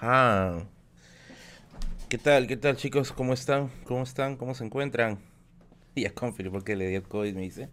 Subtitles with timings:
[0.00, 0.64] Ajá.
[2.08, 2.46] ¿Qué tal?
[2.46, 3.10] ¿Qué tal, chicos?
[3.10, 3.68] ¿Cómo están?
[3.82, 4.36] ¿Cómo están?
[4.36, 5.18] ¿Cómo se encuentran?
[5.96, 7.68] Y a Confir, porque le dio COVID, me dice.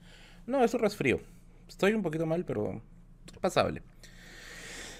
[0.47, 1.19] No, es un resfrío.
[1.67, 2.81] Estoy un poquito mal, pero
[3.41, 3.83] pasable.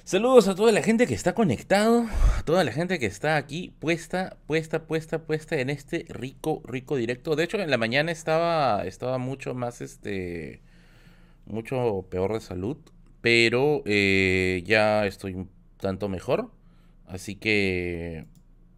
[0.04, 2.06] Saludos a toda la gente que está conectado,
[2.38, 6.96] a toda la gente que está aquí puesta, puesta, puesta, puesta en este rico, rico
[6.96, 7.36] directo.
[7.36, 10.62] De hecho, en la mañana estaba, estaba mucho más, este,
[11.48, 12.78] mucho peor de salud,
[13.22, 16.52] pero eh, ya estoy un tanto mejor.
[17.08, 18.26] Así que,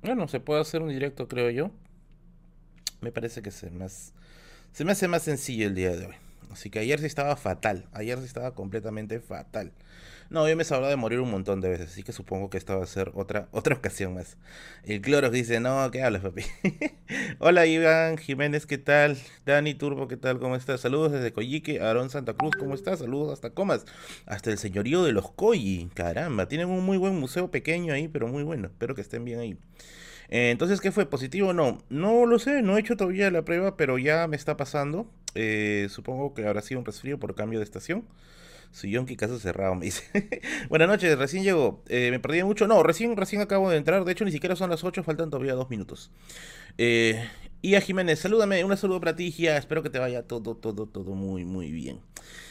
[0.01, 1.71] bueno, se puede hacer un directo, creo yo.
[3.01, 4.13] Me parece que se, más,
[4.73, 6.15] se me hace más sencillo el día de hoy.
[6.51, 9.71] Así que ayer sí estaba fatal, ayer sí estaba completamente fatal.
[10.29, 12.57] No, yo me he hablado de morir un montón de veces, así que supongo que
[12.57, 14.37] esta va a ser otra, otra ocasión más.
[14.83, 16.43] El Clorox dice, no, ¿qué hablas, papi?
[17.39, 19.17] Hola, Iván Jiménez, ¿qué tal?
[19.45, 20.39] Dani Turbo, ¿qué tal?
[20.39, 20.81] ¿Cómo estás?
[20.81, 22.99] Saludos desde Coyique, Aarón Santa Cruz, ¿cómo estás?
[22.99, 23.85] Saludos hasta Comas,
[24.25, 25.89] hasta el señorío de los Coyi.
[25.93, 28.67] Caramba, tienen un muy buen museo pequeño ahí, pero muy bueno.
[28.67, 29.57] Espero que estén bien ahí.
[30.29, 31.05] Eh, entonces, ¿qué fue?
[31.05, 31.83] ¿Positivo o no?
[31.89, 35.09] No lo sé, no he hecho todavía la prueba, pero ya me está pasando.
[35.35, 38.05] Eh, supongo que habrá sido un resfrío por cambio de estación.
[38.71, 40.03] Su yonki caso cerrado, me dice.
[40.69, 41.83] Buenas noches, recién llego.
[41.87, 42.67] Eh, me perdí mucho.
[42.67, 44.05] No, recién, recién acabo de entrar.
[44.05, 46.11] De hecho, ni siquiera son las 8, faltan todavía dos minutos.
[46.77, 47.27] Eh,
[47.75, 48.63] a Jiménez, salúdame.
[48.63, 49.57] Un saludo para ti, Gia.
[49.57, 51.99] Espero que te vaya todo, todo, todo muy, muy bien.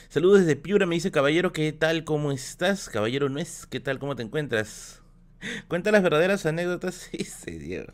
[0.08, 2.04] Saludos desde Piura, me dice Caballero, ¿qué tal?
[2.04, 2.88] ¿Cómo estás?
[2.88, 3.98] Caballero no es, ¿qué tal?
[3.98, 5.02] ¿Cómo te encuentras?
[5.68, 7.10] Cuenta las verdaderas anécdotas.
[7.24, 7.92] Sí, Diego.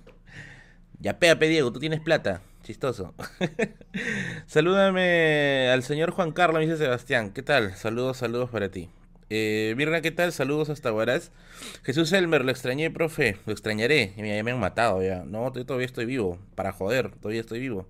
[1.01, 2.42] Ya péate, Diego, tú tienes plata.
[2.63, 3.15] Chistoso.
[4.47, 7.33] Salúdame al señor Juan Carlos, me dice Sebastián.
[7.33, 7.75] ¿Qué tal?
[7.75, 8.89] Saludos, saludos para ti.
[9.31, 10.33] Eh, ¿qué tal?
[10.33, 11.33] Saludos hasta Huaraz.
[11.83, 13.39] Jesús Elmer, lo extrañé, profe.
[13.47, 14.13] Lo extrañaré.
[14.17, 15.25] Me, me han matado ya.
[15.25, 16.39] No, todavía estoy vivo.
[16.55, 17.89] Para joder, todavía estoy vivo.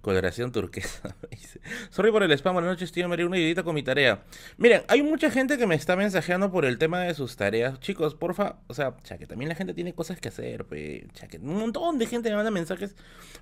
[0.00, 1.16] Coloración turquesa.
[1.90, 3.08] Sorry por el spam, buenas noches, tío.
[3.08, 4.24] Me haré una idita con mi tarea.
[4.56, 7.80] Miren, hay mucha gente que me está mensajeando por el tema de sus tareas.
[7.80, 11.04] Chicos, porfa, o sea, ya que también la gente tiene cosas que hacer, pues.
[11.28, 12.94] que un montón de gente me manda mensajes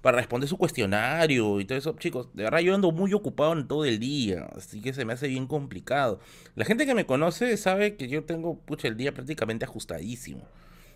[0.03, 1.97] para responder su cuestionario y todo eso.
[1.99, 5.13] Chicos, de verdad yo ando muy ocupado en todo el día, así que se me
[5.13, 6.21] hace bien complicado.
[6.55, 10.47] La gente que me conoce sabe que yo tengo, pucha, el día prácticamente ajustadísimo.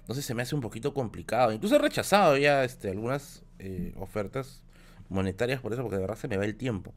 [0.01, 1.53] Entonces se me hace un poquito complicado.
[1.53, 4.63] Incluso he rechazado ya este, algunas eh, ofertas
[5.13, 6.95] monetarias por eso, porque de verdad se me va el tiempo.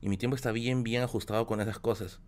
[0.00, 2.20] Y mi tiempo está bien, bien ajustado con esas cosas.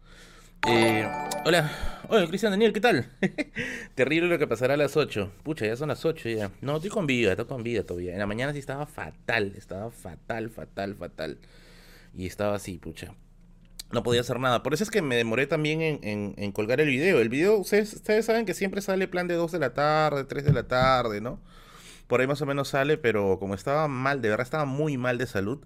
[0.66, 1.06] Eh,
[1.44, 1.70] hola,
[2.08, 3.12] hola Cristian Daniel, ¿qué tal?
[3.94, 5.30] Terrible lo que pasará a las 8.
[5.42, 6.50] Pucha, ya son las 8 ya.
[6.60, 8.14] No, estoy con vida, estoy con vida todavía.
[8.14, 11.38] En la mañana sí estaba fatal, estaba fatal, fatal, fatal.
[12.16, 13.14] Y estaba así, pucha.
[13.92, 14.64] No podía hacer nada.
[14.64, 17.20] Por eso es que me demoré también en, en, colgar el video.
[17.20, 20.44] El video, ustedes, ustedes saben que siempre sale plan de 2 de la tarde, 3
[20.44, 21.40] de la tarde, ¿no?
[22.06, 25.18] Por ahí más o menos sale, pero como estaba mal, de verdad estaba muy mal
[25.18, 25.64] de salud,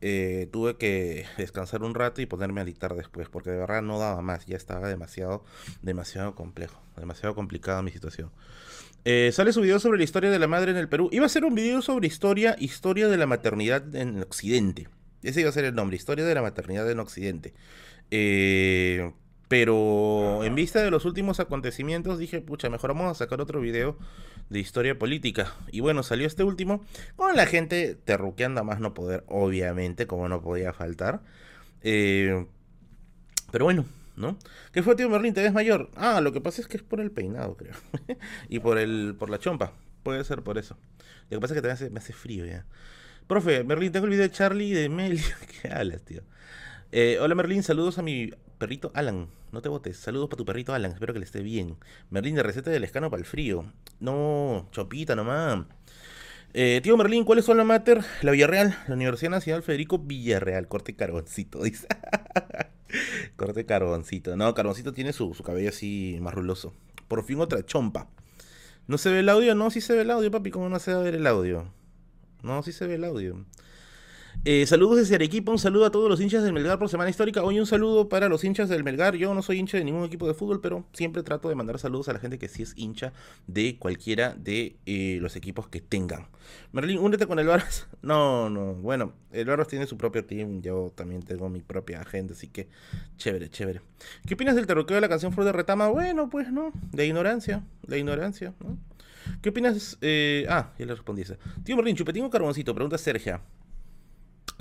[0.00, 3.98] eh, tuve que descansar un rato y ponerme a editar después, porque de verdad no
[3.98, 5.44] daba más, ya estaba demasiado,
[5.80, 8.30] demasiado complejo, demasiado complicada mi situación.
[9.04, 11.08] Eh, sale su video sobre la historia de la madre en el Perú.
[11.12, 14.88] Iba a ser un video sobre historia, historia de la maternidad en Occidente.
[15.22, 17.54] Ese iba a ser el nombre, historia de la maternidad en Occidente.
[18.10, 19.12] Eh,
[19.52, 23.98] pero en vista de los últimos acontecimientos dije, pucha, mejor vamos a sacar otro video
[24.48, 25.52] de historia política.
[25.70, 26.82] Y bueno, salió este último
[27.16, 31.20] con la gente terruqueando a más no poder, obviamente, como no podía faltar.
[31.82, 32.46] Eh,
[33.50, 33.84] pero bueno,
[34.16, 34.38] ¿no?
[34.72, 35.34] ¿Qué fue, tío Merlín?
[35.34, 35.90] ¿Te ves mayor?
[35.96, 37.74] Ah, lo que pasa es que es por el peinado, creo.
[38.48, 39.74] y por el por la chompa.
[40.02, 40.78] Puede ser por eso.
[41.28, 42.64] Lo que pasa es que también me hace frío ya.
[43.26, 45.20] Profe, Merlín, tengo el video de Charlie y de Mel.
[45.60, 46.22] ¿Qué hablas, tío?
[46.94, 48.30] Eh, hola Merlín, saludos a mi
[48.62, 49.26] perrito Alan.
[49.50, 49.96] No te botes.
[49.96, 50.92] Saludos para tu perrito Alan.
[50.92, 51.76] Espero que le esté bien.
[52.10, 53.64] Merlín de receta del escano para el frío.
[53.98, 55.66] No, chopita nomás.
[56.54, 58.04] Eh, tío Merlín, ¿cuál es su mater?
[58.20, 60.68] La Villarreal, la Universidad Nacional Federico Villarreal.
[60.68, 61.88] Corte carboncito, dice.
[63.34, 64.36] Corte carboncito.
[64.36, 66.72] No, carboncito tiene su, su cabello así más ruloso.
[67.08, 68.06] Por fin otra chompa.
[68.86, 69.56] ¿No se ve el audio?
[69.56, 70.52] No, sí se ve el audio, papi.
[70.52, 71.66] ¿Cómo no se va a ver el audio?
[72.44, 73.44] No, sí se ve el audio.
[74.44, 77.44] Eh, saludos desde Arequipa, un saludo a todos los hinchas del Melgar por Semana Histórica.
[77.44, 79.14] Hoy un saludo para los hinchas del Melgar.
[79.14, 82.08] Yo no soy hincha de ningún equipo de fútbol, pero siempre trato de mandar saludos
[82.08, 83.12] a la gente que sí es hincha
[83.46, 86.26] de cualquiera de eh, los equipos que tengan.
[86.72, 87.86] Merlin, únete con el Barras.
[88.02, 92.34] No, no, bueno, el Barras tiene su propio team, yo también tengo mi propia agenda,
[92.34, 92.68] así que
[93.16, 93.80] chévere, chévere.
[94.26, 95.86] ¿Qué opinas del terroqueo de la canción Flor de Retama?
[95.86, 98.76] Bueno, pues no, de ignorancia, de ignorancia, ¿no?
[99.40, 99.98] ¿Qué opinas?
[100.00, 101.36] Eh, ah, ya le respondí esa.
[101.62, 103.40] Tío Merlin, chupetín o carboncito, pregunta Sergia.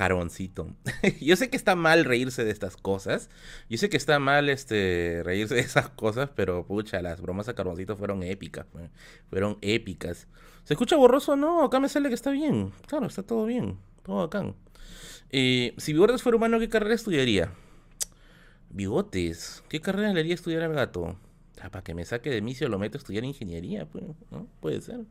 [0.01, 0.75] Carboncito.
[1.21, 3.29] Yo sé que está mal reírse de estas cosas.
[3.69, 7.53] Yo sé que está mal este reírse de esas cosas, pero pucha, las bromas a
[7.53, 8.65] Carboncito fueron épicas.
[9.29, 10.27] Fueron épicas.
[10.63, 11.35] ¿Se escucha borroso?
[11.35, 12.71] No, acá me sale que está bien.
[12.87, 13.77] Claro, está todo bien.
[14.01, 14.43] Todo acá.
[15.29, 17.51] Eh, si Bigotes fuera humano, ¿qué carrera estudiaría?
[18.71, 19.61] Bigotes.
[19.69, 21.15] ¿Qué carrera le haría estudiar al gato?
[21.69, 24.47] para que me saque de misio lo meto a estudiar ingeniería, pues, ¿no?
[24.61, 25.01] Puede ser.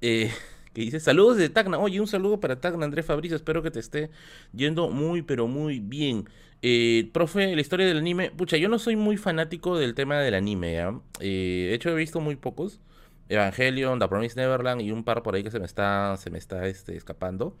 [0.00, 0.30] Eh,
[0.72, 1.78] que dice, saludos de Tacna.
[1.78, 3.36] Oye, un saludo para Tacna, Andrés Fabricio.
[3.36, 4.10] Espero que te esté
[4.52, 6.28] yendo muy, pero muy bien.
[6.62, 8.30] Eh, profe, la historia del anime.
[8.30, 10.78] Pucha, yo no soy muy fanático del tema del anime.
[11.20, 12.80] Eh, de hecho, he visto muy pocos.
[13.28, 16.38] Evangelion, The Promised Neverland y un par por ahí que se me está, se me
[16.38, 17.56] está este, escapando.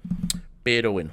[0.62, 1.12] Pero bueno.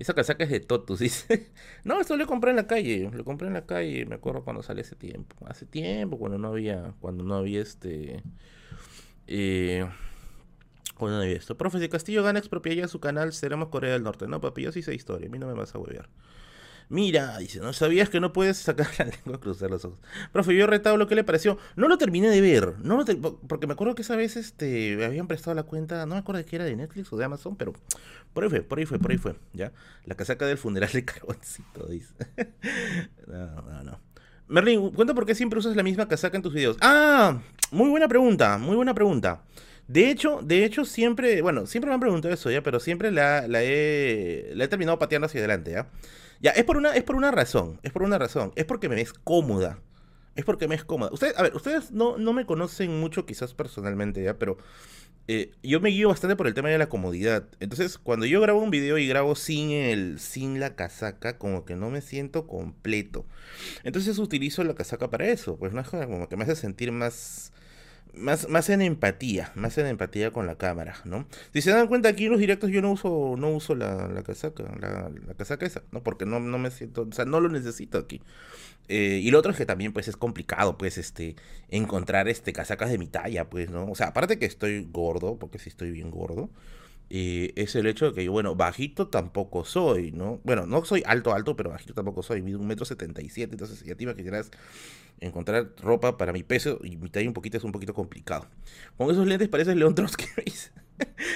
[0.00, 1.50] Esa casaca es de Totus, dice.
[1.84, 3.10] no, esto lo compré en la calle.
[3.12, 5.36] Lo compré en la calle, me acuerdo cuando salió hace tiempo.
[5.46, 6.94] Hace tiempo, cuando no había.
[7.00, 8.22] Cuando no había este.
[9.26, 9.86] Eh,
[11.00, 11.56] cuando no había esto.
[11.56, 14.28] Profe, si Castillo gana expropiaría su canal, seremos Corea del Norte.
[14.28, 15.26] No, papi, yo sí sé historia.
[15.26, 16.08] A mí no me vas a huevear.
[16.90, 20.00] Mira, dice, ¿no sabías que no puedes sacar la lengua a cruzar los ojos?
[20.32, 21.56] Profe, yo retablo, ¿qué le pareció?
[21.76, 23.04] No lo terminé de ver, no lo
[23.46, 26.38] porque me acuerdo que esa vez este, me habían prestado la cuenta, no me acuerdo
[26.38, 27.74] de qué era de Netflix o de Amazon, pero
[28.32, 29.72] por ahí fue, por ahí fue, por ahí fue, ¿ya?
[30.04, 32.12] La casaca del funeral de Carboncito, dice.
[33.28, 34.00] no, no, no.
[34.48, 36.76] Merlin, cuenta por qué siempre usas la misma casaca en tus videos.
[36.80, 39.44] Ah, muy buena pregunta, muy buena pregunta.
[39.90, 42.62] De hecho, de hecho, siempre, bueno, siempre me han preguntado eso, ¿ya?
[42.62, 45.88] Pero siempre la, la, he, terminado pateando hacia adelante, ¿ya?
[46.40, 49.00] Ya, es por una, es por una razón, es por una razón, es porque me
[49.00, 49.80] es cómoda.
[50.36, 51.10] Es porque me es cómoda.
[51.12, 54.38] Ustedes, a ver, ustedes no, no me conocen mucho quizás personalmente, ¿ya?
[54.38, 54.58] Pero
[55.26, 57.48] eh, yo me guío bastante por el tema de la comodidad.
[57.58, 61.74] Entonces, cuando yo grabo un video y grabo sin el, sin la casaca, como que
[61.74, 63.26] no me siento completo.
[63.82, 65.56] Entonces utilizo la casaca para eso.
[65.56, 67.52] Pues no es como que me hace sentir más
[68.14, 71.26] más, más en empatía, más en empatía con la cámara, ¿no?
[71.52, 74.22] Si se dan cuenta aquí en los directos yo no uso, no uso la, la
[74.22, 76.02] casaca, la, casaca esa, ¿no?
[76.02, 78.20] Porque no, no me siento, o sea, no lo necesito aquí.
[78.88, 81.36] Eh, y lo otro es que también, pues, es complicado, pues, este,
[81.68, 83.86] encontrar, este, casacas de mi talla, pues, ¿no?
[83.90, 86.50] O sea, aparte que estoy gordo, porque sí estoy bien gordo,
[87.12, 90.40] eh, es el hecho de que yo, bueno, bajito tampoco soy, ¿no?
[90.44, 93.54] Bueno, no soy alto, alto, pero bajito tampoco soy, mido un metro setenta y siete,
[93.54, 94.52] entonces ya te imaginarás
[95.20, 98.46] encontrar ropa para mi peso y mi talla un poquito es un poquito complicado.
[98.96, 100.26] Con esos lentes parece León Trotsky.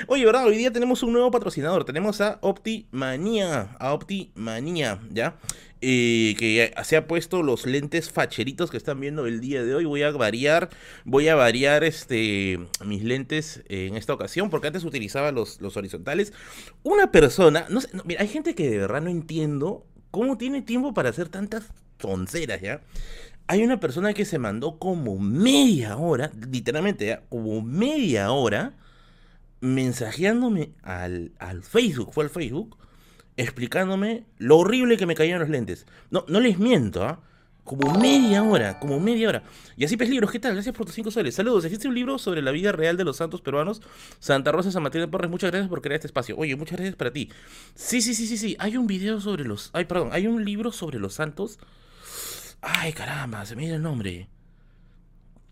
[0.09, 0.47] Oye, ¿verdad?
[0.47, 1.85] Hoy día tenemos un nuevo patrocinador.
[1.85, 3.77] Tenemos a Optimanía.
[3.79, 5.37] A Optimanía, ¿ya?
[5.81, 9.85] Eh, que se ha puesto los lentes facheritos que están viendo el día de hoy.
[9.85, 10.71] Voy a variar,
[11.05, 16.33] voy a variar este, mis lentes en esta ocasión, porque antes utilizaba los, los horizontales.
[16.83, 21.11] Una persona, no mira, hay gente que de verdad no entiendo cómo tiene tiempo para
[21.11, 21.67] hacer tantas
[21.99, 22.81] tonceras, ¿ya?
[23.47, 28.75] Hay una persona que se mandó como media hora, literalmente, como media hora,
[29.61, 32.77] mensajeándome al, al, Facebook, fue al Facebook,
[33.37, 35.87] explicándome lo horrible que me caían los lentes.
[36.11, 37.21] No, no les miento, ¿ah?
[37.65, 39.43] Como media hora, como media hora.
[39.75, 40.53] Y así pues libros, ¿qué tal?
[40.53, 41.35] Gracias por tus cinco soles.
[41.35, 43.81] Saludos, existe un libro sobre la vida real de los santos peruanos.
[44.19, 46.37] Santa Rosa, San Martín de Porres, muchas gracias por crear este espacio.
[46.37, 47.31] Oye, muchas gracias para ti.
[47.75, 48.55] Sí, sí, sí, sí, sí.
[48.59, 49.71] Hay un video sobre los...
[49.73, 51.59] Ay, perdón, hay un libro sobre los santos
[52.67, 54.29] Ay, caramba, se me viene el nombre.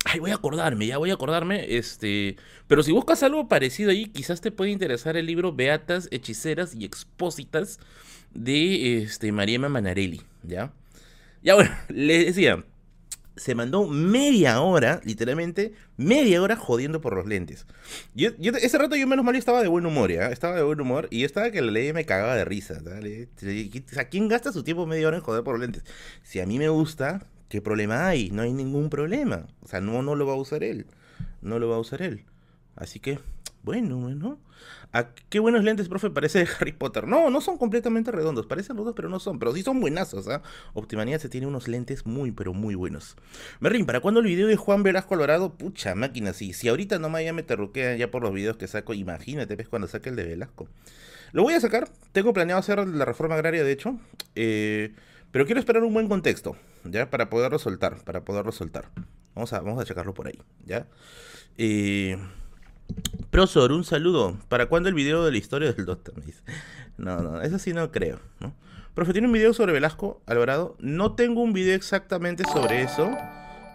[0.04, 1.76] Ay, voy a acordarme, ya voy a acordarme.
[1.76, 2.36] Este.
[2.66, 6.84] Pero si buscas algo parecido ahí, quizás te puede interesar el libro Beatas, Hechiceras y
[6.84, 7.78] Expósitas
[8.32, 10.72] de este, Mariema Manarelli, ¿ya?
[11.42, 12.64] Ya bueno, le decía.
[13.36, 17.66] Se mandó media hora, literalmente, media hora jodiendo por los lentes.
[18.14, 20.28] Yo, yo ese rato yo menos mal estaba de buen humor, ¿ya?
[20.28, 22.82] Estaba de buen humor y yo estaba que la ley me cagaba de risa.
[22.84, 25.84] O ¿quién gasta su tiempo media hora en joder por los lentes?
[26.22, 28.30] Si a mí me gusta, ¿qué problema hay?
[28.30, 29.46] No hay ningún problema.
[29.62, 30.86] O sea, no, no lo va a usar él.
[31.40, 32.24] No lo va a usar él.
[32.76, 33.18] Así que,
[33.62, 34.38] bueno, bueno.
[34.92, 36.10] ¿A qué buenos lentes, profe?
[36.10, 37.06] Parece de Harry Potter.
[37.06, 38.46] No, no son completamente redondos.
[38.46, 39.38] Parecen redondos, pero no son.
[39.38, 40.42] Pero sí son buenazos, ¿ah?
[40.74, 43.16] Optimanía se tiene unos lentes muy, pero muy buenos.
[43.60, 45.54] Merrin, ¿para cuándo el video de Juan Velasco Colorado?
[45.54, 46.52] Pucha, máquina, sí.
[46.52, 49.88] Si ahorita no me me terruquean ya por los videos que saco, imagínate, ves cuando
[49.88, 50.68] saque el de Velasco.
[51.32, 51.88] Lo voy a sacar.
[52.12, 53.98] Tengo planeado hacer la reforma agraria, de hecho.
[54.34, 54.94] Eh,
[55.30, 57.08] pero quiero esperar un buen contexto, ¿ya?
[57.08, 58.90] Para poderlo soltar, para poderlo soltar.
[59.34, 60.86] Vamos a, vamos a checarlo por ahí, ¿ya?
[61.56, 62.18] Eh...
[63.30, 64.36] Prosor, un saludo.
[64.48, 66.14] ¿Para cuándo el video de la historia del Doctor?
[66.98, 68.20] No, no, eso sí no creo.
[68.40, 68.54] ¿no?
[68.94, 70.76] Profe, ¿tiene un video sobre Velasco Alvarado?
[70.78, 73.10] No tengo un video exactamente sobre eso.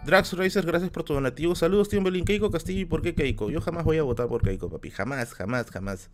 [0.06, 1.54] Drax Racer, gracias por tu donativo.
[1.54, 2.80] Saludos, Timberlin, Keiko Castillo.
[2.80, 3.50] ¿Y por qué Keiko?
[3.50, 4.90] Yo jamás voy a votar por Keiko, papi.
[4.90, 6.08] Jamás, jamás, jamás.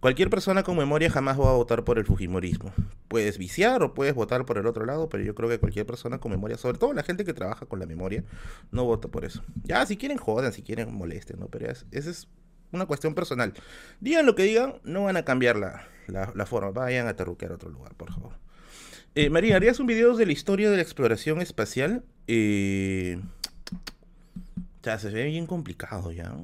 [0.00, 2.72] Cualquier persona con memoria jamás va a votar por el Fujimorismo.
[3.08, 6.18] Puedes viciar o puedes votar por el otro lado, pero yo creo que cualquier persona
[6.18, 8.22] con memoria, sobre todo la gente que trabaja con la memoria,
[8.70, 9.42] no vota por eso.
[9.64, 11.48] Ya, si quieren jodan, si quieren molesten, ¿no?
[11.48, 12.28] Pero esa es
[12.70, 13.54] una cuestión personal.
[14.00, 16.70] Digan lo que digan, no van a cambiar la, forma.
[16.70, 18.34] Vayan a terruquear a otro lugar, por favor.
[19.16, 22.04] Eh, María, ¿harías un video de la historia de la exploración espacial?
[22.26, 23.20] Eh...
[24.80, 26.34] O sea, se ve bien complicado ya.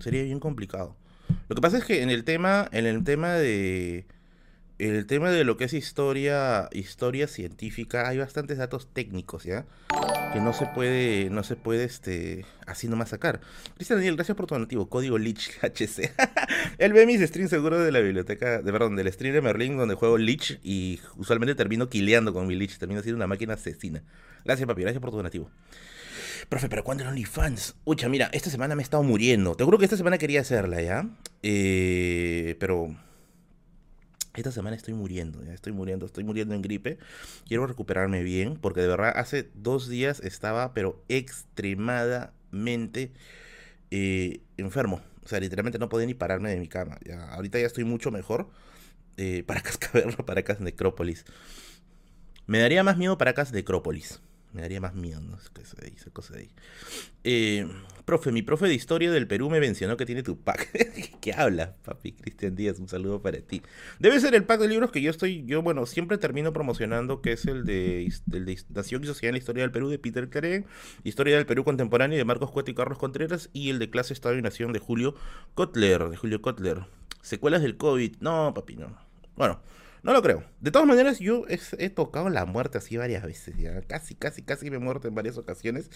[0.00, 0.96] Sería bien complicado.
[1.48, 4.06] Lo que pasa es que en el tema, en el tema de
[4.78, 9.64] el tema de lo que es historia, historia científica, hay bastantes datos técnicos, ¿ya?
[10.32, 13.40] Que no se puede, no se puede, este, así nomás sacar.
[13.76, 16.12] Cristian Daniel, gracias por tu donativo, código Lich HC.
[16.78, 19.94] Él ve mis streams seguro de la biblioteca, de perdón, del stream de Merlin donde
[19.94, 24.02] juego Lich y usualmente termino quileando con mi Lich, termino siendo una máquina asesina.
[24.44, 25.48] Gracias, papi, gracias por tu donativo.
[26.52, 27.76] Profe, ¿pero cuándo el OnlyFans?
[27.86, 29.54] Ucha, mira, esta semana me he estado muriendo.
[29.54, 31.08] Te juro que esta semana quería hacerla, ¿ya?
[31.42, 32.94] Eh, pero
[34.34, 36.98] esta semana estoy muriendo, ya estoy muriendo, estoy muriendo en gripe.
[37.48, 43.12] Quiero recuperarme bien, porque de verdad hace dos días estaba, pero extremadamente
[43.90, 45.00] eh, enfermo.
[45.24, 46.98] O sea, literalmente no podía ni pararme de mi cama.
[47.02, 48.50] Ya, ahorita ya estoy mucho mejor.
[49.16, 51.24] Eh, Paracas Caverna, Paracas Necrópolis.
[52.46, 54.20] Me daría más miedo Paracas Necrópolis.
[54.52, 56.50] Me daría más miedo, no qué se dice, cosa de ahí.
[57.24, 57.66] Eh,
[58.04, 60.70] profe, mi profe de historia del Perú me mencionó que tiene tu pack.
[61.20, 62.12] ¿Qué habla, papi?
[62.12, 63.62] Cristian Díaz, un saludo para ti.
[63.98, 67.32] Debe ser el pack de libros que yo estoy, yo, bueno, siempre termino promocionando, que
[67.32, 70.28] es el de, el de Nación y Sociedad en la Historia del Perú de Peter
[70.28, 70.66] Claren,
[71.02, 74.36] Historia del Perú Contemporáneo de Marcos Cueto y Carlos Contreras, y el de Clase Estado
[74.36, 75.14] y Nación de Julio
[75.54, 76.84] Kotler, de Julio Kotler.
[77.22, 78.16] Secuelas del COVID.
[78.20, 78.98] No, papi, no.
[79.36, 79.60] Bueno.
[80.02, 80.44] No lo creo.
[80.60, 83.56] De todas maneras, yo he, tocado la muerte así varias veces.
[83.56, 83.82] Ya.
[83.82, 85.90] Casi, casi, casi me he muerto en varias ocasiones.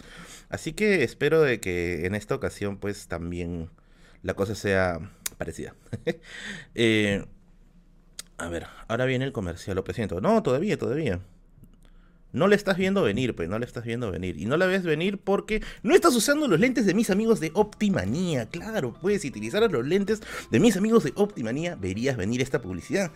[0.48, 3.70] Así que espero de que en esta ocasión, pues también
[4.22, 5.00] la cosa sea
[5.38, 5.74] parecida.
[6.74, 7.24] Eh,
[8.38, 10.20] a ver, ahora viene el comercial, lo presento.
[10.20, 11.20] No, todavía, todavía.
[12.36, 14.38] No le estás viendo venir, pues no le estás viendo venir.
[14.38, 17.50] Y no la ves venir porque no estás usando los lentes de mis amigos de
[17.54, 18.44] Optimanía.
[18.50, 23.10] Claro, pues si utilizaras los lentes de mis amigos de Optimanía, verías venir esta publicidad.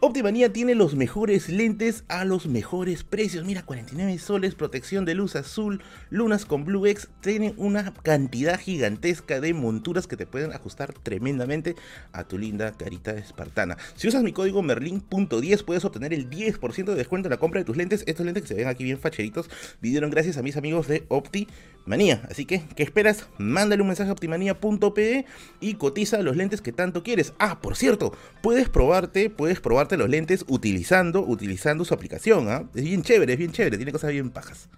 [0.00, 3.44] Optimanía tiene los mejores lentes a los mejores precios.
[3.44, 7.08] Mira, 49 soles, protección de luz azul, lunas con Blue X.
[7.20, 11.76] Tienen una cantidad gigantesca de monturas que te pueden ajustar tremendamente
[12.10, 13.76] a tu linda carita espartana.
[13.94, 17.64] Si usas mi código Merlin.10 puedes obtener el 10% de descuento en la compra de
[17.64, 18.02] tus lentes.
[18.08, 22.22] Estos lentes que se aquí bien facheritos vinieron gracias a mis amigos de Optimanía.
[22.30, 23.26] Así que, ¿qué esperas?
[23.38, 25.26] Mándale un mensaje a optimanía.pe
[25.60, 27.32] y cotiza los lentes que tanto quieres.
[27.38, 32.48] Ah, por cierto, puedes probarte, puedes probarte los lentes utilizando, utilizando su aplicación.
[32.48, 32.68] ¿ah?
[32.74, 34.68] Es bien chévere, es bien chévere, tiene cosas bien pajas.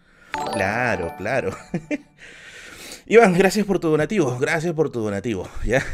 [0.52, 1.56] Claro, claro.
[3.06, 5.84] Iván, gracias por tu donativo, gracias por tu donativo, ¿ya?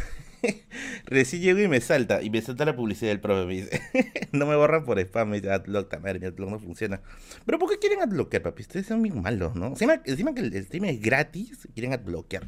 [1.07, 3.81] Recién llego y me salta, y me salta la publicidad del profe, me dice,
[4.33, 7.01] no me borran por spam, Adblock, madre, mi Adblock no funciona.
[7.45, 8.63] Pero ¿por qué quieren adbloquear, papi?
[8.63, 9.69] Ustedes son bien malos, ¿no?
[9.69, 12.45] Encima, encima que el stream es gratis, quieren adbloquear.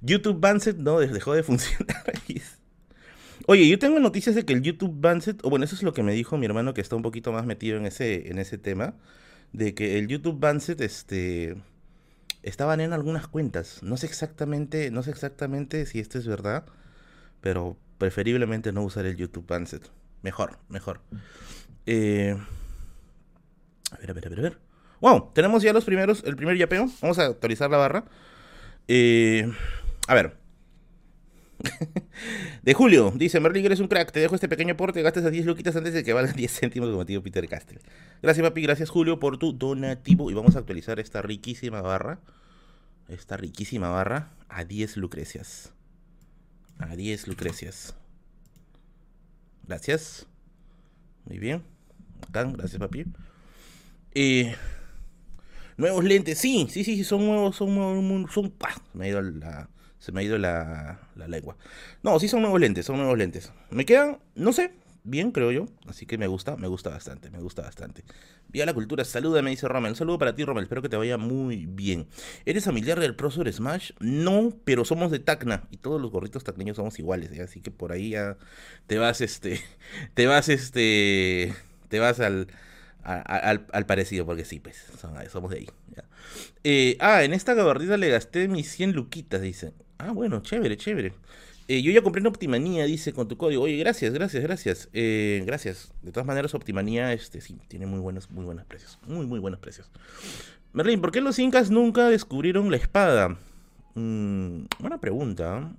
[0.00, 2.04] YouTube Banset no dejó de funcionar.
[3.46, 6.02] Oye, yo tengo noticias de que el YouTube Banset, o bueno, eso es lo que
[6.02, 8.94] me dijo mi hermano que está un poquito más metido en ese, en ese tema,
[9.52, 11.56] de que el YouTube Banset, este,
[12.42, 13.82] estaban en algunas cuentas.
[13.82, 16.66] No sé exactamente, no sé exactamente si esto es verdad,
[17.40, 19.90] pero preferiblemente no usar el YouTube Banset.
[20.22, 21.00] Mejor, mejor.
[21.86, 22.36] Eh,
[23.90, 24.58] a ver, a ver, a ver, a ver.
[25.00, 26.88] Wow, tenemos ya los primeros, el primer yapeo.
[27.00, 28.04] Vamos a actualizar la barra.
[28.88, 29.50] Eh,
[30.06, 30.36] a ver.
[32.62, 35.46] de Julio, dice Merlin, eres un crack, te dejo este pequeño aporte, gastes a 10
[35.46, 37.80] luquitas antes de que valgan 10 céntimos como tío Peter Castle.
[38.22, 42.20] Gracias papi, gracias Julio por tu donativo y vamos a actualizar esta riquísima barra,
[43.08, 45.72] esta riquísima barra a 10 lucrecias.
[46.78, 47.94] A 10 lucrecias.
[49.66, 50.26] Gracias.
[51.24, 51.62] Muy bien.
[52.28, 53.04] Acá, gracias papi.
[54.14, 54.54] Eh,
[55.76, 58.52] nuevos lentes, sí, sí, sí, son nuevos, son nuevos, son,
[58.94, 59.68] me ha ido la
[59.98, 61.56] se me ha ido la, lengua.
[62.02, 63.52] No, sí son nuevos lentes, son nuevos lentes.
[63.70, 64.72] Me quedan, no sé,
[65.08, 65.66] bien, creo yo.
[65.86, 68.04] Así que me gusta, me gusta bastante, me gusta bastante.
[68.48, 69.92] Viva la cultura, saluda, me dice Rommel.
[69.92, 70.64] Un saludo para ti, Rommel.
[70.64, 72.08] Espero que te vaya muy bien.
[72.44, 73.92] ¿Eres familiar del Profesor Smash?
[74.00, 75.64] No, pero somos de Tacna.
[75.70, 77.42] Y todos los gorritos tacneños somos iguales, ¿eh?
[77.42, 78.36] Así que por ahí ya
[78.86, 79.60] te vas, este.
[80.14, 81.54] Te vas, este.
[81.88, 82.48] Te vas al.
[83.02, 84.84] al, parecido, porque sí, pues,
[85.30, 85.68] somos de ahí.
[86.64, 89.72] Eh, ah, en esta gabardina le gasté mis 100 luquitas, dice.
[89.98, 91.14] Ah, bueno, chévere, chévere.
[91.68, 93.64] Eh, yo ya compré en Optimanía, dice, con tu código.
[93.64, 94.88] Oye, gracias, gracias, gracias.
[94.94, 95.92] Eh, gracias.
[96.00, 98.98] De todas maneras, Optimanía, este, sí, tiene muy buenos, muy buenos precios.
[99.06, 99.90] Muy, muy buenos precios.
[100.72, 103.36] Merlin, ¿por qué los incas nunca descubrieron la espada?
[103.94, 105.70] Mm, buena pregunta.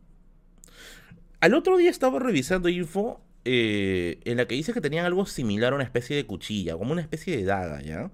[1.39, 5.73] Al otro día estaba revisando info eh, en la que dice que tenían algo similar
[5.73, 8.11] a una especie de cuchilla, como una especie de daga, ¿ya?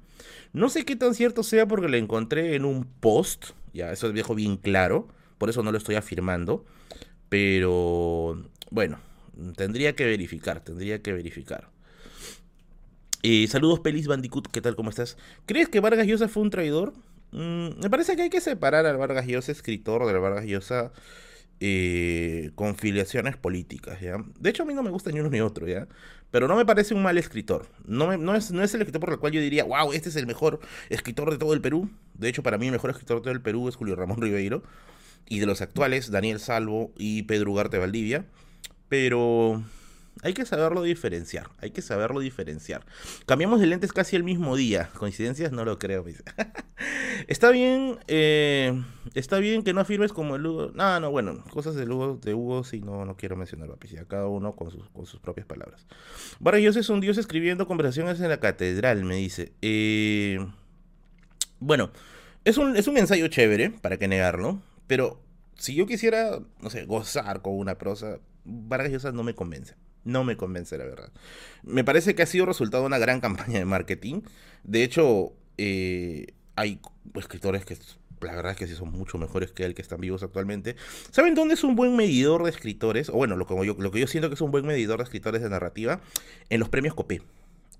[0.53, 4.13] No sé qué tan cierto sea porque la encontré en un post, ya, eso es
[4.13, 6.65] viejo bien claro por eso no lo estoy afirmando,
[7.29, 8.99] pero bueno,
[9.55, 11.69] tendría que verificar, tendría que verificar.
[13.23, 14.75] Eh, saludos Pelis Bandicoot, ¿qué tal?
[14.75, 15.17] ¿Cómo estás?
[15.45, 16.93] ¿Crees que Vargas Llosa fue un traidor?
[17.31, 20.91] Mm, me parece que hay que separar al Vargas Llosa escritor del Vargas Llosa
[21.59, 24.17] eh, con filiaciones políticas, ¿ya?
[24.39, 25.87] De hecho, a mí no me gusta ni uno ni otro, ¿ya?
[26.29, 27.67] Pero no me parece un mal escritor.
[27.85, 30.17] No, no, es, no es el escritor por el cual yo diría, wow, este es
[30.17, 31.89] el mejor escritor de todo el Perú.
[32.13, 34.63] De hecho, para mí el mejor escritor de todo el Perú es Julio Ramón Ribeiro.
[35.27, 38.25] Y de los actuales, Daniel Salvo y Pedro Ugarte Valdivia.
[38.89, 39.63] Pero
[40.21, 42.85] hay que saberlo diferenciar, hay que saberlo diferenciar.
[43.25, 44.89] Cambiamos de lentes casi el mismo día.
[44.97, 46.05] Coincidencias no lo creo.
[47.27, 48.81] está bien, eh,
[49.13, 50.71] está bien que no afirmes como el Hugo.
[50.73, 53.89] No, no, bueno, cosas de Hugo, de Hugo sí no, no quiero mencionar, papi.
[54.07, 55.85] Cada uno con sus, con sus propias palabras.
[56.39, 59.51] Dios es un dios escribiendo conversaciones en la catedral, me dice.
[59.61, 60.39] Eh,
[61.59, 61.91] bueno,
[62.45, 64.61] es un, es un ensayo chévere, para qué negarlo.
[64.87, 65.21] Pero
[65.57, 69.75] si yo quisiera, no sé, gozar con una prosa, Vargas Llosa no me convence.
[70.03, 71.11] No me convence, la verdad.
[71.63, 74.21] Me parece que ha sido resultado de una gran campaña de marketing.
[74.63, 76.79] De hecho, eh, hay
[77.15, 77.77] escritores que
[78.21, 80.75] la verdad es que sí son mucho mejores que el que están vivos actualmente.
[81.11, 83.09] ¿Saben dónde es un buen medidor de escritores?
[83.09, 85.03] O bueno, lo que yo, lo que yo siento que es un buen medidor de
[85.03, 86.01] escritores de narrativa,
[86.49, 87.21] en los premios Copé.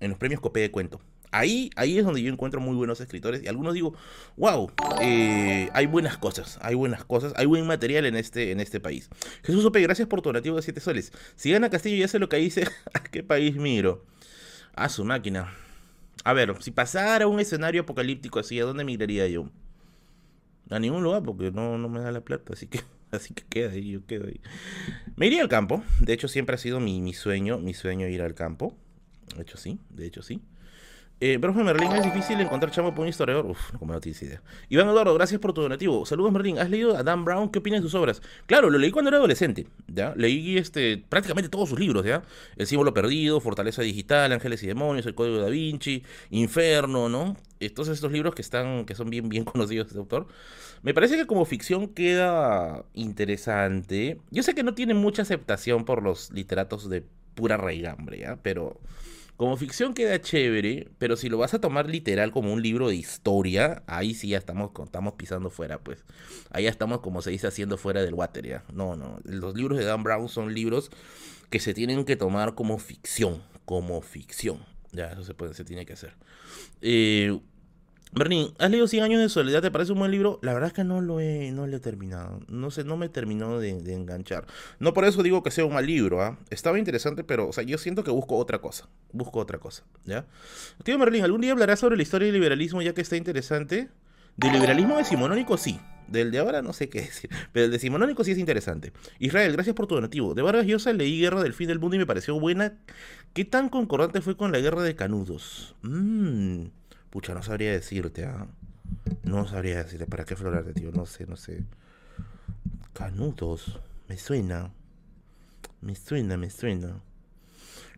[0.00, 1.00] En los premios Copé de cuento.
[1.32, 3.94] Ahí, ahí es donde yo encuentro muy buenos escritores y algunos digo,
[4.36, 8.80] wow, eh, hay buenas cosas, hay buenas cosas, hay buen material en este, en este
[8.80, 9.10] país.
[9.42, 11.12] Jesús Ope, gracias por tu donativo de 7 soles.
[11.34, 12.64] Si gana Castillo ya sé lo que dice,
[12.94, 14.04] ¿a qué país miro?
[14.74, 15.52] A su máquina.
[16.24, 19.48] A ver, si pasara un escenario apocalíptico así, ¿a dónde migraría yo?
[20.70, 22.80] A ningún lugar porque no, no me da la plata, así que
[23.10, 24.40] así que queda ahí, yo quedo ahí.
[25.16, 28.34] Me iría al campo, de hecho siempre ha sido mi, sueño, mi sueño ir al
[28.34, 28.76] campo.
[29.36, 30.40] De hecho sí, de hecho sí.
[31.18, 33.46] Eh, profe Merlín, es difícil encontrar chamo por un historiador.
[33.46, 34.42] Uf, como no tienes idea.
[34.68, 36.04] Iván Eduardo, gracias por tu donativo.
[36.04, 36.58] Saludos, Merlín.
[36.58, 37.48] ¿Has leído a Dan Brown?
[37.48, 38.20] ¿Qué opinas de sus obras?
[38.44, 39.66] Claro, lo leí cuando era adolescente.
[39.86, 40.12] ¿ya?
[40.14, 42.04] Leí este, prácticamente todos sus libros.
[42.04, 42.22] ¿ya?
[42.56, 47.34] El símbolo perdido, Fortaleza Digital, Ángeles y Demonios, El Código da Vinci, Inferno, ¿no?
[47.74, 50.26] Todos estos libros que, están, que son bien, bien conocidos de este autor.
[50.82, 54.20] Me parece que como ficción queda interesante.
[54.30, 57.04] Yo sé que no tiene mucha aceptación por los literatos de
[57.34, 58.36] pura raigambre, ¿ya?
[58.42, 58.78] Pero
[59.36, 62.96] como ficción queda chévere, pero si lo vas a tomar literal como un libro de
[62.96, 66.04] historia, ahí sí ya estamos, estamos pisando fuera, pues.
[66.50, 68.64] Ahí ya estamos, como se dice, haciendo fuera del water, ¿ya?
[68.72, 69.20] No, no.
[69.24, 70.90] Los libros de Dan Brown son libros
[71.50, 74.58] que se tienen que tomar como ficción, como ficción.
[74.92, 76.14] Ya, eso se, puede, se tiene que hacer.
[76.80, 77.38] Eh,
[78.18, 79.60] Bernie, ¿has leído 100 años de soledad?
[79.60, 80.38] ¿Te parece un buen libro?
[80.40, 82.40] La verdad es que no lo he, no lo he terminado.
[82.48, 84.46] No sé, no me terminó de, enganchar.
[84.78, 86.38] No por eso digo que sea un mal libro, ¿ah?
[86.48, 88.88] Estaba interesante, pero, o sea, yo siento que busco otra cosa.
[89.12, 90.24] Busco otra cosa, ¿ya?
[90.82, 93.90] Tío Merlín, ¿algún día hablarás sobre la historia del liberalismo ya que está interesante?
[94.38, 95.78] Del liberalismo decimonónico sí.
[96.08, 97.28] Del de ahora no sé qué decir.
[97.52, 98.94] Pero el decimonónico sí es interesante.
[99.18, 100.32] Israel, gracias por tu donativo.
[100.32, 102.78] De Vargas Llosa leí Guerra del Fin del Mundo y me pareció buena.
[103.34, 105.76] ¿Qué tan concordante fue con la Guerra de Canudos?
[105.82, 106.68] Mmm...
[107.16, 108.46] Pucha, no sabría decirte, ¿ah?
[109.22, 110.92] No sabría decirte para qué de tío.
[110.92, 111.64] No sé, no sé.
[112.92, 113.80] Canutos.
[114.06, 114.70] Me suena.
[115.80, 117.00] Me suena, me suena.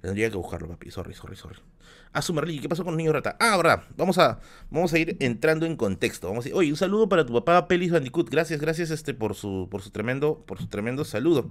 [0.00, 0.92] Tendría que buscarlo, papi.
[0.92, 1.59] Sorry, sorry, sorry.
[2.12, 2.22] Ah,
[2.62, 3.37] ¿qué pasó con el niño rata?
[3.40, 3.83] Ah, verdad.
[3.96, 4.38] Vamos a,
[4.70, 6.28] vamos a ir entrando en contexto.
[6.28, 8.31] Vamos a oye, un saludo para tu papá Pelis Bandicoot.
[8.31, 11.50] Gracias, gracias este, por, su, por, su tremendo, por su tremendo saludo.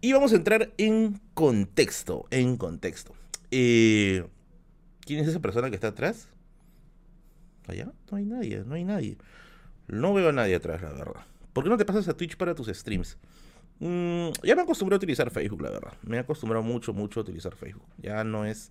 [0.00, 2.26] Y vamos a entrar en contexto.
[2.32, 3.14] En contexto.
[3.52, 4.26] Eh,
[5.02, 6.30] ¿Quién es esa persona que está atrás?
[7.66, 9.18] Allá no hay nadie, no hay nadie.
[9.88, 11.24] No veo a nadie atrás, la verdad.
[11.52, 13.16] ¿Por qué no te pasas a Twitch para tus streams?
[13.78, 15.92] Mm, ya me acostumbré a utilizar Facebook, la verdad.
[16.02, 17.86] Me he acostumbrado mucho, mucho a utilizar Facebook.
[17.98, 18.70] Ya no es...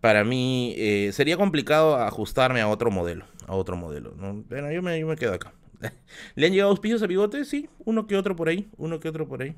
[0.00, 3.24] Para mí eh, sería complicado ajustarme a otro modelo.
[3.46, 4.14] A otro modelo.
[4.16, 4.44] ¿no?
[4.48, 5.52] Pero yo me, yo me quedo acá.
[6.36, 7.44] ¿Le han llegado auspicios a bigote?
[7.44, 8.68] Sí, uno que otro por ahí.
[8.76, 9.56] Uno que otro por ahí.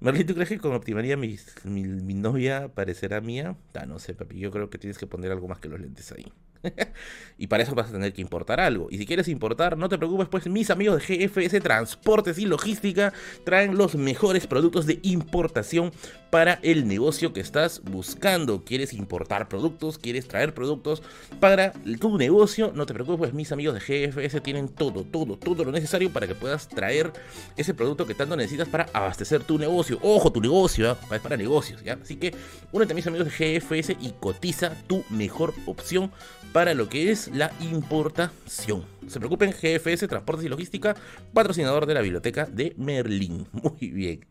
[0.00, 3.56] Merlin, ¿tú crees que con optimaría mi, mi, novia parecerá mía?
[3.74, 4.38] Ah, no sé, papi.
[4.38, 6.26] Yo creo que tienes que poner algo más que los lentes ahí.
[7.38, 8.88] y para eso vas a tener que importar algo.
[8.90, 13.12] Y si quieres importar, no te preocupes, pues mis amigos de GFS Transportes y Logística
[13.44, 15.92] traen los mejores productos de importación
[16.30, 18.64] para el negocio que estás buscando.
[18.64, 19.98] ¿Quieres importar productos?
[19.98, 21.02] ¿Quieres traer productos
[21.40, 22.72] para tu negocio?
[22.74, 26.34] No te preocupes, mis amigos de GFS tienen todo, todo, todo lo necesario para que
[26.34, 27.12] puedas traer
[27.56, 29.98] ese producto que tanto necesitas para abastecer tu negocio.
[30.02, 30.96] Ojo, tu negocio, ¿eh?
[31.12, 31.98] es para negocios, ¿ya?
[32.02, 32.34] Así que
[32.72, 36.10] únete a mis amigos de GFS y cotiza tu mejor opción
[36.54, 38.84] para lo que es la importación.
[39.08, 40.94] Se preocupen, GFS, Transportes y Logística,
[41.32, 43.48] patrocinador de la biblioteca de Merlín.
[43.52, 44.24] Muy bien,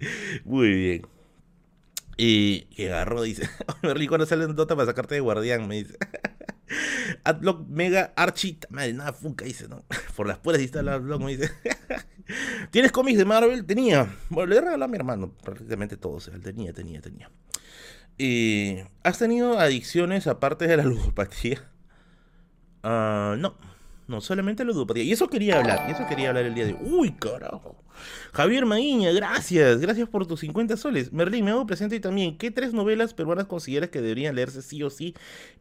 [0.46, 1.08] muy bien.
[2.16, 3.50] Y que agarró, dice.
[3.84, 5.98] Merlín, cuando sale en Dota para sacarte de guardián, me dice.
[7.26, 8.58] Adblock Mega Archie.
[8.70, 9.84] Madre, nada funca, dice, ¿no?
[10.16, 11.52] Por las puras está el Adblock, me dice.
[12.72, 13.66] ¿Tienes cómics de Marvel?
[13.66, 14.16] Tenía.
[14.30, 16.30] Bueno, le regaló a mi hermano prácticamente todos.
[16.30, 17.30] Él tenía, tenía, tenía.
[18.18, 21.73] Y ¿Has tenido adicciones aparte de la ludopatía?
[22.84, 23.56] Ah, no,
[24.08, 25.04] no, solamente ludopatía.
[25.04, 26.80] Y eso quería hablar, y eso quería hablar el día de hoy.
[26.82, 27.78] Uy, carajo.
[28.34, 31.14] Javier Maguiña, gracias, gracias por tus 50 soles.
[31.14, 34.84] Merlín, me hago presente y también, ¿qué tres novelas peruanas consideras que deberían leerse sí
[34.84, 35.16] o sí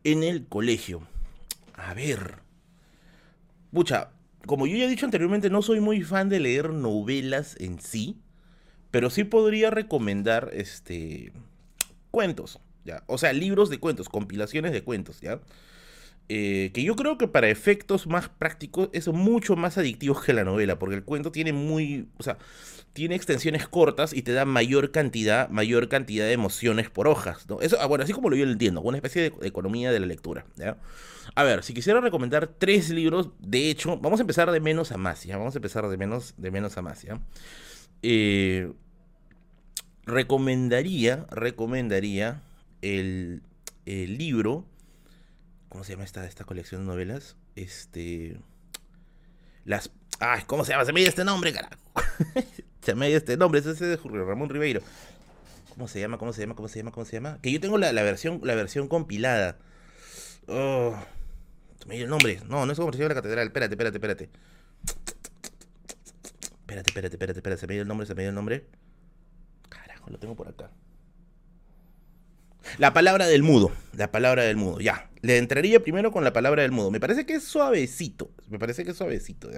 [0.05, 1.03] en el colegio?
[1.75, 2.37] A ver.
[3.73, 4.11] Pucha,
[4.47, 8.19] como yo ya he dicho anteriormente, no soy muy fan de leer novelas en sí,
[8.91, 11.33] pero sí podría recomendar este
[12.11, 13.05] cuentos, ¿ya?
[13.07, 15.41] O sea, libros de cuentos, compilaciones de cuentos, ¿ya?
[16.29, 20.45] Eh, que yo creo que para efectos más prácticos es mucho más adictivo que la
[20.45, 22.39] novela, porque el cuento tiene muy, o sea,
[22.93, 27.61] tiene extensiones cortas y te da mayor cantidad, mayor cantidad de emociones por hojas, ¿no?
[27.61, 30.07] Eso, ah, bueno, así como lo yo lo entiendo, una especie de economía de la
[30.07, 30.79] lectura, ¿ya?
[31.35, 34.99] A ver, si quisiera recomendar tres libros, de hecho, vamos a empezar de menos a
[34.99, 35.37] más, ¿ya?
[35.37, 37.21] Vamos a empezar de menos, de menos a más, ¿ya?
[38.03, 38.73] Eh,
[40.05, 42.43] recomendaría, recomendaría
[42.83, 43.43] el,
[43.87, 44.67] el libro
[45.73, 47.35] ¿Cómo se llama esta, esta colección de novelas?
[47.57, 48.37] Este.
[49.65, 49.91] Las.
[50.21, 50.43] ¡Ay!
[50.47, 50.85] ¿Cómo se llama?
[50.85, 51.81] Se me dio este nombre, carajo.
[52.83, 54.83] se me dio este nombre, ese es Ramón Ribeiro.
[55.71, 56.19] ¿Cómo se llama?
[56.19, 56.55] ¿Cómo se llama?
[56.55, 56.93] ¿Cómo se llama?
[56.93, 57.39] ¿Cómo se llama?
[57.41, 59.57] Que yo tengo la, versión, la versión compilada.
[60.47, 60.95] Oh,
[61.81, 62.43] se me dio el nombre.
[62.51, 63.47] No, no es Conversación de la Catedral.
[63.47, 64.31] Espérate, espérate, espérate.
[66.61, 67.61] Espérate, espérate, espérate, espérate.
[67.61, 68.67] Se me dio el nombre, se me dio el nombre.
[69.71, 70.71] Carajo, lo tengo por acá.
[72.79, 73.73] La palabra del mudo.
[73.97, 75.09] La palabra del mudo, ya.
[75.21, 76.91] Le entraría primero con la palabra del mudo.
[76.91, 78.31] Me parece que es suavecito.
[78.49, 79.51] Me parece que es suavecito.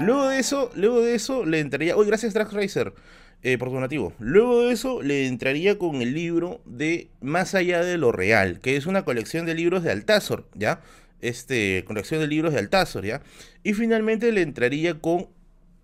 [0.00, 1.96] Luego de eso, luego de eso le entraría.
[1.96, 2.94] Uy, gracias Drax Racer
[3.42, 4.12] eh, por tu nativo.
[4.18, 8.76] Luego de eso le entraría con el libro de Más allá de lo real, que
[8.76, 10.80] es una colección de libros de Altazor, ¿ya?
[11.20, 13.22] Este, colección de libros de Altazor, ¿ya?
[13.62, 15.28] Y finalmente le entraría con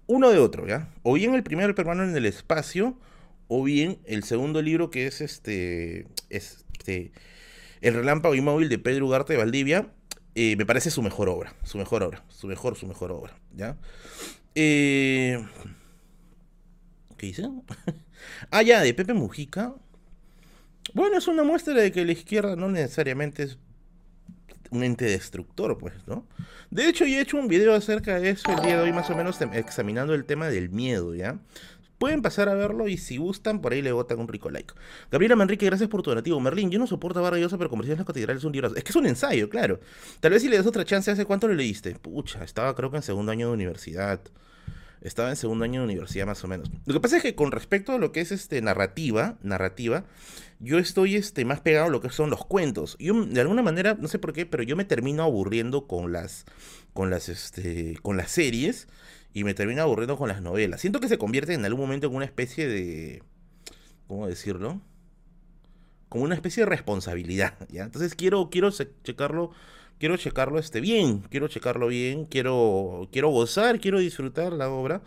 [0.06, 0.88] uno de otro, ¿ya?
[1.02, 2.96] O bien el primero peruano en el espacio
[3.48, 7.12] o bien el segundo libro que es este, este
[7.80, 9.92] El relámpago inmóvil de Pedro Ugarte de Valdivia,
[10.34, 13.76] eh, me parece su mejor obra, su mejor obra, su mejor, su mejor obra, ¿ya?
[14.54, 15.44] Eh,
[17.16, 17.48] ¿Qué dice?
[18.50, 19.74] ah, ya, de Pepe Mujica.
[20.92, 23.58] Bueno, es una muestra de que la izquierda no necesariamente es
[24.70, 26.26] un ente destructor, pues, ¿no?
[26.70, 29.16] De hecho, he hecho un video acerca de eso el día de hoy, más o
[29.16, 31.38] menos examinando el tema del miedo, ¿ya?
[32.04, 34.74] Pueden pasar a verlo y si gustan, por ahí le botan un rico like.
[35.10, 36.38] Gabriela Manrique, gracias por tu donativo.
[36.38, 38.54] Merlín, yo no soporto Barra pero Conversaciones en la Catedral es un.
[38.76, 39.80] Es que es un ensayo, claro.
[40.20, 41.94] Tal vez si le das otra chance, ¿hace cuánto lo leíste?
[41.94, 44.20] Pucha, estaba creo que en segundo año de universidad.
[45.00, 46.70] Estaba en segundo año de universidad más o menos.
[46.84, 50.04] Lo que pasa es que con respecto a lo que es este narrativa, narrativa,
[50.60, 52.98] yo estoy este más pegado a lo que son los cuentos.
[52.98, 56.44] Yo de alguna manera, no sé por qué, pero yo me termino aburriendo con las
[56.92, 58.88] con las este con las series
[59.34, 60.80] y me termino aburriendo con las novelas.
[60.80, 63.22] Siento que se convierte en algún momento en una especie de...
[64.06, 64.80] ¿Cómo decirlo?
[66.08, 67.82] Como una especie de responsabilidad, ¿ya?
[67.82, 68.70] Entonces quiero, quiero
[69.02, 69.50] checarlo,
[69.98, 75.02] quiero checarlo este, bien, quiero checarlo bien, quiero, quiero gozar, quiero disfrutar la obra.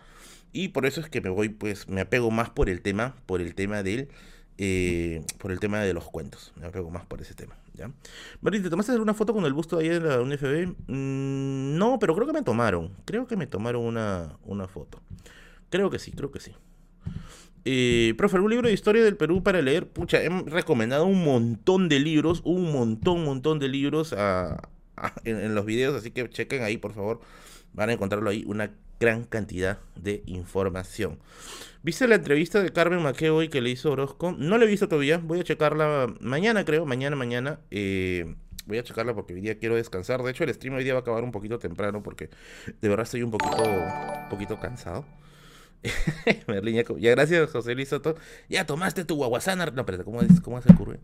[0.51, 3.39] Y por eso es que me voy, pues, me apego más por el tema, por
[3.39, 4.09] el tema del
[4.57, 6.51] eh, por el tema de los cuentos.
[6.59, 7.55] Me apego más por ese tema.
[7.73, 7.91] ¿ya?
[8.51, 10.75] ¿te tomaste alguna foto con el busto ahí en la UNFB?
[10.87, 12.91] Mm, no, pero creo que me tomaron.
[13.05, 14.99] Creo que me tomaron una, una foto.
[15.69, 16.53] Creo que sí, creo que sí.
[17.65, 19.87] Eh, profe, ¿algún libro de historia del Perú para leer?
[19.87, 25.65] Pucha, he recomendado un montón de libros, un montón, montón de libros en, en, los
[25.65, 27.19] videos, así que chequen ahí, por favor.
[27.73, 31.19] Van a encontrarlo ahí, una gran cantidad de información.
[31.87, 34.35] ¿Viste la entrevista de Carmen hoy que le hizo Orozco?
[34.37, 37.61] No la he visto todavía, voy a checarla mañana creo, mañana, mañana.
[37.71, 40.21] Eh, voy a checarla porque hoy día quiero descansar.
[40.21, 42.29] De hecho, el stream hoy día va a acabar un poquito temprano porque
[42.81, 45.05] de verdad estoy un poquito, un poquito cansado.
[46.47, 48.17] Merlín, ya, gracias José Luis Soto.
[48.49, 49.67] Ya tomaste tu guaguasana.
[49.67, 50.99] No, espérate, ¿cómo, es, ¿cómo se ocurre?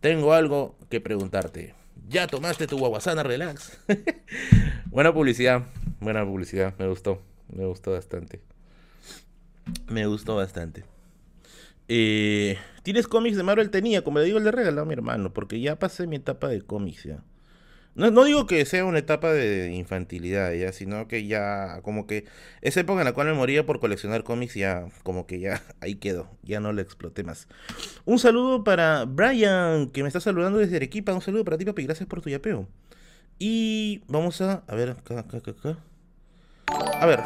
[0.00, 1.74] Tengo algo que preguntarte.
[2.10, 3.78] ¿Ya tomaste tu guaguasana relax?
[4.90, 5.62] buena publicidad,
[6.00, 8.51] buena publicidad, me gustó, me gustó bastante.
[9.88, 10.84] Me gustó bastante.
[11.88, 13.70] Eh, ¿Tienes cómics de Marvel?
[13.70, 16.48] Tenía, como le digo, el de regalado a mi hermano, porque ya pasé mi etapa
[16.48, 17.22] de cómics ya.
[17.94, 22.24] No, digo que sea una etapa de infantilidad, ya, sino que ya, como que
[22.62, 25.96] esa época en la cual me moría por coleccionar cómics, ya, como que ya ahí
[25.96, 27.48] quedó, ya no le exploté más.
[28.06, 31.12] Un saludo para Brian, que me está saludando desde Arequipa.
[31.12, 32.66] Un saludo para ti, papi, gracias por tu yapeo.
[33.38, 35.78] Y vamos a, a ver, acá, acá, acá.
[36.98, 37.20] A ver,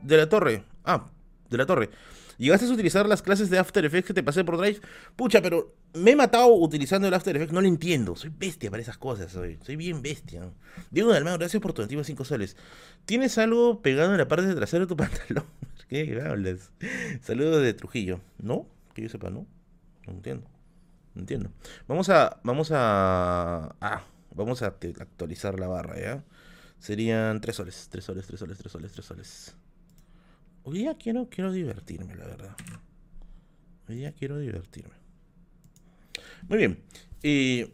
[0.00, 0.64] de la torre.
[0.84, 1.10] Ah,
[1.52, 1.90] de la torre.
[2.38, 4.80] ¿Llegaste a utilizar las clases de After Effects que te pasé por Drive?
[5.14, 8.16] Pucha, pero me he matado utilizando el After Effects, no lo entiendo.
[8.16, 10.50] Soy bestia para esas cosas, soy, soy bien bestia.
[10.90, 12.56] Diego Dalmado, gracias por tu antiguo 5 soles.
[13.04, 15.44] ¿Tienes algo pegado en la parte de trasero de tu pantalón?
[15.88, 16.72] ¿Qué hablas?
[17.20, 18.20] Saludos de Trujillo.
[18.38, 18.66] ¿No?
[18.94, 19.46] Que yo sepa, ¿no?
[20.06, 20.48] No entiendo.
[21.14, 21.50] No entiendo.
[21.86, 22.40] Vamos a.
[22.42, 23.76] Vamos a.
[23.80, 24.02] Ah,
[24.34, 26.24] vamos a actualizar la barra, ¿ya?
[26.78, 29.56] Serían 3 soles, 3 soles, 3 soles, 3 soles, 3 soles.
[30.64, 32.56] Hoy día quiero, quiero divertirme, la verdad.
[33.88, 34.94] Hoy día quiero divertirme.
[36.48, 36.78] Muy bien.
[37.24, 37.72] Eh,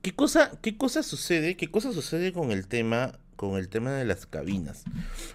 [0.00, 1.56] ¿qué, cosa, ¿Qué cosa sucede?
[1.56, 4.84] ¿Qué cosa sucede con el tema con el tema de las cabinas?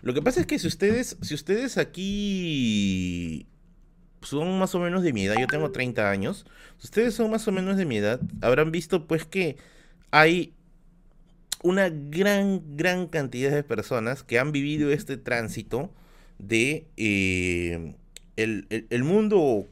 [0.01, 3.45] Lo que pasa es que si ustedes, si ustedes aquí
[4.21, 6.45] son más o menos de mi edad, yo tengo 30 años,
[6.77, 9.57] si ustedes son más o menos de mi edad, habrán visto pues que
[10.11, 10.55] hay
[11.61, 15.91] una gran, gran cantidad de personas que han vivido este tránsito
[16.41, 17.95] de eh,
[18.35, 19.67] el, mundo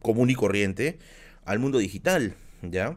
[0.00, 0.98] común y corriente
[1.44, 2.96] al mundo digital, ¿ya?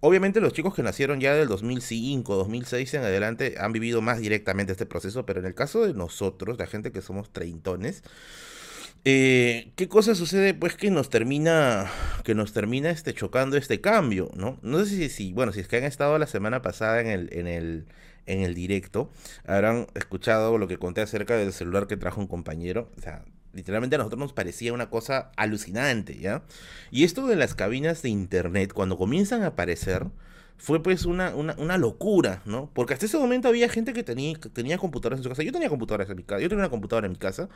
[0.00, 4.72] Obviamente los chicos que nacieron ya del 2005, 2006 en adelante han vivido más directamente
[4.72, 8.02] este proceso, pero en el caso de nosotros, la gente que somos treintones,
[9.06, 10.54] eh, ¿Qué cosa sucede?
[10.54, 11.90] Pues que nos termina,
[12.24, 14.58] que nos termina este, chocando este cambio, ¿no?
[14.62, 17.28] No sé si, si, bueno, si es que han estado la semana pasada en el,
[17.32, 17.86] en el,
[18.26, 19.10] en el directo,
[19.46, 22.90] habrán escuchado lo que conté acerca del celular que trajo un compañero.
[22.96, 26.42] O sea, literalmente a nosotros nos parecía una cosa alucinante, ¿ya?
[26.90, 30.06] Y esto de las cabinas de internet, cuando comienzan a aparecer,
[30.56, 32.70] fue pues una, una, locura, ¿no?
[32.72, 35.42] Porque hasta ese momento había gente que tenía, tenía computadoras en su casa.
[35.42, 36.40] Yo tenía computadoras en mi casa.
[36.40, 37.48] Yo tenía una computadora en mi casa.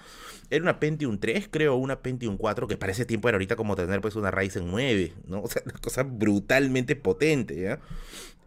[0.51, 3.77] Era una Pentium 3, creo, una Pentium 4, que para ese tiempo era ahorita como
[3.77, 5.43] tener pues una Ryzen 9, ¿no?
[5.49, 7.81] O sea, una cosa brutalmente potente, ¿ya?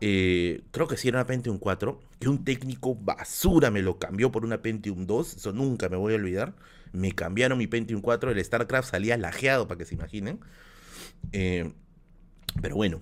[0.03, 4.31] Eh, creo que sí era una Pentium 4, que un técnico basura me lo cambió
[4.31, 6.55] por una Pentium 2, eso nunca me voy a olvidar.
[6.91, 10.39] Me cambiaron mi Pentium 4, el StarCraft salía lajeado, para que se imaginen.
[11.31, 11.71] Eh,
[12.61, 13.01] pero bueno.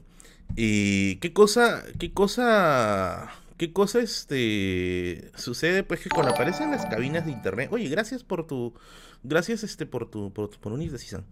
[0.55, 5.83] ¿Y qué cosa, qué cosa, qué cosa este sucede?
[5.83, 8.73] Pues que cuando aparecen las cabinas de internet, oye, gracias por tu,
[9.23, 11.25] gracias este por tu, por, por unirte, Cisan.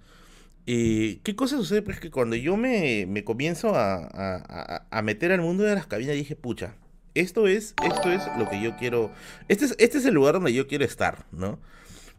[0.68, 1.82] ¿Qué cosa sucede?
[1.82, 5.88] Pues que cuando yo me, me comienzo a, a, a, meter al mundo de las
[5.88, 6.76] cabinas, dije, pucha,
[7.16, 9.12] esto es, esto es lo que yo quiero,
[9.48, 11.60] este es, este es el lugar donde yo quiero estar, ¿no?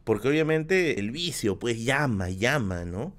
[0.05, 3.15] Porque obviamente el vicio, pues llama, llama, ¿no?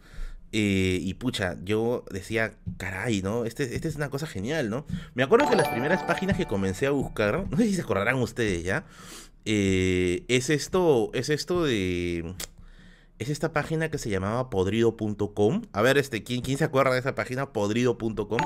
[0.51, 3.45] Eh, y pucha, yo decía, caray, ¿no?
[3.45, 4.85] Este, este es una cosa genial, ¿no?
[5.13, 8.15] Me acuerdo que las primeras páginas que comencé a buscar, no sé si se acordarán
[8.15, 8.85] ustedes ya,
[9.45, 12.33] eh, es esto, es esto de...
[13.19, 15.63] Es esta página que se llamaba podrido.com.
[15.73, 17.51] A ver, este, ¿quién, ¿quién se acuerda de esa página?
[17.51, 18.39] Podrido.com.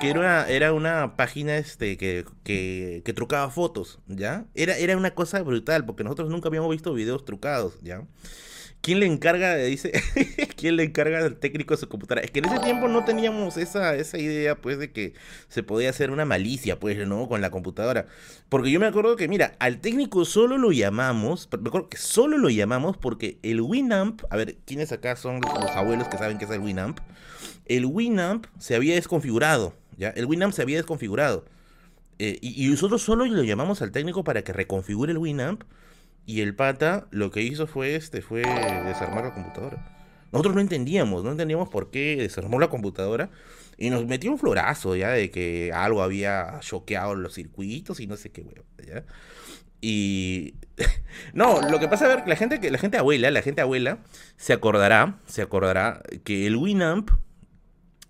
[0.00, 4.46] Que era una, era una página este, que, que, que trucaba fotos, ¿ya?
[4.54, 8.06] Era, era una cosa brutal, porque nosotros nunca habíamos visto videos trucados, ¿ya?
[8.82, 9.92] ¿Quién le encarga, dice,
[10.56, 12.24] quién le encarga al técnico de su computadora?
[12.24, 15.14] Es que en ese tiempo no teníamos esa, esa idea, pues, de que
[15.48, 17.28] se podía hacer una malicia, pues, ¿no?
[17.28, 18.08] Con la computadora.
[18.48, 22.38] Porque yo me acuerdo que, mira, al técnico solo lo llamamos, me acuerdo que solo
[22.38, 26.46] lo llamamos porque el Winamp, a ver, ¿quiénes acá son los abuelos que saben qué
[26.46, 26.98] es el Winamp?
[27.66, 30.08] El Winamp se había desconfigurado, ¿ya?
[30.08, 31.44] El Winamp se había desconfigurado.
[32.18, 35.62] Eh, y, y nosotros solo lo llamamos al técnico para que reconfigure el Winamp
[36.26, 39.92] y el pata lo que hizo fue este fue desarmar la computadora.
[40.32, 43.30] Nosotros no entendíamos, no entendíamos por qué desarmó la computadora
[43.76, 48.16] y nos metió un florazo ya de que algo había choqueado los circuitos y no
[48.16, 49.04] sé qué huevo, ¿ya?
[49.80, 50.54] Y
[51.34, 53.98] no, lo que pasa es ver la gente que la gente abuela, la gente abuela
[54.36, 57.10] se acordará, se acordará que el Winamp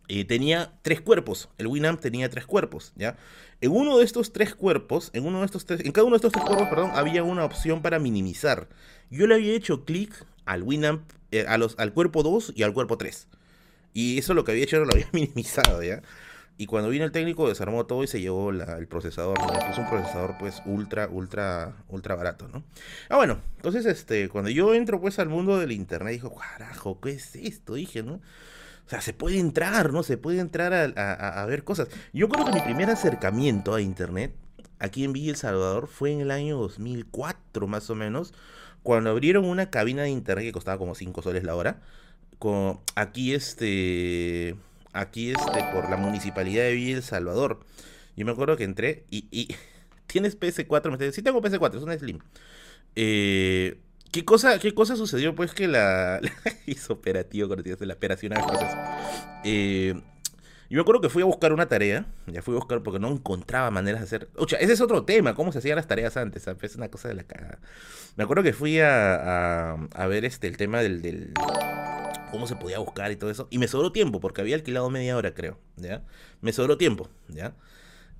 [0.08, 1.48] eh, tenía tres cuerpos.
[1.58, 3.16] El Winamp tenía tres cuerpos, ¿ya?
[3.62, 6.16] En uno de estos tres cuerpos, en uno de estos tres, en cada uno de
[6.16, 8.68] estos tres cuerpos, perdón, había una opción para minimizar.
[9.08, 13.28] Yo le había hecho clic al Winamp, eh, al cuerpo 2 y al cuerpo 3.
[13.94, 16.02] Y eso lo que había hecho era lo había minimizado, ¿ya?
[16.58, 19.38] Y cuando vino el técnico desarmó todo y se llevó el procesador,
[19.70, 22.64] Es un procesador pues ultra, ultra, ultra barato, ¿no?
[23.08, 27.12] Ah, bueno, entonces este, cuando yo entro pues al mundo del internet, dijo, carajo, ¿qué
[27.12, 27.74] es esto?
[27.74, 28.20] Dije, ¿no?
[28.86, 30.02] O sea, se puede entrar, ¿no?
[30.02, 31.88] Se puede entrar a, ver cosas.
[32.12, 34.34] Yo creo que mi primer acercamiento a Internet
[34.78, 38.34] aquí en Villa El Salvador fue en el año 2004 más o menos,
[38.82, 41.80] cuando abrieron una cabina de Internet que costaba como 5 soles la hora.
[42.38, 44.56] Con, aquí este
[44.92, 47.60] aquí este por la municipalidad de Villa El Salvador.
[48.16, 49.54] Yo me acuerdo que entré y,
[50.06, 52.18] tienes PS4, me dice, sí tengo PS4, es una Slim.
[52.96, 53.78] Eh,
[54.12, 55.34] ¿Qué cosa, ¿Qué cosa sucedió?
[55.34, 56.20] Pues que la,
[56.66, 58.76] hizo operativo tienes la operación a cosas.
[59.42, 59.94] Eh,
[60.68, 63.08] yo me acuerdo que fui a buscar una tarea, ya fui a buscar porque no
[63.08, 64.28] encontraba maneras de hacer.
[64.36, 67.08] O sea, ese es otro tema, cómo se hacían las tareas antes, Es una cosa
[67.08, 67.58] de la cagada.
[68.16, 71.32] Me acuerdo que fui a, a, ver este el tema del, del,
[72.30, 73.48] cómo se podía buscar y todo eso.
[73.50, 75.58] Y me sobró tiempo, porque había alquilado media hora, creo.
[75.76, 76.04] ¿Ya?
[76.42, 77.54] Me sobró tiempo, ¿ya?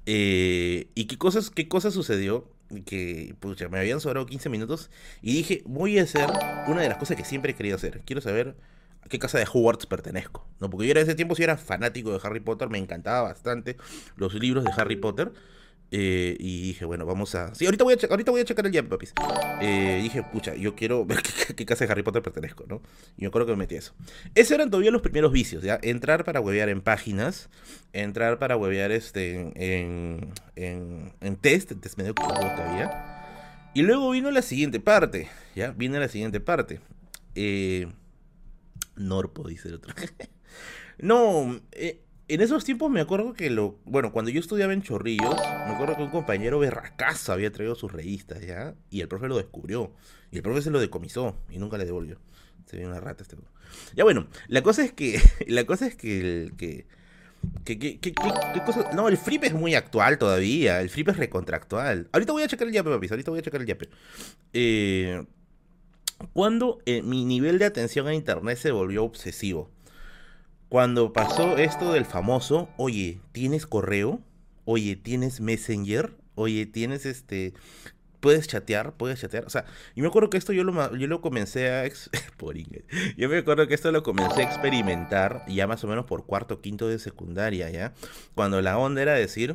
[0.07, 2.49] Eh, ¿Y qué cosas, qué cosa sucedió?
[2.81, 6.29] Que pucha, me habían sobrado 15 minutos y dije, voy a hacer
[6.67, 8.03] una de las cosas que siempre he querido hacer.
[8.05, 8.57] Quiero saber
[9.03, 10.47] a qué casa de Hogwarts pertenezco.
[10.61, 10.71] ¿no?
[10.71, 13.77] Porque yo en ese tiempo sí era fanático de Harry Potter, me encantaba bastante
[14.17, 15.33] los libros de Harry Potter.
[15.95, 17.55] Eh, y dije, bueno, vamos a.
[17.55, 19.13] Sí, ahorita voy a, ahorita voy a checar el yape, papis.
[19.61, 21.19] Eh, dije, pucha, yo quiero ver
[21.55, 22.81] qué, casa de Harry Potter pertenezco, ¿no?
[23.19, 23.93] Y me acuerdo que me metí eso.
[24.35, 25.79] Esos eran todavía los primeros vicios, ¿ya?
[25.83, 27.51] Entrar para huevear en páginas,
[27.93, 33.71] entrar para huevear este, en, en, en test, en test medio que había.
[33.75, 35.73] Y luego vino la siguiente parte, ¿ya?
[35.73, 36.81] Viene la siguiente parte.
[37.35, 37.87] Eh,
[38.97, 39.95] Norpo, dice el otro.
[40.99, 42.01] no, eh,
[42.35, 43.79] en esos tiempos me acuerdo que lo.
[43.85, 47.93] Bueno, cuando yo estudiaba en Chorrillos, me acuerdo que un compañero berracazo había traído sus
[47.93, 48.75] revistas, ¿ya?
[48.91, 49.93] Y el profe lo descubrió.
[50.31, 52.19] Y el profe se lo decomisó y nunca le devolvió.
[52.67, 53.37] Se vio una rata este.
[53.95, 55.21] Ya bueno, la cosa es que.
[55.47, 56.21] La cosa es que.
[56.21, 56.87] El, que
[57.65, 58.15] ¿Qué,
[58.65, 58.91] cosa?
[58.93, 60.81] No, el flip es muy actual todavía.
[60.81, 62.09] El flip es recontractual.
[62.13, 63.11] Ahorita voy a checar el yape, papis.
[63.11, 63.89] Ahorita voy a checar el yape.
[64.53, 65.25] Eh,
[66.33, 69.71] cuando eh, mi nivel de atención a internet se volvió obsesivo.
[70.73, 74.23] Cuando pasó esto del famoso, oye, ¿tienes correo?
[74.65, 76.15] Oye, ¿tienes Messenger?
[76.35, 77.53] Oye, ¿tienes este...
[78.21, 78.95] ¿Puedes chatear?
[78.95, 79.45] ¿Puedes chatear?
[79.45, 81.85] O sea, yo me acuerdo que esto yo lo, yo lo comencé a...
[82.39, 86.25] por yo me acuerdo que esto lo comencé a experimentar ya más o menos por
[86.25, 87.93] cuarto, quinto de secundaria, ¿ya?
[88.35, 89.55] Cuando la onda era decir...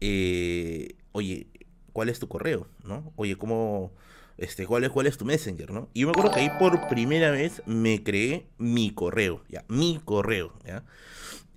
[0.00, 1.46] Eh, oye,
[1.92, 2.68] ¿cuál es tu correo?
[2.84, 3.12] ¿No?
[3.16, 3.92] Oye, ¿cómo
[4.38, 5.88] este, ¿cuál es, cuál es tu Messenger, ¿no?
[5.92, 9.64] Y yo me acuerdo que ahí por primera vez me creé mi correo, ¿ya?
[9.68, 10.52] Mi correo.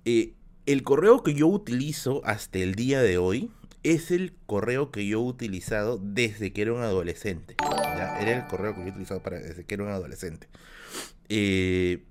[0.04, 0.34] Eh,
[0.66, 3.50] el correo que yo utilizo hasta el día de hoy
[3.84, 7.56] es el correo que yo he utilizado desde que era un adolescente.
[8.20, 10.48] Era el correo que yo he utilizado para, desde que era un adolescente.
[11.28, 12.02] Eh,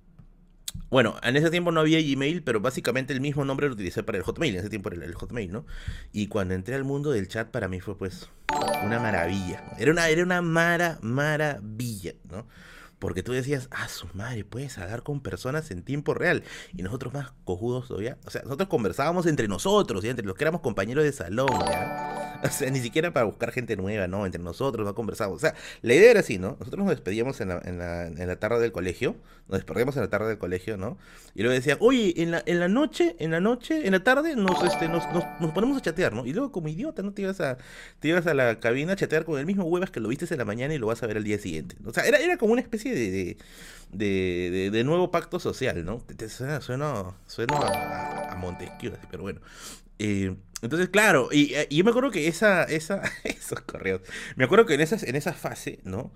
[0.89, 4.17] bueno, en ese tiempo no había Gmail, pero básicamente el mismo nombre lo utilicé para
[4.17, 4.55] el Hotmail.
[4.55, 5.65] En ese tiempo era el Hotmail, ¿no?
[6.12, 8.29] Y cuando entré al mundo del chat, para mí fue pues
[8.84, 9.63] una maravilla.
[9.77, 12.45] Era una, era una mara, maravilla, ¿no?
[13.02, 16.44] Porque tú decías, ah, su madre, puedes hablar con personas en tiempo real.
[16.78, 18.20] Y nosotros más cojudos todavía.
[18.26, 22.20] O sea, nosotros conversábamos entre nosotros, entre los que éramos compañeros de salón, ¿ya?
[22.44, 24.26] O sea, ni siquiera para buscar gente nueva, ¿no?
[24.26, 25.38] Entre nosotros no conversábamos.
[25.38, 26.58] O sea, la idea era así, ¿no?
[26.60, 29.16] Nosotros nos despedíamos en la, en la, en la tarde del colegio.
[29.48, 30.98] Nos despedíamos en la tarde del colegio, ¿no?
[31.36, 34.36] Y luego decían, oye, en la, en la noche, en la noche, en la tarde,
[34.36, 36.26] nos, este, nos, nos, nos ponemos a chatear, ¿no?
[36.26, 37.14] Y luego, como idiota, ¿no?
[37.14, 37.58] Te ibas a,
[38.00, 40.38] te ibas a la cabina a chatear con el mismo huevas que lo viste en
[40.40, 41.76] la mañana y lo vas a ver al día siguiente.
[41.86, 43.38] O sea, era, era como una especie de,
[43.91, 46.04] de, de, de nuevo pacto social, ¿no?
[46.30, 47.58] Suena, suena, suena
[48.30, 49.41] a, Montesquieu, pero bueno.
[49.99, 54.01] Eh, entonces, claro, y, y, yo me acuerdo que esa, esa, esos correos,
[54.36, 56.12] me acuerdo que en, esas, en esa fase, ¿no?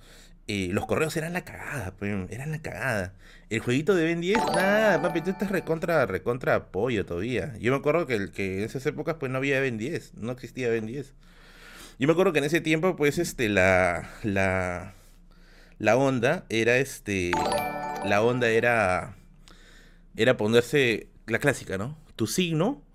[0.47, 3.15] Eh, los correos eran la cagada, pues, eran la cagada.
[3.49, 7.55] El jueguito de Ben 10, nada, papi, tú estás recontra, recontra apoyo todavía.
[7.59, 10.69] Yo me acuerdo que, que en esas épocas, pues, no había Ben 10, no existía
[10.69, 11.13] Ben 10.
[11.97, 14.93] Yo me acuerdo que en ese tiempo, pues, este, la, la,
[15.79, 17.31] la onda era, este,
[18.05, 19.15] la onda era,
[20.15, 21.97] era ponerse la clásica, ¿no?
[22.15, 22.85] Tu signo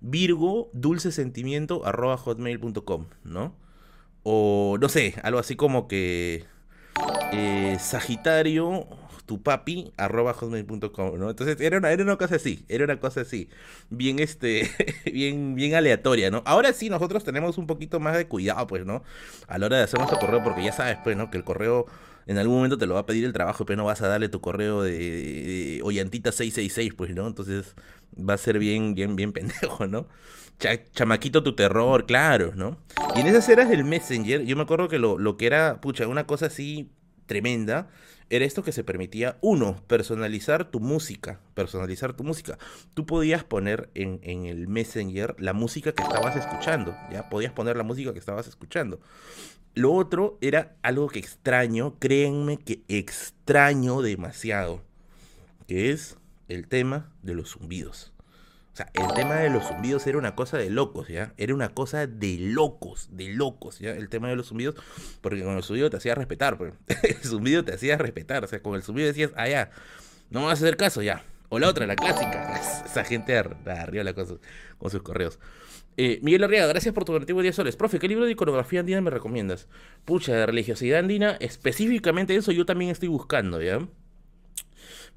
[0.00, 3.54] Virgo, dulce sentimiento, arroba hotmail.com, ¿no?
[4.22, 6.44] O no sé, algo así como que
[7.32, 8.86] eh, Sagitario,
[9.26, 11.30] tu papi, arroba hotmail.com, ¿no?
[11.30, 13.48] Entonces era una, era una cosa así, era una cosa así,
[13.90, 14.70] bien este,
[15.12, 16.42] bien, bien aleatoria, ¿no?
[16.46, 19.02] Ahora sí nosotros tenemos un poquito más de cuidado, pues, ¿no?
[19.48, 21.30] A la hora de hacer nuestro correo, porque ya sabes, pues, ¿no?
[21.30, 21.86] Que el correo
[22.28, 24.28] en algún momento te lo va a pedir el trabajo, pero no vas a darle
[24.28, 27.26] tu correo de, de Ollantita666, pues, ¿no?
[27.26, 27.74] Entonces
[28.16, 30.06] va a ser bien, bien, bien pendejo, ¿no?
[30.92, 32.78] chamaquito tu terror, claro, ¿no?
[33.14, 36.08] Y en esas eras del Messenger, yo me acuerdo que lo, lo que era, pucha,
[36.08, 36.90] una cosa así
[37.26, 37.88] tremenda,
[38.28, 42.58] era esto que se permitía, uno, personalizar tu música, personalizar tu música.
[42.92, 47.30] Tú podías poner en, en, el Messenger la música que estabas escuchando, ¿ya?
[47.30, 49.00] Podías poner la música que estabas escuchando.
[49.78, 54.82] Lo otro era algo que extraño, créanme que extraño demasiado,
[55.68, 56.16] que es
[56.48, 58.12] el tema de los zumbidos.
[58.72, 61.32] O sea, el tema de los zumbidos era una cosa de locos, ¿ya?
[61.36, 63.92] Era una cosa de locos, de locos, ¿ya?
[63.92, 64.74] El tema de los zumbidos,
[65.20, 66.74] porque con el zumbido te hacía respetar, pues.
[67.04, 69.70] El zumbido te hacía respetar, o sea, con el zumbido decías, ah, ya,
[70.30, 71.24] no me vas a hacer caso, ya.
[71.50, 72.60] O la otra, la clásica.
[72.84, 74.40] Esa gente arriba con, sus,
[74.76, 75.38] con sus correos.
[76.00, 77.74] Eh, Miguel Arriaga, gracias por tu donativo de 10 soles.
[77.74, 79.66] Profe, ¿qué libro de iconografía andina me recomiendas?
[80.04, 83.80] Pucha, de religiosidad andina, específicamente eso yo también estoy buscando, ¿ya?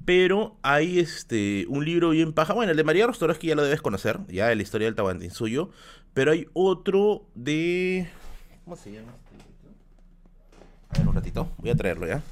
[0.04, 2.52] Pero hay este un libro bien paja.
[2.52, 3.06] Bueno, el de María
[3.38, 5.70] que ya lo debes conocer, ya la historia del Tabantín suyo.
[6.14, 8.10] Pero hay otro de.
[8.64, 9.12] ¿Cómo se llama?
[10.88, 11.48] A ver, un ratito.
[11.58, 12.22] Voy a traerlo ya.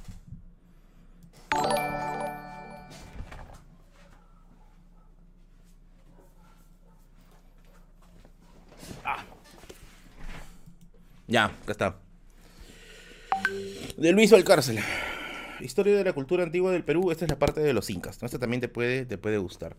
[11.31, 11.97] Ya, acá está.
[13.97, 14.81] De Luis Valcárcel.
[15.61, 18.27] historia de la cultura antigua del Perú, esta es la parte de los incas, ¿no?
[18.27, 19.77] Esta también te puede, te puede gustar.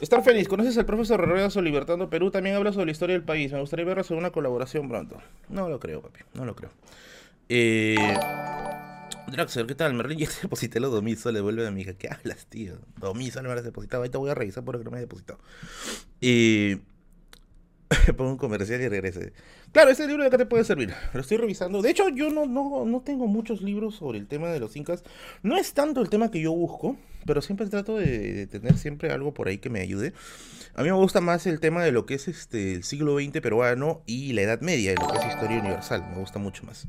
[0.00, 2.32] Star Félix, ¿conoces al profesor Rerezo Libertando Perú?
[2.32, 3.52] También habla sobre la historia del país.
[3.52, 5.18] Me gustaría verlo sobre una colaboración pronto.
[5.48, 6.70] No lo creo, papi, no lo creo.
[7.48, 7.96] Eh...
[9.68, 9.94] ¿qué tal?
[9.94, 11.94] Merlin ya te deposité los 2000 soles, vuelve a mi hija.
[11.94, 12.78] ¿Qué hablas, tío?
[12.98, 14.02] 2000 soles me has depositado.
[14.02, 15.38] Ahorita voy a revisar por lo que no me he depositado.
[16.20, 16.80] Eh...
[18.16, 19.32] Pongo un comercial y regrese.
[19.72, 20.94] Claro, ese libro de acá te puede servir.
[21.12, 21.82] Lo estoy revisando.
[21.82, 25.04] De hecho, yo no, no, no tengo muchos libros sobre el tema de los incas.
[25.42, 29.34] No es tanto el tema que yo busco, pero siempre trato de, tener siempre algo
[29.34, 30.12] por ahí que me ayude.
[30.74, 33.40] A mí me gusta más el tema de lo que es este el siglo XX
[33.40, 36.04] peruano y la Edad Media, de lo que es historia universal.
[36.10, 36.88] Me gusta mucho más.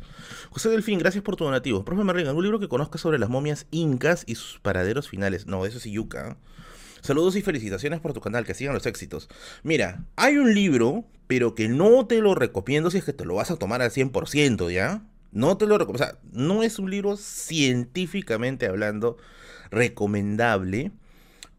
[0.50, 1.86] José Delfín, gracias por tu donativo.
[1.86, 5.46] Profe Marrigan, ¿algún libro que conozca sobre las momias incas y sus paraderos finales?
[5.46, 6.30] No, eso es yuca.
[6.32, 6.55] ¿eh?
[7.06, 9.30] Saludos y felicitaciones por tu canal, que sigan los éxitos.
[9.62, 13.36] Mira, hay un libro, pero que no te lo recomiendo si es que te lo
[13.36, 15.04] vas a tomar al 100%, ¿ya?
[15.32, 16.04] No te lo recomiendo.
[16.04, 19.18] O sea, no es un libro científicamente hablando
[19.70, 20.94] recomendable,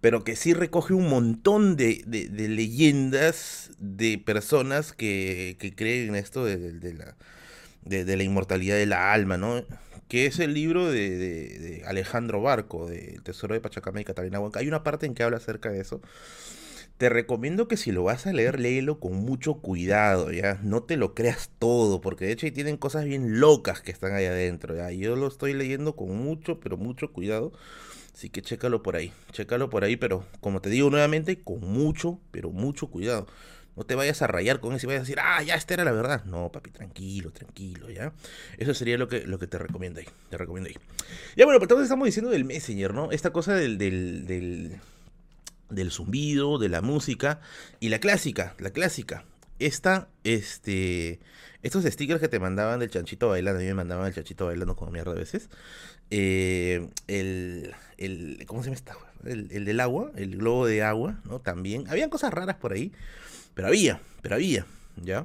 [0.00, 2.02] pero que sí recoge un montón de,
[2.34, 7.14] leyendas de personas que, creen en esto de, la,
[7.84, 9.64] de la inmortalidad de la alma, ¿no?
[10.08, 14.60] Que es el libro de, Alejandro Barco, de Tesoro de Pachacama y Catalina Huanca.
[14.60, 16.00] Hay una parte en que habla acerca de eso.
[16.98, 20.58] Te recomiendo que si lo vas a leer, léelo con mucho cuidado, ¿ya?
[20.62, 24.14] No te lo creas todo, porque de hecho ahí tienen cosas bien locas que están
[24.14, 24.90] ahí adentro, ¿ya?
[24.90, 27.52] Yo lo estoy leyendo con mucho, pero mucho cuidado.
[28.14, 32.18] Así que chécalo por ahí, chécalo por ahí, pero como te digo nuevamente, con mucho,
[32.30, 33.26] pero mucho cuidado.
[33.76, 35.84] No te vayas a rayar con eso y vayas a decir, ah, ya, esta era
[35.84, 36.24] la verdad.
[36.24, 38.12] No, papi, tranquilo, tranquilo, ¿ya?
[38.56, 40.06] Eso sería lo que, lo que te recomiendo ahí.
[40.30, 40.76] Te recomiendo ahí.
[41.36, 43.12] Ya, bueno, pero estamos diciendo del Messenger, ¿no?
[43.12, 44.80] Esta cosa del, del, del,
[45.68, 47.40] del zumbido, de la música
[47.78, 49.24] y la clásica, la clásica.
[49.58, 51.20] Esta, este,
[51.62, 54.74] estos stickers que te mandaban del chanchito bailando, a mí me mandaban el chanchito bailando
[54.74, 55.50] como mierda a veces.
[56.10, 58.96] Eh, el, el, ¿cómo se llama esta?
[59.24, 61.40] El, el del agua, el globo de agua, ¿no?
[61.40, 61.88] También.
[61.88, 62.92] Habían cosas raras por ahí.
[63.56, 64.66] Pero había, pero había,
[65.02, 65.24] ¿ya?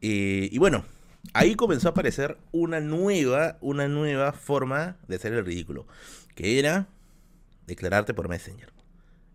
[0.00, 0.86] Eh, y bueno,
[1.34, 5.86] ahí comenzó a aparecer una nueva, una nueva forma de hacer el ridículo,
[6.34, 6.88] que era
[7.66, 8.72] declararte por Messenger.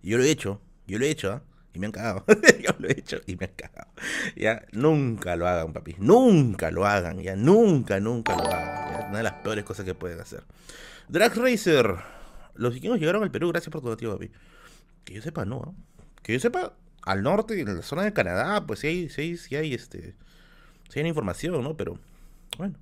[0.02, 1.44] Y yo lo he hecho, yo lo he hecho, ¿ah?
[1.76, 2.26] y me han cagado.
[2.60, 3.92] yo lo he hecho y me han cagado.
[4.36, 5.96] Ya, nunca lo hagan, papi.
[6.00, 9.10] Nunca lo hagan, ya, nunca, nunca lo hagan.
[9.10, 10.44] Una de las peores cosas que pueden hacer.
[11.08, 11.98] Drag Racer.
[12.56, 14.32] Los vikingos llegaron al Perú, gracias por tu motivo, papi.
[15.06, 15.76] Que yo sepa, no.
[16.24, 16.74] Que yo sepa,
[17.04, 20.14] al norte, en la zona de Canadá, pues sí hay, sí, sí hay este.
[20.90, 21.76] Sí hay información, ¿no?
[21.78, 22.00] Pero.
[22.58, 22.76] Bueno.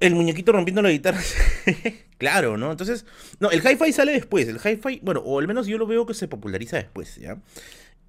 [0.00, 1.20] El muñequito rompiendo la guitarra.
[2.18, 2.70] claro, ¿no?
[2.70, 3.06] Entonces.
[3.40, 4.48] No, el hi-fi sale después.
[4.48, 7.38] El hi-fi, bueno, o al menos yo lo veo que se populariza después, ¿ya?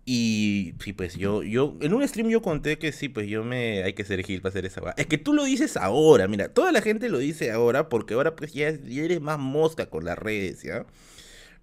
[0.07, 3.81] Y sí, pues yo, yo, en un stream yo conté que sí, pues yo me,
[3.83, 6.71] hay que ser gil para hacer esa Es que tú lo dices ahora, mira, toda
[6.71, 10.15] la gente lo dice ahora porque ahora pues ya, ya eres más mosca con las
[10.15, 10.85] redes, ¿ya?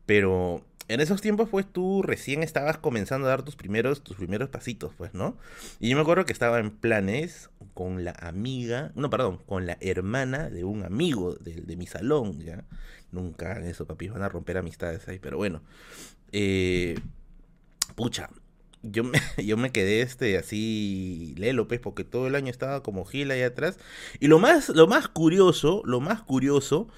[0.06, 4.50] Pero en esos tiempos, pues tú recién estabas comenzando a dar tus primeros, tus primeros
[4.50, 5.38] pasitos, pues, ¿no?
[5.80, 9.78] Y yo me acuerdo que estaba en planes con la amiga, no, perdón, con la
[9.80, 12.64] hermana de un amigo de, mi salón, ¿ya?
[13.10, 15.62] Nunca en eso, papi, van a romper amistades ahí, pero bueno.
[16.30, 16.98] Eh,
[17.94, 18.28] pucha,
[18.82, 23.06] yo me, yo me quedé este así, Lelo, pues, porque todo el año estaba como
[23.06, 23.78] gila ahí atrás.
[24.20, 26.88] Y lo más, lo más curioso, lo más curioso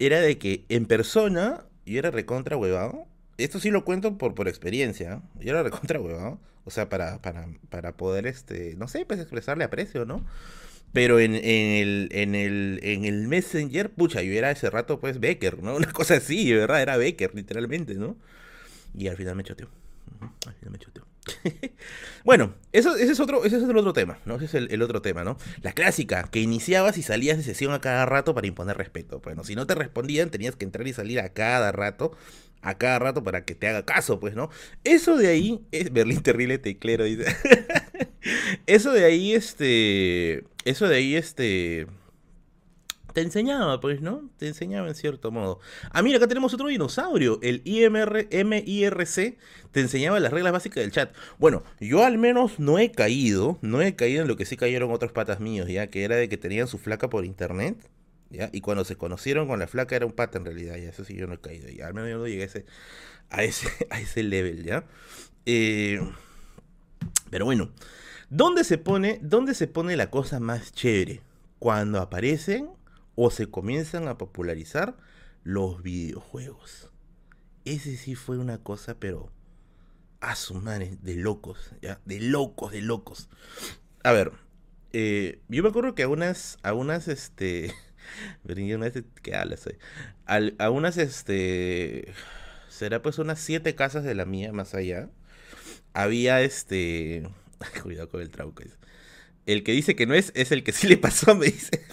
[0.00, 3.05] era de que en persona yo era recontra huevado
[3.38, 5.22] esto sí lo cuento por, por experiencia.
[5.40, 6.40] Yo era recontra huevado.
[6.64, 10.26] O sea, para, para, para poder, este, no sé, pues expresarle aprecio, ¿no?
[10.92, 15.62] Pero en, el, en, el, en el Messenger, pucha, yo era ese rato, pues, Becker,
[15.62, 15.76] ¿no?
[15.76, 16.82] Una cosa así, ¿verdad?
[16.82, 18.16] Era Becker, literalmente, ¿no?
[18.96, 19.68] Y al final me choteó.
[20.46, 21.06] Al final me choteó.
[22.24, 24.36] bueno, eso, ese, es otro, ese es otro tema, ¿no?
[24.36, 25.36] Ese es el, el, otro tema, ¿no?
[25.62, 29.20] La clásica, que iniciabas y salías de sesión a cada rato para imponer respeto.
[29.20, 32.12] Bueno, si no te respondían, tenías que entrar y salir a cada rato
[32.66, 34.50] a cada rato para que te haga caso, pues, ¿no?
[34.82, 37.24] Eso de ahí es Berlín terrible teclero, dice.
[38.66, 40.44] eso de ahí, este.
[40.64, 41.86] Eso de ahí, este.
[43.12, 44.28] Te enseñaba, pues, ¿no?
[44.36, 45.60] Te enseñaba en cierto modo.
[45.92, 47.38] Ah, mira, acá tenemos otro dinosaurio.
[47.40, 49.38] El IMR, MIRC
[49.70, 51.14] te enseñaba las reglas básicas del chat.
[51.38, 54.90] Bueno, yo al menos no he caído, no he caído en lo que sí cayeron
[54.90, 57.78] otros patas míos, ya, que era de que tenían su flaca por internet
[58.52, 61.14] y cuando se conocieron con la flaca era un pata en realidad, y eso sí
[61.14, 62.66] yo no he caído, ya al menos yo no llegué a ese,
[63.30, 64.84] a ese, a ese level, ¿ya?
[65.46, 66.00] Eh,
[67.30, 67.70] pero bueno,
[68.30, 71.22] ¿dónde se, pone, ¿dónde se pone la cosa más chévere?
[71.58, 72.70] Cuando aparecen
[73.14, 74.96] o se comienzan a popularizar
[75.42, 76.90] los videojuegos.
[77.64, 79.30] Ese sí fue una cosa, pero
[80.20, 82.00] a su madre, de locos, ¿ya?
[82.04, 83.28] De locos, de locos.
[84.02, 84.32] A ver,
[84.92, 87.74] eh, yo me acuerdo que a unas, a unas, este
[88.92, 89.76] Sé qué hablas hoy.
[90.26, 92.12] Al- a unas, este,
[92.68, 95.08] será pues unas siete casas de la mía más allá.
[95.92, 97.28] Había este,
[97.82, 98.62] cuidado con el trauco.
[99.46, 101.84] El que dice que no es, es el que sí le pasó, me dice.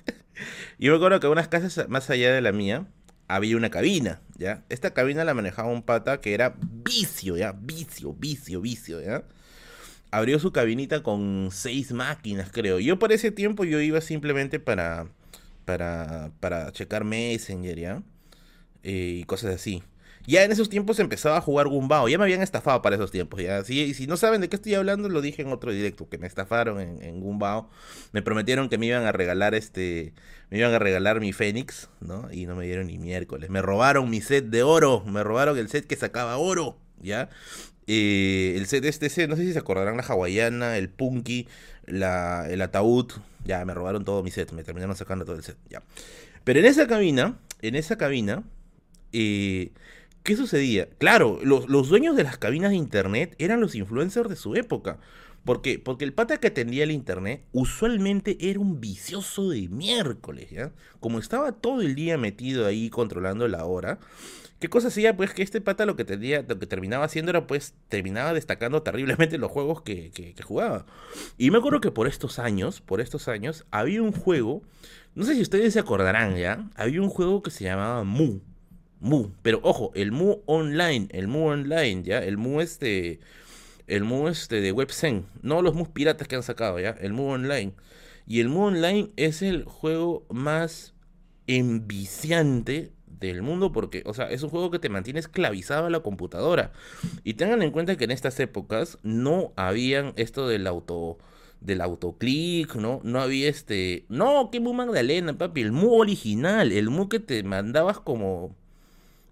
[0.80, 2.88] Yo me acuerdo que unas casas más allá de la mía
[3.28, 4.64] había una cabina, ¿ya?
[4.70, 7.54] Esta cabina la manejaba un pata que era vicio, ¿ya?
[7.54, 9.24] Vicio, vicio, vicio, ¿ya?
[10.12, 12.80] Abrió su cabinita con seis máquinas, creo.
[12.80, 15.08] Yo por ese tiempo yo iba simplemente para,
[15.66, 18.04] para, para checar Messenger, ¿ya?
[18.84, 19.84] Eh, y cosas así.
[20.26, 22.08] Ya en esos tiempos empezaba a jugar Gumbao.
[22.08, 23.42] Ya me habían estafado para esos tiempos.
[23.42, 23.64] Ya.
[23.64, 26.08] Si, si no saben de qué estoy hablando, lo dije en otro directo.
[26.08, 27.70] Que me estafaron en, en Gumbao.
[28.14, 30.14] Me prometieron que me iban a regalar este.
[30.50, 32.30] Me iban a regalar mi Fénix, ¿no?
[32.32, 33.50] Y no me dieron ni miércoles.
[33.50, 35.04] Me robaron mi set de oro.
[35.06, 36.78] Me robaron el set que sacaba oro.
[37.02, 37.30] ¿Ya?
[37.88, 41.48] Eh, el set este, no sé si se acordarán, la hawaiana, el punky,
[41.86, 43.12] la, el ataúd.
[43.46, 44.52] Ya, me robaron todo mi set.
[44.52, 45.58] Me terminaron sacando todo el set.
[45.70, 45.84] Ya.
[46.44, 48.44] Pero en esa cabina, en esa cabina,
[49.12, 49.72] eh,
[50.24, 50.90] ¿qué sucedía?
[50.98, 55.00] Claro, los, los dueños de las cabinas de internet eran los influencers de su época.
[55.46, 60.72] Porque, porque el pata que atendía el internet usualmente era un vicioso de miércoles, ¿ya?
[61.02, 64.00] Como estaba todo el día metido ahí controlando la hora,
[64.64, 65.18] ¿qué cosa hacía?
[65.18, 68.82] Pues que este pata lo que, tenía, lo que terminaba haciendo era pues terminaba destacando
[68.82, 70.86] terriblemente los juegos que, que, jugaba.
[71.38, 74.62] Y me acuerdo que por estos años, por estos años, había un juego,
[75.16, 76.70] no sé si ustedes se acordarán, ¿ya?
[76.78, 78.40] Había un juego que se llamaba Mu.
[79.02, 82.20] Mu, pero ojo, el Mu Online, el Mu Online, ¿ya?
[82.20, 83.20] El Mu este,
[83.88, 86.92] el Mu este de WebSen, no los Mu piratas que han sacado, ¿ya?
[87.02, 87.74] El Mu Online.
[88.26, 90.94] Y el Mu Online es el juego más
[91.48, 92.94] enviciante
[93.28, 96.72] del mundo porque, o sea, es un juego que te mantiene esclavizado a la computadora.
[97.24, 101.18] Y tengan en cuenta que en estas épocas no habían esto del auto
[101.62, 103.00] del autoclick, ¿no?
[103.04, 107.42] No había este, no, qué Mu Magdalena, papi, el Mu original, el Mu que te
[107.44, 108.54] mandabas como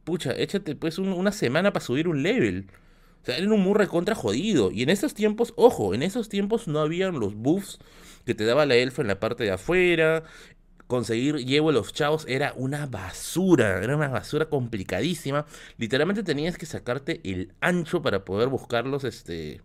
[0.05, 2.67] pucha, échate pues un- una semana para subir un level.
[3.21, 4.71] O sea, era un Mu recontra jodido.
[4.71, 7.79] Y en esos tiempos, ojo, en esos tiempos no habían los buffs
[8.25, 10.23] que te daba la elfa en la parte de afuera.
[10.91, 15.45] Conseguir Jewel of Chaos era una basura, era una basura complicadísima.
[15.77, 19.61] Literalmente tenías que sacarte el ancho para poder buscarlos, este,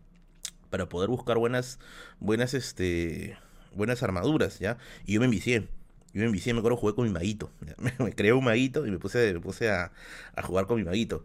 [0.70, 1.81] para poder buscar buenas,
[2.20, 3.37] buenas, este,
[3.74, 4.79] buenas armaduras, ¿ya?
[5.05, 5.66] Y yo me envicié.
[6.12, 7.51] Yo me envicié, me acuerdo, jugué con mi maguito.
[7.79, 9.91] Me, me creé un maguito y me puse, me puse a,
[10.37, 11.24] a jugar con mi maguito.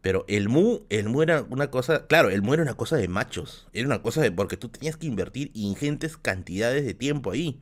[0.00, 3.06] Pero el Mu, el Mu era una cosa, claro, el Mu era una cosa de
[3.06, 3.68] machos.
[3.74, 7.60] Era una cosa de, porque tú tenías que invertir ingentes cantidades de tiempo ahí.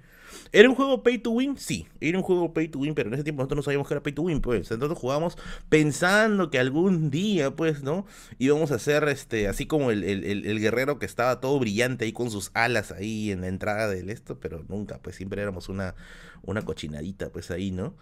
[0.53, 1.57] ¿Era un juego pay to win?
[1.59, 3.95] Sí, era un juego pay to win, pero en ese tiempo nosotros no sabíamos que
[3.95, 4.71] era pay to win, pues.
[4.71, 5.37] Entonces jugábamos
[5.69, 8.07] pensando que algún día, pues, ¿no?
[8.39, 12.31] Íbamos a hacer, este, así como el- el guerrero que estaba todo brillante ahí con
[12.31, 15.95] sus alas ahí en la entrada del esto, pero nunca, pues siempre éramos una,
[16.43, 17.95] una cochinadita, pues ahí, ¿no?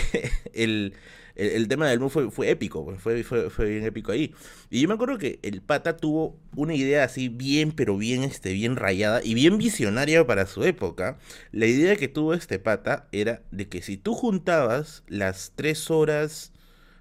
[0.54, 0.94] el,
[1.36, 4.34] el, tema del Mu fue, fue épico, pues, fue, fue, fue bien épico ahí.
[4.70, 8.52] Y yo me acuerdo que el pata tuvo una idea así bien, pero bien, este,
[8.52, 11.18] bien rayada y bien visionaria para su época.
[11.52, 16.52] La idea que tuvo este pata era de que si tú juntabas las tres horas...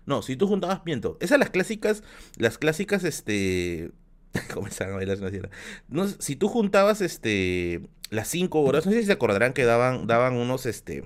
[0.06, 1.18] No, si tú juntabas, miento.
[1.22, 2.04] Esas las clásicas,
[2.38, 3.92] las clásicas, este...
[4.54, 5.50] Comenzaron a bailar.
[5.88, 7.82] No, si tú juntabas, este...
[8.12, 11.06] Las cinco horas, no sé si se acordarán que daban, daban unos, este...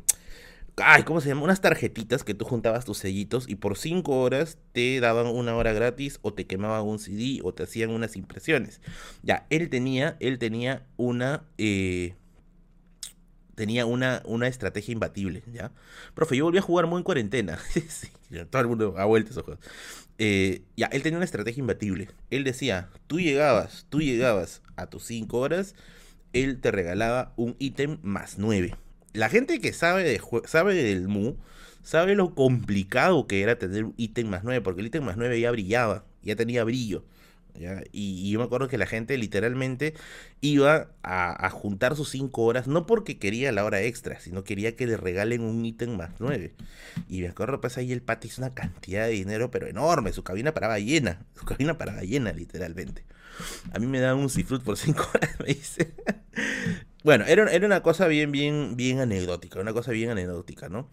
[0.83, 1.43] Ay, ¿cómo se llama?
[1.43, 5.73] Unas tarjetitas que tú juntabas tus sellitos y por 5 horas te daban una hora
[5.73, 8.81] gratis o te quemaban un CD o te hacían unas impresiones.
[9.23, 12.15] Ya, él tenía, él tenía una, eh,
[13.55, 15.71] tenía una, una estrategia imbatible, ¿ya?
[16.13, 17.59] Profe, yo volví a jugar muy en cuarentena.
[18.49, 19.63] Todo el mundo ha vuelto esos juegos.
[20.17, 22.09] Eh, ya, él tenía una estrategia imbatible.
[22.29, 25.75] Él decía, tú llegabas, tú llegabas a tus 5 horas,
[26.33, 28.75] él te regalaba un ítem más 9.
[29.13, 31.35] La gente que sabe, de sabe del Mu
[31.83, 35.39] sabe lo complicado que era tener un ítem más 9, porque el ítem más 9
[35.39, 37.03] ya brillaba, ya tenía brillo.
[37.91, 39.93] Y, yo me acuerdo que la gente literalmente
[40.39, 44.87] iba a, juntar sus 5 horas, no porque quería la hora extra, sino quería que
[44.87, 46.53] le regalen un ítem más 9.
[47.09, 50.23] Y me acuerdo, pues ahí el pata hizo una cantidad de dinero, pero enorme, su
[50.23, 53.03] cabina paraba llena, su cabina paraba llena, literalmente.
[53.73, 55.93] A mí me daban un cifrut por 5 horas, me dice.
[57.03, 60.89] Bueno, era, era una cosa bien, bien, bien anecdótica, una cosa bien anecdótica, ¿no?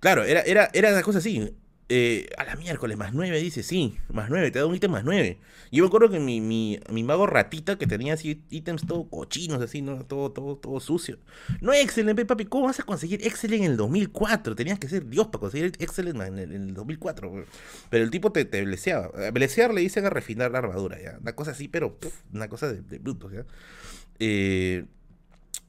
[0.00, 1.54] Claro, era, era, era una cosa así.
[1.88, 5.04] eh, a la miércoles, más 9, dice, sí, más 9, te da un ítem más
[5.04, 5.38] 9.
[5.72, 9.62] Yo me acuerdo que mi, mi, mi mago ratita que tenía así ítems todo cochinos,
[9.62, 10.04] así, ¿no?
[10.04, 11.18] Todo, todo, todo sucio.
[11.60, 14.54] No Excel, papi, ¿cómo vas a conseguir Excel en el 2004?
[14.56, 17.30] Tenías que ser Dios para conseguir Excel en el, en el 2004.
[17.30, 17.44] güey.
[17.88, 19.10] Pero el tipo te, te bleseaba.
[19.30, 21.18] Blesear le dicen a refinar la armadura, ¿ya?
[21.20, 21.98] Una cosa así, pero
[22.32, 23.46] una cosa de, de brutos, ¿ya?
[24.18, 24.86] Eh,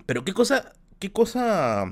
[0.05, 1.91] pero qué cosa, qué cosa,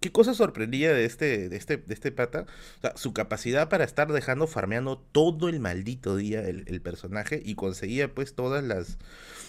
[0.00, 2.46] ¿Qué cosa sorprendía de este, de este, de este pata?
[2.94, 8.34] Su capacidad para estar dejando farmeando todo el maldito día el, personaje y conseguía pues
[8.34, 8.96] todas las,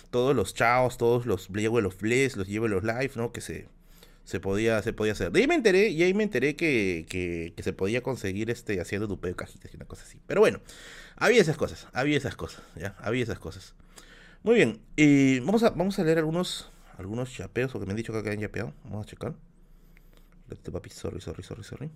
[0.09, 3.31] todos los chaos, todos los Level of Bless, los Level of Life, ¿no?
[3.31, 3.69] Que se,
[4.25, 5.31] se podía, se podía hacer.
[5.31, 9.07] De ahí me enteré, y ahí me enteré que, que, se podía conseguir este haciendo
[9.07, 10.19] dupeo cajitas y una cosa así.
[10.27, 10.59] Pero bueno,
[11.15, 13.73] había esas cosas, había esas cosas, ya, había esas cosas.
[14.43, 14.81] Muy bien,
[15.45, 18.31] vamos a, vamos a leer algunos, algunos chapeos, o que me han dicho que acá
[18.31, 18.73] han chapeado.
[18.83, 19.35] Vamos a checar.
[20.49, 21.91] Este papi, sorry, sorry, sorry, sorry.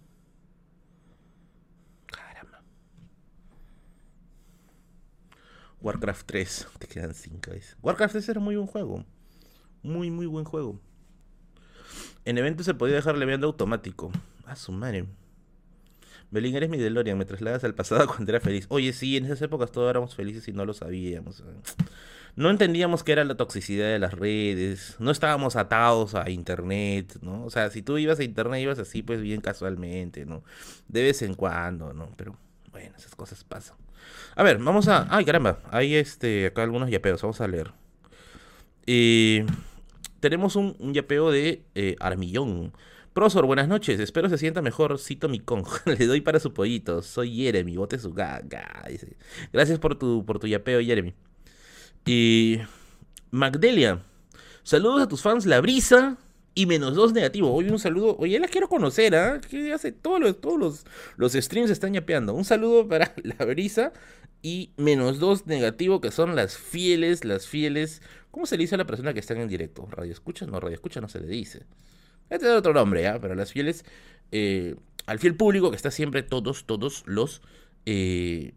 [2.06, 2.62] Caramba.
[5.82, 7.52] Warcraft 3, te quedan 5.
[7.82, 9.06] Warcraft 3 era muy buen juego.
[9.84, 10.80] Muy, muy buen juego.
[12.24, 14.12] En eventos se podía dejar leviando automático.
[14.46, 15.06] A su madre.
[16.32, 18.66] Belín, eres mi DeLorean, me trasladas al pasado cuando era feliz.
[18.70, 21.44] Oye, sí, en esas épocas todos éramos felices y no lo sabíamos
[22.36, 27.46] no entendíamos qué era la toxicidad de las redes, no estábamos atados a internet, ¿no?
[27.46, 30.44] O sea, si tú ibas a internet ibas así pues bien casualmente, ¿no?
[30.88, 32.10] De vez en cuando, ¿no?
[32.18, 32.38] Pero
[32.72, 33.78] bueno, esas cosas pasan.
[34.36, 35.08] A ver, vamos a...
[35.10, 37.72] Ay, caramba, hay este, acá algunos yapeos, vamos a leer.
[40.20, 42.74] Tenemos un, yapeo de eh, Armillón.
[43.14, 44.00] Profesor, buenas noches.
[44.00, 45.00] Espero se sienta mejor.
[45.00, 45.64] Cito mi con.
[45.86, 47.02] Le doy para su pollito.
[47.02, 47.78] Soy Jeremy.
[47.78, 48.84] Bote su gaga.
[49.54, 51.14] Gracias por tu, por tu yapeo, Jeremy.
[52.08, 52.60] Y
[53.32, 54.04] Magdelia,
[54.62, 56.18] saludos a tus fans La Brisa
[56.54, 57.52] y menos dos negativo.
[57.52, 59.42] Hoy un saludo, oye, la quiero conocer, ¿ah?
[59.42, 60.86] Que hace todos los, todos los,
[61.18, 62.36] los streams están yapeando.
[62.36, 63.92] Un saludo para La Brisa
[64.44, 68.04] y menos dos negativo, que son las fieles, las fieles.
[68.30, 69.88] ¿Cómo se le dice a la persona que está en directo?
[69.90, 70.46] ¿Radio escucha?
[70.46, 71.66] No, radio escucha no se le dice.
[72.30, 73.20] Este es otro nombre, ¿ya?
[73.20, 73.84] Pero las fieles,
[74.32, 74.76] eh,
[75.08, 77.42] al fiel público que está siempre todos, todos los,
[77.88, 78.54] eh,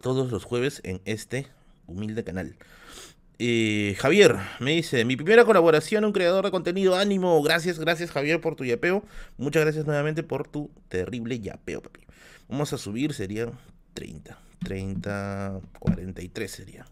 [0.00, 1.46] todos los jueves en este
[1.86, 2.56] humilde canal.
[3.38, 8.40] Eh, Javier me dice, mi primera colaboración, un creador de contenido, ánimo, gracias, gracias Javier
[8.40, 9.04] por tu yapeo,
[9.36, 12.00] muchas gracias nuevamente por tu terrible yapeo, papi.
[12.48, 13.52] Vamos a subir, serían
[13.92, 16.86] 30, 30, 43 sería.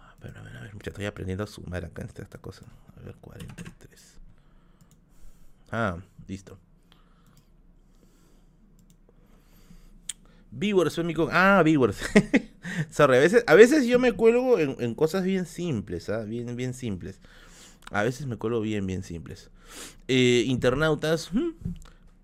[0.00, 2.64] A ver, a ver, a ver, estoy aprendiendo a sumar acá en esta cosa.
[2.96, 4.18] A ver, 43.
[5.70, 6.58] Ah, listo.
[10.50, 11.98] Viewers, Ah, Viewers.
[12.90, 16.24] Sorry, a veces, a veces yo me cuelgo en, cosas bien simples, ¿ah?
[16.24, 17.20] Bien, bien simples.
[17.90, 19.50] A veces me cuelgo bien, bien simples.
[20.08, 21.30] Eh, internautas,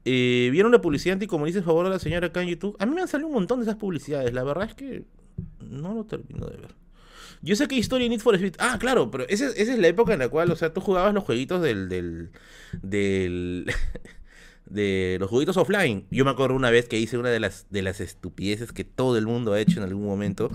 [0.05, 2.77] eh, ¿vieron la publicidad dice favor a la señora acá en YouTube?
[2.79, 4.33] A mí me han salido un montón de esas publicidades.
[4.33, 5.05] La verdad es que
[5.61, 6.75] no lo termino de ver.
[7.43, 8.55] Yo sé que historia Need for Speed.
[8.59, 11.12] Ah, claro, pero esa, esa, es la época en la cual, o sea, tú jugabas
[11.12, 11.89] los jueguitos del.
[11.89, 12.31] del.
[12.83, 13.66] del
[14.73, 16.07] de los juguitos offline.
[16.11, 19.18] Yo me acuerdo una vez que hice una de las, de las estupideces que todo
[19.18, 20.51] el mundo ha hecho en algún momento.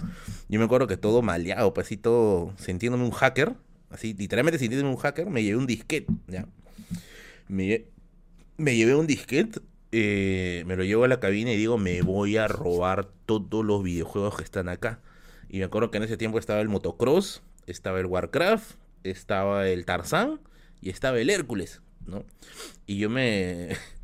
[0.50, 3.54] Yo me acuerdo que todo maleado, pues así todo sintiéndome un hacker,
[3.90, 6.48] así literalmente sintiéndome un hacker, me llevé un disquete, ¿ya?
[7.48, 7.86] Me,
[8.58, 9.62] me llevé un disquete,
[9.92, 13.84] eh, me lo llevo a la cabina y digo, me voy a robar todos los
[13.84, 15.00] videojuegos que están acá.
[15.50, 19.86] Y me acuerdo que en ese tiempo estaba el motocross, estaba el Warcraft, estaba el
[19.86, 20.42] Tarzán
[20.82, 22.26] y estaba el Hércules, ¿no?
[22.86, 23.70] Y yo me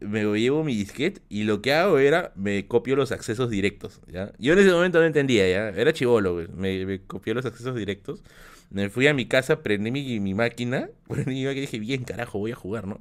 [0.00, 4.32] me llevo mi disquete y lo que hago era, me copio los accesos directos, ¿ya?
[4.38, 5.68] Yo en ese momento no entendía, ¿ya?
[5.68, 7.00] Era chivolo, Me, me
[7.34, 8.22] los accesos directos.
[8.70, 12.52] Me fui a mi casa, prendí mi, mi máquina, prendí mi dije, bien, carajo, voy
[12.52, 13.00] a jugar, ¿no?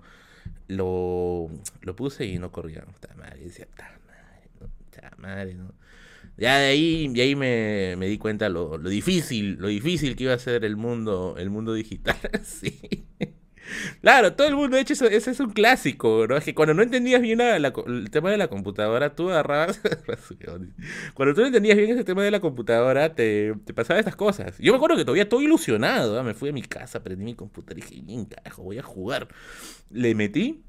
[0.68, 1.50] Lo,
[1.82, 2.86] lo puse y no corría.
[3.18, 4.00] madre, decía, madre,
[5.18, 5.74] madre, ¿no?
[6.38, 10.24] Ya de ahí, de ahí me, me di cuenta lo, lo, difícil, lo difícil que
[10.24, 13.06] iba a ser el mundo, el mundo digital, sí.
[14.02, 16.38] Claro, todo el mundo, de hecho, eso, ese es un clásico, ¿no?
[16.38, 19.80] Es que cuando no entendías bien el tema de la computadora, tú agarrabas.
[21.14, 24.58] cuando tú no entendías bien ese tema de la computadora, te, te pasaban estas cosas.
[24.60, 27.80] Yo me acuerdo que todavía todo ilusionado, me fui a mi casa, prendí mi computadora
[27.80, 29.28] y dije, bien, carajo, voy a jugar.
[29.90, 30.64] Le metí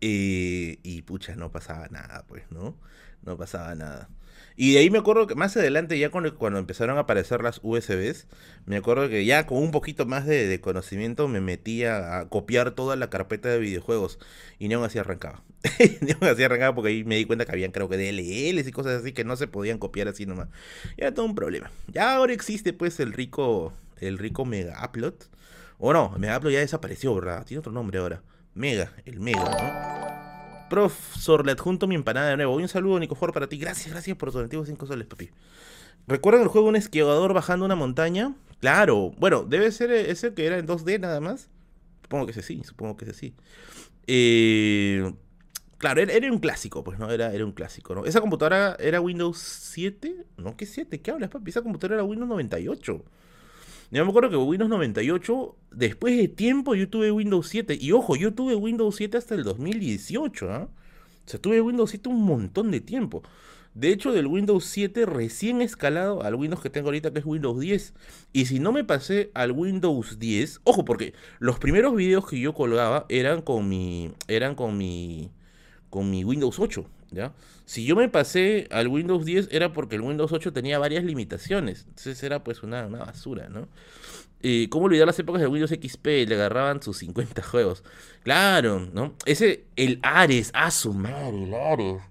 [0.00, 2.76] eh, y pucha, no pasaba nada, pues, ¿no?
[3.22, 4.08] No pasaba nada.
[4.56, 7.60] Y de ahí me acuerdo que más adelante, ya cuando, cuando empezaron a aparecer las
[7.62, 8.26] USBs,
[8.66, 12.96] me acuerdo que ya con un poquito más de, conocimiento me metía a copiar toda
[12.96, 14.18] la carpeta de videojuegos.
[14.58, 15.42] Y ni aún así arrancaba.
[16.00, 19.00] ni así arrancaba porque ahí me di cuenta que habían creo que DLLs y cosas
[19.00, 20.48] así que no se podían copiar así nomás.
[20.96, 21.70] Era todo un problema.
[21.88, 25.14] Ya ahora existe pues el rico, el rico Mega Upload.
[25.78, 27.44] O no, Mega Upload ya desapareció, ¿verdad?
[27.44, 28.22] Tiene otro nombre ahora.
[28.54, 30.31] Mega, el Mega, ¿no?
[30.72, 32.56] Profesor, le adjunto mi empanada de nuevo.
[32.56, 33.58] un saludo, Nico para ti.
[33.58, 35.28] Gracias, gracias por tu donativo 5 soles, papi.
[36.06, 38.34] ¿Recuerdan el juego Un esquiador bajando una montaña?
[38.58, 39.12] Claro.
[39.18, 41.50] Bueno, debe ser ese que era en 2D nada más.
[42.00, 43.34] Supongo que sí, supongo que sí.
[44.06, 45.12] Eh,
[45.76, 47.10] claro, era, un clásico, pues, ¿no?
[47.10, 48.06] Era, era un clásico, ¿no?
[48.06, 50.24] Esa computadora era Windows 7.
[50.38, 51.02] No, ¿qué 7?
[51.02, 51.50] ¿Qué hablas, papi?
[51.50, 53.04] Esa computadora era Windows 98.
[53.92, 57.76] Yo me acuerdo que Windows 98, después de tiempo, yo tuve Windows 7.
[57.78, 60.68] Y ojo, yo tuve Windows 7 hasta el 2018, ¿ah?
[61.26, 63.22] O sea, tuve Windows 7 un montón de tiempo.
[63.74, 67.60] De hecho, del Windows 7 recién escalado al Windows que tengo ahorita, que es Windows
[67.60, 67.92] 10.
[68.32, 72.54] Y si no me pasé al Windows 10, ojo, porque los primeros videos que yo
[72.54, 74.12] colgaba eran con mi.
[74.26, 75.30] eran con mi.
[75.90, 76.86] con mi Windows 8.
[77.12, 77.32] ¿Ya?
[77.66, 81.84] Si yo me pasé al Windows 10 era porque el Windows 8 tenía varias limitaciones.
[81.88, 83.68] Entonces era pues una, una basura, ¿no?
[84.70, 86.04] ¿Cómo olvidar las épocas de Windows XP?
[86.26, 87.84] Le agarraban sus 50 juegos.
[88.24, 89.14] Claro, ¿no?
[89.24, 92.02] Ese, el Ares, a su madre, el Ares.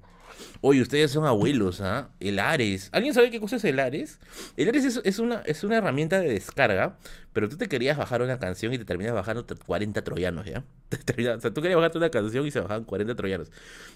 [0.64, 2.12] Oye, ustedes son abuelos, ¿ah?
[2.20, 2.90] El Ares.
[2.92, 4.20] ¿Alguien sabe qué cosa es el Ares?
[4.58, 6.98] El Ares es, una, es una herramienta de descarga,
[7.34, 10.64] pero tú te querías bajar una canción y te terminas bajando 40 troyanos, ¿ya?
[11.36, 13.52] o sea, tú querías bajarte una canción y se bajaban 40 troyanos.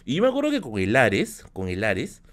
[0.05, 2.23] Y yo me acuerdo que con el Ares, con el Ares,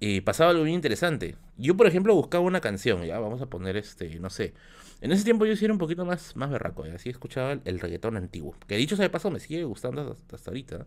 [0.00, 1.34] eh, pasaba algo bien interesante.
[1.58, 4.54] Yo, por ejemplo, buscaba una canción, ya, vamos a poner este, no sé.
[5.00, 8.16] En ese tiempo yo sí era un poquito más, más berraco, así escuchaba el, reggaetón
[8.16, 8.54] antiguo.
[8.68, 10.86] Que dicho sea de paso, me sigue gustando hasta, ahorita.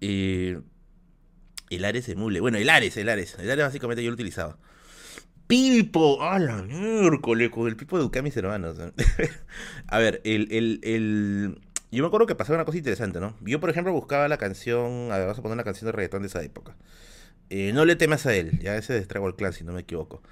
[0.00, 0.60] Eh,
[1.70, 2.40] el Ares emule.
[2.40, 3.36] Bueno, el Ares, el Ares.
[3.38, 4.58] El Ares básicamente yo lo utilizaba.
[5.46, 8.76] Pipo, a la miércoles, con el Pipo eduqué a mis hermanos.
[9.86, 11.58] a ver, el, el, el,
[11.90, 13.34] Yo me acuerdo que pasaba una cosa interesante, ¿no?
[13.40, 15.10] Yo, por ejemplo, buscaba la canción.
[15.10, 16.76] A ver, vamos a poner una canción de reggaetón de esa época.
[17.50, 20.22] Eh, no le temas a él, ya ese destrago el clan, si no me equivoco.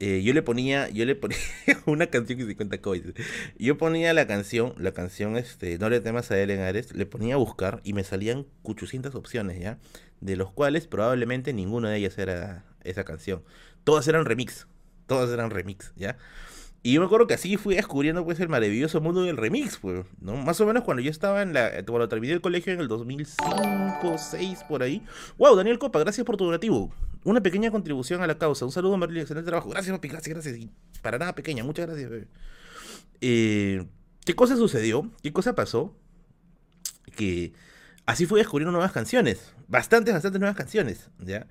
[0.00, 1.38] Eh, yo le ponía, yo le ponía
[1.86, 3.14] una canción que se cuenta coins.
[3.58, 7.06] Yo ponía la canción, la canción, este, no le temas a él en Ares, le
[7.06, 9.78] ponía a buscar y me salían 800 opciones, ¿ya?
[10.20, 13.42] de los cuales probablemente ninguna de ellas era esa canción.
[13.84, 14.66] Todas eran remix,
[15.06, 16.16] todas eran remix, ¿ya?
[16.86, 20.04] Y yo me acuerdo que así fui descubriendo pues el maravilloso mundo del remix, pues,
[20.20, 20.36] ¿no?
[20.36, 21.82] Más o menos cuando yo estaba en la...
[21.86, 25.02] Cuando terminé el colegio en el 2005, 6, por ahí.
[25.38, 26.92] ¡Wow, Daniel Copa, gracias por tu donativo!
[27.24, 28.66] Una pequeña contribución a la causa.
[28.66, 29.70] Un saludo, Merlin, excelente trabajo.
[29.70, 30.58] Gracias, papi, gracias, gracias.
[30.58, 30.70] Y
[31.00, 32.28] para nada pequeña, muchas gracias, bebé.
[33.22, 33.86] Eh,
[34.26, 35.10] ¿Qué cosa sucedió?
[35.22, 35.96] ¿Qué cosa pasó?
[37.16, 37.54] Que
[38.04, 39.54] así fui descubriendo nuevas canciones.
[39.68, 41.46] Bastantes, bastantes nuevas canciones, ¿ya?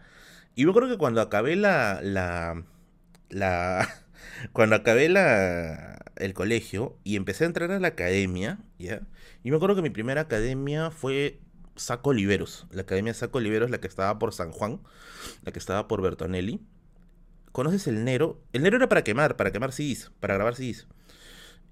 [0.53, 2.01] Y me acuerdo que cuando acabé la.
[2.03, 3.89] la.
[4.51, 5.99] cuando acabé la.
[6.15, 9.01] el colegio y empecé a entrar a la academia, ¿ya?
[9.43, 11.39] Y me acuerdo que mi primera academia fue
[11.75, 12.67] Saco Oliveros.
[12.71, 14.79] La academia Saco Oliveros, la que estaba por San Juan,
[15.43, 16.61] la que estaba por Bertonelli.
[17.51, 18.41] ¿Conoces el Nero?
[18.51, 20.87] El Nero era para quemar, para quemar CDs, para grabar CDs.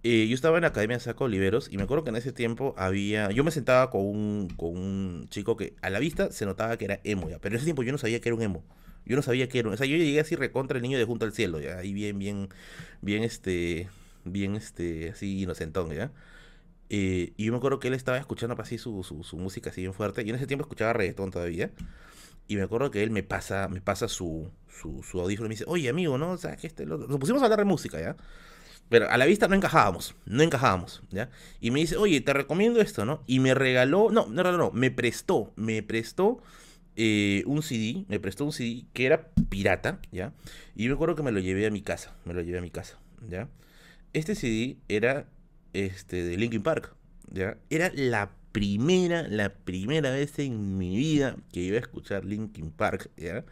[0.03, 2.73] Eh, yo estaba en la Academia Saco Oliveros y me acuerdo que en ese tiempo
[2.77, 3.29] había.
[3.31, 6.85] Yo me sentaba con un, con un chico que a la vista se notaba que
[6.85, 8.63] era emo ya, pero en ese tiempo yo no sabía que era un emo.
[9.05, 9.69] Yo no sabía que era.
[9.69, 12.19] O sea, yo llegué así recontra el niño de junto al cielo, ya, ahí bien,
[12.19, 12.49] bien,
[13.01, 13.89] bien, este,
[14.25, 16.11] bien, este, así inocentón, ya.
[16.89, 19.93] Eh, y yo me acuerdo que él estaba escuchando así su, su, música así bien
[19.93, 20.23] fuerte.
[20.23, 21.71] Y en ese tiempo escuchaba reggaetón todavía.
[22.47, 25.53] Y me acuerdo que él me pasa, me pasa su, su, su audífono y me
[25.53, 26.31] dice, oye amigo, ¿no?
[26.31, 28.17] O sea, que este, Nos pusimos a hablar de música, ¿ya?
[28.89, 31.29] Pero a la vista no encajábamos, no encajábamos, ¿ya?
[31.61, 33.23] Y me dice, oye, te recomiendo esto, ¿no?
[33.25, 36.43] Y me regaló, no, no, no, no, me prestó, me prestó
[36.95, 40.33] eh, un CD, me prestó un CD que era pirata, ¿ya?
[40.75, 42.71] Y me acuerdo que me lo llevé a mi casa, me lo llevé a mi
[42.71, 43.47] casa, ¿ya?
[44.13, 45.27] Este CD era
[45.73, 46.95] este, de Linkin Park,
[47.31, 47.57] ¿ya?
[47.69, 53.09] Era la primera, la primera vez en mi vida que iba a escuchar Linkin Park,
[53.15, 53.45] ¿ya?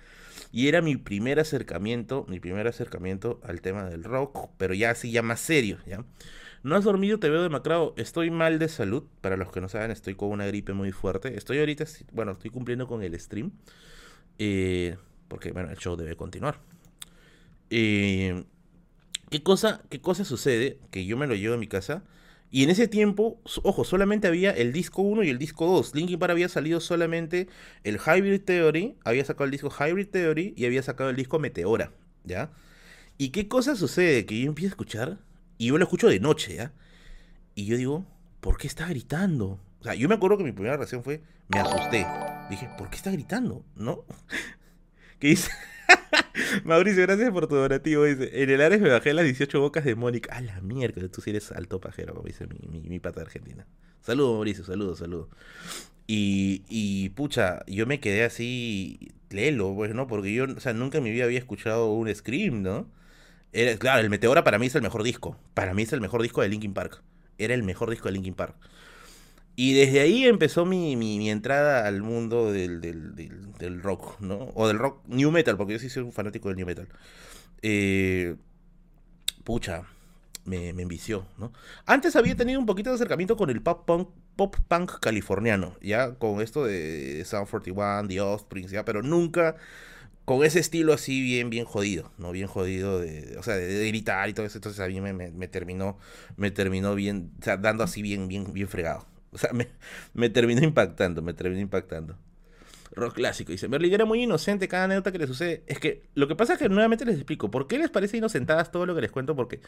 [0.51, 5.11] Y era mi primer acercamiento, mi primer acercamiento al tema del rock, pero ya así,
[5.11, 6.03] ya más serio, ¿ya?
[6.63, 7.93] No has dormido, te veo demacrado.
[7.97, 9.03] Estoy mal de salud.
[9.21, 11.37] Para los que no saben, estoy con una gripe muy fuerte.
[11.37, 13.51] Estoy ahorita, bueno, estoy cumpliendo con el stream.
[14.37, 14.97] Eh,
[15.27, 16.59] porque, bueno, el show debe continuar.
[17.69, 18.43] Eh,
[19.29, 20.79] ¿qué, cosa, ¿Qué cosa sucede?
[20.91, 22.03] Que yo me lo llevo a mi casa.
[22.51, 25.93] Y en ese tiempo, ojo, solamente había el disco 1 y el disco 2.
[25.93, 27.47] Linkin Park había salido solamente
[27.83, 31.91] el Hybrid Theory, había sacado el disco Hybrid Theory y había sacado el disco Meteora,
[32.23, 32.51] ¿ya?
[33.19, 34.25] ¿Y qué cosa sucede?
[34.25, 35.19] Que yo empiezo a escuchar
[35.59, 36.71] y yo lo escucho de noche, ¿ya?
[37.53, 38.05] Y yo digo,
[38.39, 39.59] ¿por qué está gritando?
[39.81, 42.07] O sea, yo me acuerdo que mi primera reacción fue, me asusté.
[42.49, 43.65] Dije, ¿por qué está gritando?
[43.75, 44.05] ¿No?
[45.19, 45.51] ¿Qué dice?
[46.63, 48.05] Mauricio, gracias por tu donativo.
[48.05, 50.33] Dice, en el Ares me bajé las 18 bocas de Mónica.
[50.33, 53.67] A la mierda, tú sí eres alto pajero, como dice mi, mi, pata Argentina.
[53.99, 55.27] Saludos, Mauricio, saludos, saludos.
[56.07, 60.07] Y, y, pucha, yo me quedé así, lelo, pues, ¿no?
[60.07, 62.89] Porque yo, o sea, nunca en mi vida había escuchado un Scream, ¿no?
[63.51, 65.37] Era, claro, el Meteora para mí es el mejor disco.
[65.53, 67.01] Para mí es el mejor disco de Linkin Park.
[67.37, 68.55] Era el mejor disco de Linkin Park.
[69.55, 74.51] Y desde ahí empezó mi, mi, entrada al mundo del, del, del, rock, ¿no?
[74.53, 76.87] O del rock new metal, porque yo sí soy un fanático del new metal.
[77.61, 78.37] Eh,
[79.43, 79.83] pucha,
[80.45, 81.51] me, me, envició, ¿no?
[81.85, 86.13] Antes había tenido un poquito de acercamiento con el pop punk, pop punk californiano, ya
[86.13, 89.57] con esto de Sound 41, The Offspring, ya, pero nunca
[90.29, 92.31] con ese estilo así bien, bien jodido, ¿no?
[92.31, 94.59] Bien jodido, de, o sea, de, gritar y todo eso.
[94.59, 95.97] Entonces a mí me, me, terminó,
[96.37, 99.07] me terminó bien, o sea, dando así bien, bien, bien fregado.
[99.31, 99.69] O sea, me,
[100.13, 102.15] me terminó impactando, me terminó impactando.
[102.91, 103.51] Rock clásico.
[103.51, 105.63] Dice, Berlín era muy inocente cada anécdota que le sucede.
[105.65, 107.49] Es que lo que pasa es que nuevamente les explico.
[107.49, 109.35] ¿Por qué les parece inocentadas todo lo que les cuento?
[109.35, 109.61] Porque,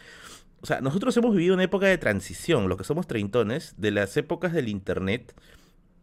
[0.62, 4.16] o sea, nosotros hemos vivido una época de transición, lo que somos treintones, de las
[4.16, 5.34] épocas del internet,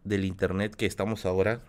[0.03, 1.61] del internet que estamos ahora.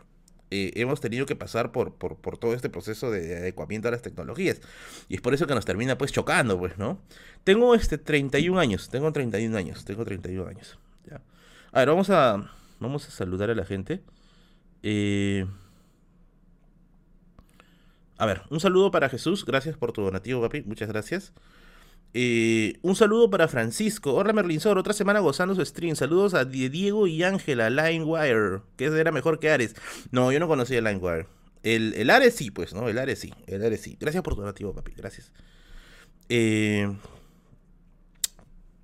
[0.51, 4.61] Eh, hemos tenido que pasar por, por, todo este proceso de adecuamiento a las tecnologías.
[5.09, 7.01] Y es por eso que nos termina pues chocando, pues, ¿no?
[7.44, 10.78] Tengo este 31 años, tengo 31 años, tengo 31 años.
[11.09, 11.20] ¿ya?
[11.72, 14.03] A ver, vamos a, vamos a saludar a la gente.
[14.82, 15.46] Eh,
[18.18, 19.46] a ver, un saludo para Jesús.
[19.46, 20.62] Gracias por tu donativo, papi.
[20.62, 21.32] Muchas gracias.
[22.13, 24.15] Eh, un saludo para Francisco.
[24.15, 25.95] Hola Merlinsor, otra semana gozando su stream.
[25.95, 28.63] Saludos a Diego y Ángela, Linewire.
[28.77, 29.77] Que era mejor que Ares.
[30.11, 31.27] No, yo no conocía Linewire.
[31.63, 32.89] El, el Ares sí, pues, ¿no?
[32.89, 33.33] El Ares sí.
[33.47, 33.97] El Ares sí.
[34.01, 34.93] Gracias por tu donativo, papi.
[34.97, 35.33] Gracias.
[36.29, 36.93] Eh,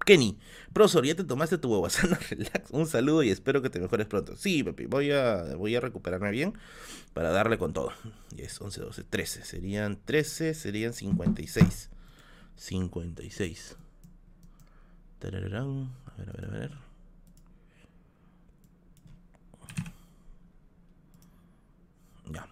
[0.05, 0.39] Kenny.
[0.73, 2.71] Profesor, ya te tomaste tu bobasana, relax.
[2.71, 4.37] Un saludo y espero que te mejores pronto.
[4.37, 6.53] Sí, papi, voy a, voy a recuperarme bien
[7.15, 7.93] para darle con todo.
[8.37, 9.45] Y es 11, 12, 13.
[9.45, 11.89] Serían 13, serían 56.
[12.57, 13.77] 56.
[15.19, 15.93] Tararán.
[16.07, 16.73] A ver, a ver, a ver.
[22.33, 22.49] Ya.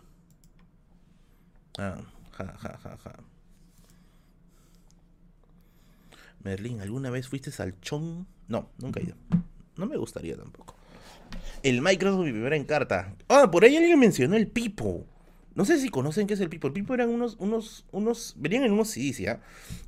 [1.78, 2.00] Ah,
[2.38, 3.14] ja, ja, ja, ja.
[6.42, 8.26] Merlín, ¿alguna vez fuiste al chon?
[8.48, 9.16] No, nunca he ido.
[9.76, 10.76] No me gustaría tampoco.
[11.62, 13.16] El Microsoft, mi primera encarta.
[13.28, 15.06] Ah, por ahí alguien mencionó el Pipo.
[15.54, 16.66] No sé si conocen qué es el Pipo.
[16.66, 19.40] El Pipo eran unos, unos, unos, venían en unos CDs, ¿ya?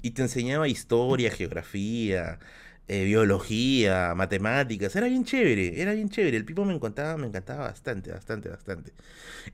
[0.03, 2.39] Y te enseñaba historia, geografía,
[2.89, 6.37] eh, biología, matemáticas, era bien chévere, era bien chévere.
[6.37, 8.93] El Pipo me encantaba, me encantaba bastante, bastante, bastante.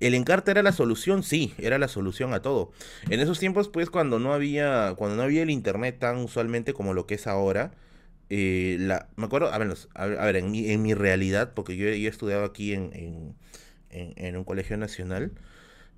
[0.01, 2.73] El Encarta era la solución, sí, era la solución a todo.
[3.09, 6.93] En esos tiempos, pues, cuando no había, cuando no había el internet tan usualmente como
[6.93, 7.73] lo que es ahora,
[8.29, 11.87] eh, la, me acuerdo, a ver, a ver, en, mi, en mi realidad, porque yo,
[11.87, 13.35] he estudiado aquí en,
[13.91, 15.33] en, un colegio nacional.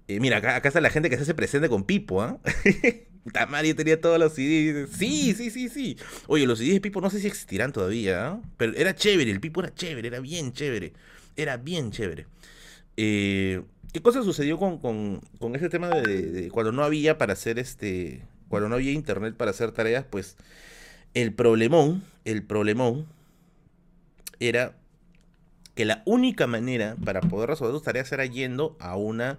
[0.08, 2.38] Eh, mira, acá, está la gente que se hace presente con Pipo, ¿ah?
[3.48, 4.90] Mario tenía todos los CDs.
[4.90, 5.96] Sí, sí, sí, sí.
[6.26, 8.40] Oye, los CDs de Pipo no sé si existirán todavía, ¿ah?
[8.58, 10.92] pero era chévere, el Pipo era chévere, era bien chévere.
[11.36, 12.26] Era bien chévere.
[12.96, 13.62] Eh,
[13.94, 18.22] ¿Qué cosa sucedió con, con, con ese tema de, cuando no había para hacer este.
[18.48, 20.36] Cuando no había internet para hacer tareas, pues
[21.14, 23.06] el problemón, el problemón
[24.40, 24.76] era
[25.76, 29.38] que la única manera para poder resolver tus tareas era yendo a una.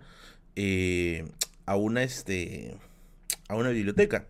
[0.56, 1.26] Eh,
[1.66, 2.78] a una este
[3.47, 4.26] a una biblioteca.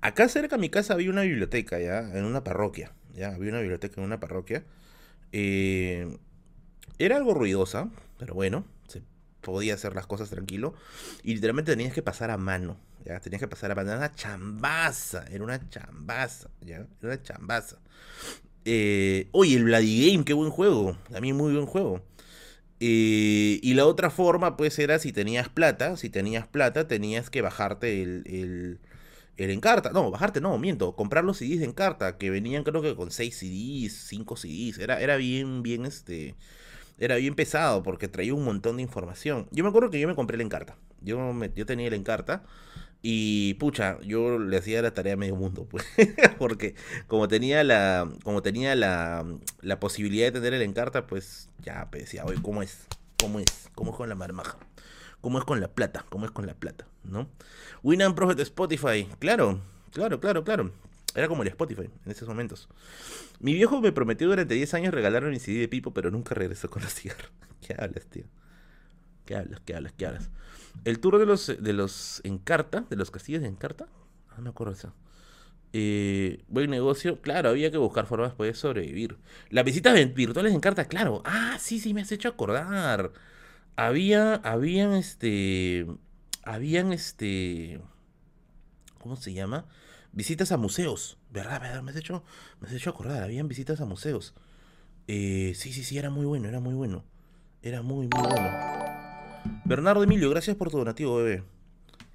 [0.00, 2.92] Acá cerca de mi casa había una biblioteca, ya, en una parroquia.
[3.14, 4.64] Ya, había una biblioteca en una parroquia.
[5.32, 6.16] Eh,
[6.98, 9.02] era algo ruidosa, pero bueno, se
[9.40, 10.74] podía hacer las cosas tranquilo.
[11.22, 12.78] Y literalmente tenías que pasar a mano.
[13.04, 13.90] Ya, tenías que pasar a mano.
[13.90, 17.78] Era una chambaza, era una chambaza, ya, era una chambaza.
[18.64, 20.98] Eh, oye, el Bloody Game, qué buen juego.
[21.14, 22.02] A mí muy buen juego.
[22.80, 25.96] Eh, y la otra forma, pues, era si tenías plata.
[25.96, 28.22] Si tenías plata, tenías que bajarte el,
[29.36, 29.90] el, Encarta.
[29.90, 30.96] No, bajarte no, miento.
[30.96, 34.78] Comprar los CDs de Encarta, que venían creo que con 6 CDs, 5 CDs.
[34.78, 36.34] Era, era bien, bien, este...
[36.98, 39.48] Era bien pesado porque traía un montón de información.
[39.50, 40.76] Yo me acuerdo que yo me compré el Encarta.
[41.02, 42.42] Yo, me, yo tenía el Encarta.
[43.08, 45.86] Y pucha, yo le hacía la tarea a medio mundo, pues.
[46.40, 46.74] Porque
[47.06, 48.10] como tenía la.
[48.24, 49.24] Como tenía la,
[49.60, 52.88] la posibilidad de tener el encarta, pues ya pues, decía, oye, ¿cómo es?
[53.20, 53.70] ¿Cómo es?
[53.76, 54.58] ¿Cómo es con la marmaja?
[55.20, 56.04] ¿Cómo es con la plata?
[56.08, 56.88] ¿Cómo es con la plata?
[57.04, 57.28] ¿No?
[57.84, 59.08] Winamp Prophet Spotify.
[59.20, 59.60] Claro,
[59.92, 60.72] claro, claro, claro.
[61.14, 62.68] Era como el Spotify en esos momentos.
[63.38, 66.68] Mi viejo me prometió durante 10 años regalarme mi CD de Pipo, pero nunca regresó
[66.68, 67.30] con la cigarros.
[67.64, 68.24] ¿Qué hablas, tío?
[69.24, 69.60] ¿Qué hablas?
[69.64, 69.92] ¿Qué hablas?
[69.92, 70.28] ¿Qué hablas?
[70.84, 73.86] El tour de los, de los Encarta, de los castillos de Encarta.
[74.36, 74.92] No me acuerdo eso.
[75.72, 77.20] Eh, buen negocio.
[77.20, 79.18] Claro, había que buscar formas de poder sobrevivir.
[79.50, 81.22] Las visitas virtuales en carta, claro.
[81.24, 83.12] Ah, sí, sí, me has hecho acordar.
[83.76, 85.86] Había, habían este,
[86.44, 87.80] habían este,
[89.00, 89.66] ¿cómo se llama?
[90.12, 91.60] Visitas a museos, ¿verdad?
[91.60, 91.82] ¿verdad?
[91.82, 92.24] Me has hecho,
[92.60, 93.22] me has hecho acordar.
[93.22, 94.34] Habían visitas a museos.
[95.08, 97.04] Eh, sí, sí, sí, era muy bueno, era muy bueno.
[97.62, 98.95] Era muy, muy bueno.
[99.64, 101.42] Bernardo Emilio, gracias por tu donativo, bebé.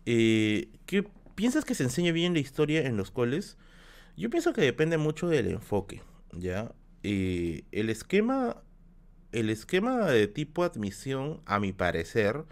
[0.05, 1.03] Eh, ¿Qué
[1.35, 3.57] piensas que se enseñe bien la historia en los coles?
[4.17, 6.01] Yo pienso que depende mucho del enfoque,
[6.33, 6.73] ¿ya?
[7.03, 8.61] Eh, el esquema,
[9.31, 12.45] el esquema de tipo admisión, a mi parecer,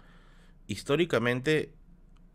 [0.66, 1.72] históricamente,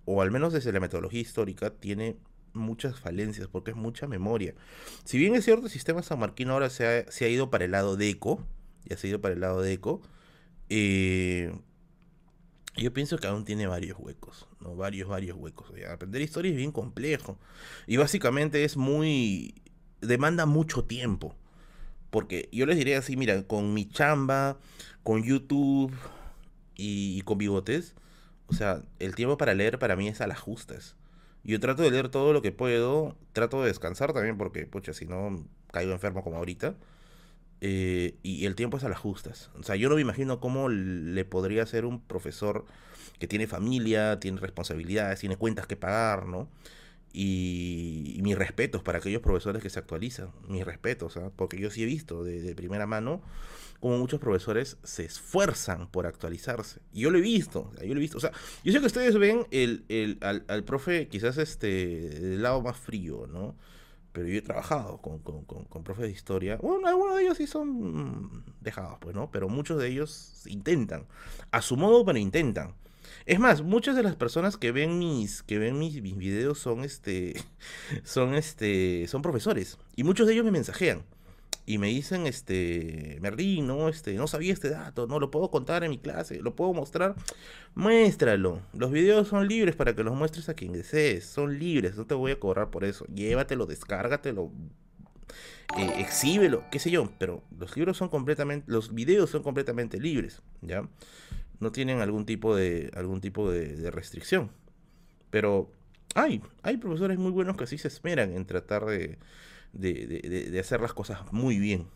[0.05, 2.17] o al menos desde la metodología histórica, tiene
[2.53, 4.55] muchas falencias, porque es mucha memoria.
[5.03, 8.09] Si bien es cierto, el sistema sanmarquino ahora se ha, ido para el lado de
[8.09, 8.45] eco,
[8.85, 10.01] ya ha ido para el lado de eco,
[10.69, 11.51] eh,
[12.77, 14.75] yo pienso que aún tiene varios huecos, ¿no?
[14.75, 15.71] Varios, varios huecos.
[15.89, 17.37] aprender historia es bien complejo.
[17.87, 19.55] Y básicamente es muy...
[20.01, 21.35] demanda mucho tiempo.
[22.09, 24.57] Porque yo les diría así, mira, con mi chamba,
[25.03, 25.93] con YouTube
[26.75, 27.95] y, con bigotes,
[28.47, 30.95] o sea, el tiempo para leer para mí es a las justas.
[31.43, 35.05] Yo trato de leer todo lo que puedo, trato de descansar también porque, pucha, si
[35.05, 36.75] no caigo enfermo como ahorita.
[37.61, 39.49] Eh, y el tiempo es a las justas.
[39.59, 42.65] O sea, yo no me imagino cómo le podría ser un profesor
[43.19, 46.49] que tiene familia, tiene responsabilidades, tiene cuentas que pagar, ¿no?
[47.13, 51.31] Y, mis respetos para aquellos profesores que se actualizan, mis respetos, ¿ah?
[51.35, 53.21] porque yo sí he visto de, primera mano
[53.79, 56.81] cómo muchos profesores se esfuerzan por actualizarse.
[56.91, 58.17] Y yo lo he visto, yo lo he visto.
[58.17, 58.31] O sea,
[58.63, 62.77] yo sé que ustedes ven el, el, al, al profe quizás este del lado más
[62.77, 63.55] frío, ¿no?
[64.15, 66.55] Pero yo he trabajado con, con, con, profes de historia.
[66.55, 69.29] Bueno, algunos de ellos sí son dejados, pues, ¿no?
[69.29, 71.05] Pero muchos de ellos intentan.
[71.51, 72.75] A su modo, pero intentan.
[73.25, 77.35] Es más, muchas de las personas que ven mis, que ven mis videos son este.
[78.05, 79.05] son este.
[79.09, 79.77] son profesores.
[79.97, 81.03] Y muchos de ellos me mensajean
[81.65, 85.83] y me dicen, este, Merlín, no, este, no sabía este dato, no lo puedo contar
[85.83, 87.15] en mi clase, lo puedo mostrar,
[87.73, 88.61] muéstralo.
[88.73, 92.13] Los videos son libres para que los muestres a quien desees, son libres, no te
[92.13, 93.05] voy a cobrar por eso.
[93.07, 94.51] Llévatelo, descárgatelo,
[95.77, 100.43] eh, exhíbelo, qué sé yo, pero los libros son completamente, los videos son completamente libres,
[100.61, 100.87] ¿ya?
[101.59, 104.51] No tienen algún tipo de, algún tipo de, de restricción.
[105.31, 105.71] Pero
[106.13, 108.85] hay, hay profesores muy buenos que así se esmeran en tratar
[109.75, 111.87] de de, de, hacer las cosas muy bien.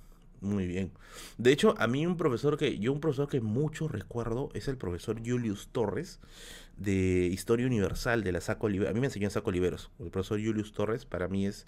[0.42, 0.92] Muy bien.
[1.38, 4.78] De hecho, a mí un profesor que, yo un profesor que mucho recuerdo es el
[4.78, 6.20] profesor Julius Torres
[6.78, 8.92] de Historia Universal de la Saco Oliveros.
[8.92, 9.92] A mí me enseñó en Saco Oliveros.
[10.00, 11.66] El profesor Julius Torres para mí es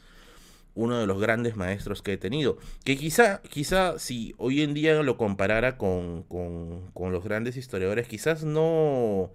[0.74, 2.58] uno de los grandes maestros que he tenido.
[2.86, 8.08] Que quizá, quizá si hoy en día lo comparara con, con, con los grandes historiadores,
[8.08, 9.32] quizás no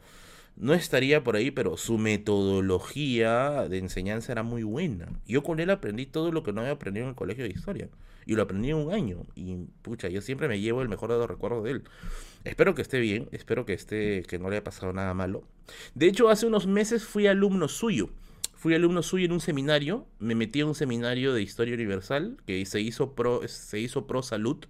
[0.56, 5.08] no estaría por ahí, pero su metodología de enseñanza era muy buena.
[5.26, 7.88] Yo con él aprendí todo lo que no había aprendido en el colegio de historia.
[8.24, 9.22] Y lo aprendí en un año.
[9.34, 11.84] Y pucha, yo siempre me llevo el mejor de los recuerdos de él.
[12.44, 15.44] Espero que esté bien, espero que esté, que no le haya pasado nada malo.
[15.94, 18.08] De hecho, hace unos meses fui alumno suyo.
[18.54, 20.06] Fui alumno suyo en un seminario.
[20.18, 24.22] Me metí en un seminario de historia universal que se hizo pro, se hizo pro
[24.22, 24.64] salud.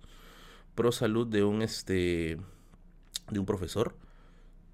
[0.75, 2.39] Pro salud de un este
[3.31, 3.95] de un profesor.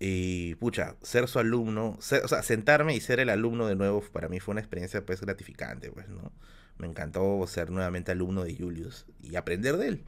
[0.05, 4.29] Y pucha, ser su alumno, o sea, sentarme y ser el alumno de nuevo para
[4.29, 6.33] mí fue una experiencia pues gratificante, pues, ¿no?
[6.77, 10.05] Me encantó ser nuevamente alumno de Julius y aprender de él.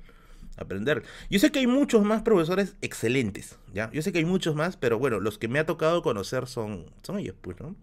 [0.57, 1.05] Aprender.
[1.31, 3.89] Yo sé que hay muchos más profesores excelentes, ¿ya?
[3.93, 6.87] Yo sé que hay muchos más, pero bueno, los que me ha tocado conocer son,
[7.05, 7.77] son ellos, pues, ¿no?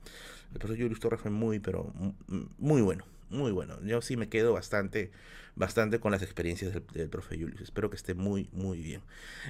[0.52, 1.94] El profesor Julius Torres fue muy, pero
[2.58, 3.82] muy bueno, muy bueno.
[3.84, 5.12] Yo sí me quedo bastante
[5.56, 7.62] bastante con las experiencias del, profe Julius.
[7.62, 9.02] Espero que esté muy, muy bien.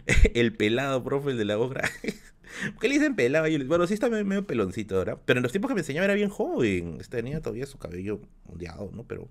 [0.34, 1.90] el pelado profe, de la obra.
[2.80, 5.18] ¿Qué le dicen pelado Bueno, sí está medio peloncito ahora.
[5.26, 7.00] Pero en los tiempos que me enseñaba era bien joven.
[7.10, 9.04] Tenía todavía su cabello ondeado, ¿no?
[9.04, 9.28] Pero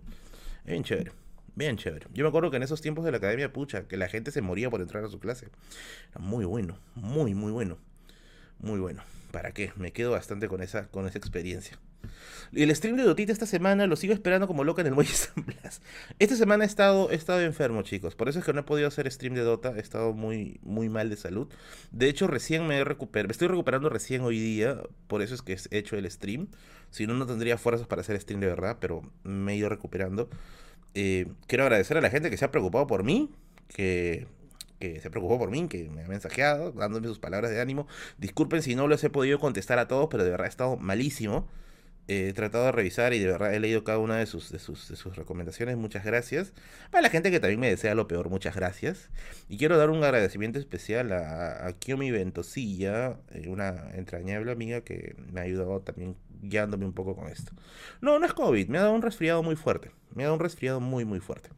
[0.64, 1.12] bien chévere.
[1.54, 2.06] Bien chévere.
[2.14, 4.40] Yo me acuerdo que en esos tiempos de la academia, pucha, que la gente se
[4.40, 5.48] moría por entrar a su clase.
[6.10, 6.78] Era muy bueno.
[6.94, 7.78] Muy, muy bueno.
[8.58, 9.02] Muy bueno.
[9.32, 9.72] ¿Para qué?
[9.76, 11.78] Me quedo bastante con esa, con esa experiencia.
[12.52, 15.44] El stream de Dotita esta semana lo sigo esperando como loca en el Muelle San
[15.44, 15.80] Blas.
[16.18, 18.16] Esta semana he estado, he estado enfermo, chicos.
[18.16, 19.72] Por eso es que no he podido hacer stream de Dota.
[19.76, 21.48] He estado muy, muy mal de salud.
[21.92, 23.30] De hecho, recién me he recuperado.
[23.30, 24.82] Estoy recuperando recién hoy día.
[25.06, 26.48] Por eso es que he hecho el stream.
[26.90, 28.78] Si no, no tendría fuerzas para hacer stream de verdad.
[28.80, 30.28] Pero me he ido recuperando.
[30.94, 33.30] Eh, quiero agradecer a la gente que se ha preocupado por mí.
[33.68, 34.26] Que
[34.80, 37.86] que se preocupó por mí, que me ha mensajeado, dándome sus palabras de ánimo.
[38.16, 41.46] Disculpen si no les he podido contestar a todos, pero de verdad he estado malísimo
[42.08, 44.88] he tratado de revisar y de verdad he leído cada una de sus, de sus,
[44.88, 45.76] de sus recomendaciones.
[45.76, 46.52] Muchas gracias.
[46.90, 49.10] Para la gente que también me desea lo peor, muchas gracias.
[49.48, 55.14] Y quiero dar un agradecimiento especial a, a Kiomi Ventosilla, eh, una entrañable amiga que
[55.32, 57.52] me ha ayudado también guiándome un poco con esto.
[58.00, 59.90] No, no es COVID, me ha dado un resfriado muy fuerte.
[60.14, 61.50] Me ha dado un resfriado muy, muy fuerte.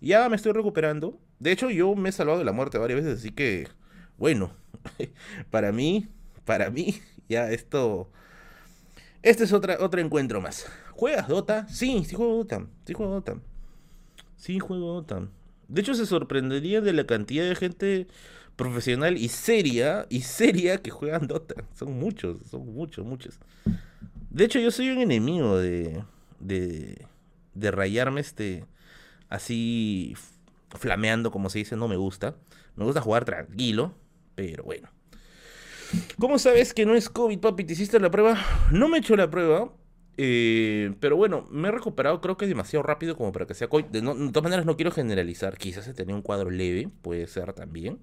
[0.00, 1.18] Ya me estoy recuperando.
[1.38, 3.68] De hecho, yo me he salvado de la muerte varias veces, así que,
[4.16, 4.52] bueno,
[5.50, 6.08] para mí,
[6.44, 8.10] para mí, ya esto
[9.22, 10.66] este es otra, otro encuentro más.
[10.92, 11.68] ¿Juegas Dota?
[11.68, 12.66] Sí, sí juego Dota.
[12.84, 13.36] Sí juego Dota.
[14.36, 15.28] Sí juego Dota.
[15.68, 18.06] De hecho, se sorprendería de la cantidad de gente
[18.56, 21.64] profesional y seria, y seria que juegan Dota.
[21.74, 23.38] Son muchos, son muchos, muchos.
[24.30, 26.04] De hecho, yo soy un enemigo de,
[26.38, 27.06] de,
[27.54, 28.64] de rayarme este,
[29.28, 30.14] así
[30.70, 32.36] flameando, como se dice, no me gusta.
[32.76, 33.94] Me gusta jugar tranquilo,
[34.34, 34.88] pero bueno.
[36.18, 37.64] ¿Cómo sabes que no es COVID, papi?
[37.64, 38.38] ¿Te hiciste la prueba?
[38.70, 39.72] No me he hecho la prueba.
[40.16, 43.86] Eh, pero bueno, me he recuperado, creo que demasiado rápido como para que sea COVID.
[43.86, 45.56] De, todas maneras, no quiero generalizar.
[45.56, 47.98] Quizás he tenido un cuadro leve, puede ser también.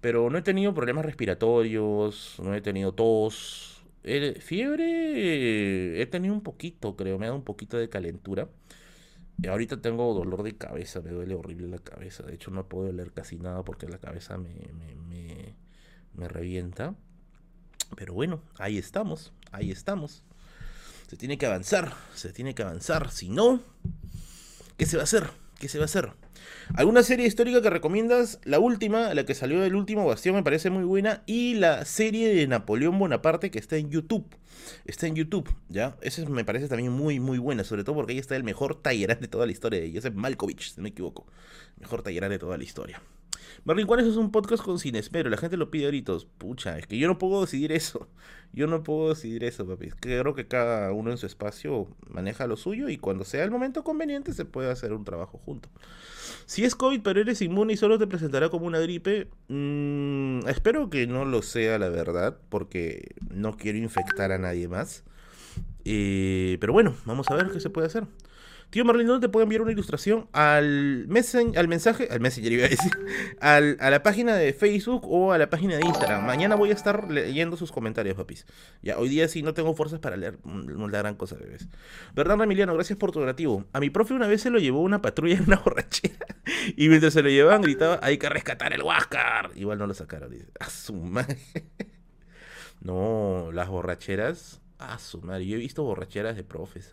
[0.00, 3.82] Pero no he tenido problemas respiratorios, no he tenido tos.
[4.04, 8.48] Eh, fiebre he tenido un poquito, creo, me ha dado un poquito de calentura.
[9.42, 12.22] Y ahorita tengo dolor de cabeza, me duele horrible la cabeza.
[12.24, 15.54] De hecho, no puedo leer casi nada porque la cabeza me, me, me
[16.28, 16.94] revienta.
[17.94, 20.22] Pero bueno, ahí estamos, ahí estamos.
[21.08, 23.10] Se tiene que avanzar, se tiene que avanzar.
[23.12, 23.60] Si no,
[24.76, 25.30] ¿qué se va a hacer?
[25.58, 26.12] ¿Qué se va a hacer?
[26.74, 28.40] ¿Alguna serie histórica que recomiendas?
[28.44, 31.22] La última, la que salió del último bastión, me parece muy buena.
[31.26, 34.26] Y la serie de Napoleón Bonaparte que está en YouTube.
[34.84, 35.96] Está en YouTube, ¿ya?
[36.02, 37.64] Esa me parece también muy, muy buena.
[37.64, 40.72] Sobre todo porque ahí está el mejor tallerán de toda la historia de Joseph Malkovich,
[40.72, 41.26] si no me equivoco.
[41.78, 43.00] Mejor tallerán de toda la historia.
[43.64, 45.30] Marlin, ¿cuál es un podcast con espero?
[45.30, 46.12] La gente lo pide ahorita.
[46.38, 48.08] Pucha, es que yo no puedo decidir eso.
[48.52, 49.90] Yo no puedo decidir eso, papi.
[49.90, 53.84] Creo que cada uno en su espacio maneja lo suyo y cuando sea el momento
[53.84, 55.68] conveniente se puede hacer un trabajo junto.
[56.46, 60.88] Si es COVID pero eres inmune y solo te presentará como una gripe, mmm, espero
[60.88, 65.04] que no lo sea la verdad, porque no quiero infectar a nadie más.
[65.84, 68.06] Eh, pero bueno, vamos a ver qué se puede hacer.
[68.70, 70.28] Tío Marlene, ¿dónde te puedo enviar una ilustración?
[70.32, 71.06] Al,
[71.56, 72.92] al mensaje, al messenger iba a decir,
[73.40, 73.60] a
[73.90, 76.26] la página de Facebook o a la página de Instagram.
[76.26, 78.44] Mañana voy a estar leyendo sus comentarios, papis.
[78.82, 81.68] Ya, hoy día sí no tengo fuerzas para leer la gran cosa, bebés.
[82.14, 82.74] ¿Verdad, Emiliano?
[82.74, 83.64] Gracias por tu donativo.
[83.72, 86.26] A mi profe una vez se lo llevó una patrulla en una borrachera
[86.76, 89.50] y mientras se lo llevaban gritaba, hay que rescatar el Huáscar.
[89.54, 90.34] Igual no lo sacaron.
[90.60, 91.38] A su madre.
[92.80, 95.46] No, las borracheras, a su madre.
[95.46, 96.92] Yo he visto borracheras de profes.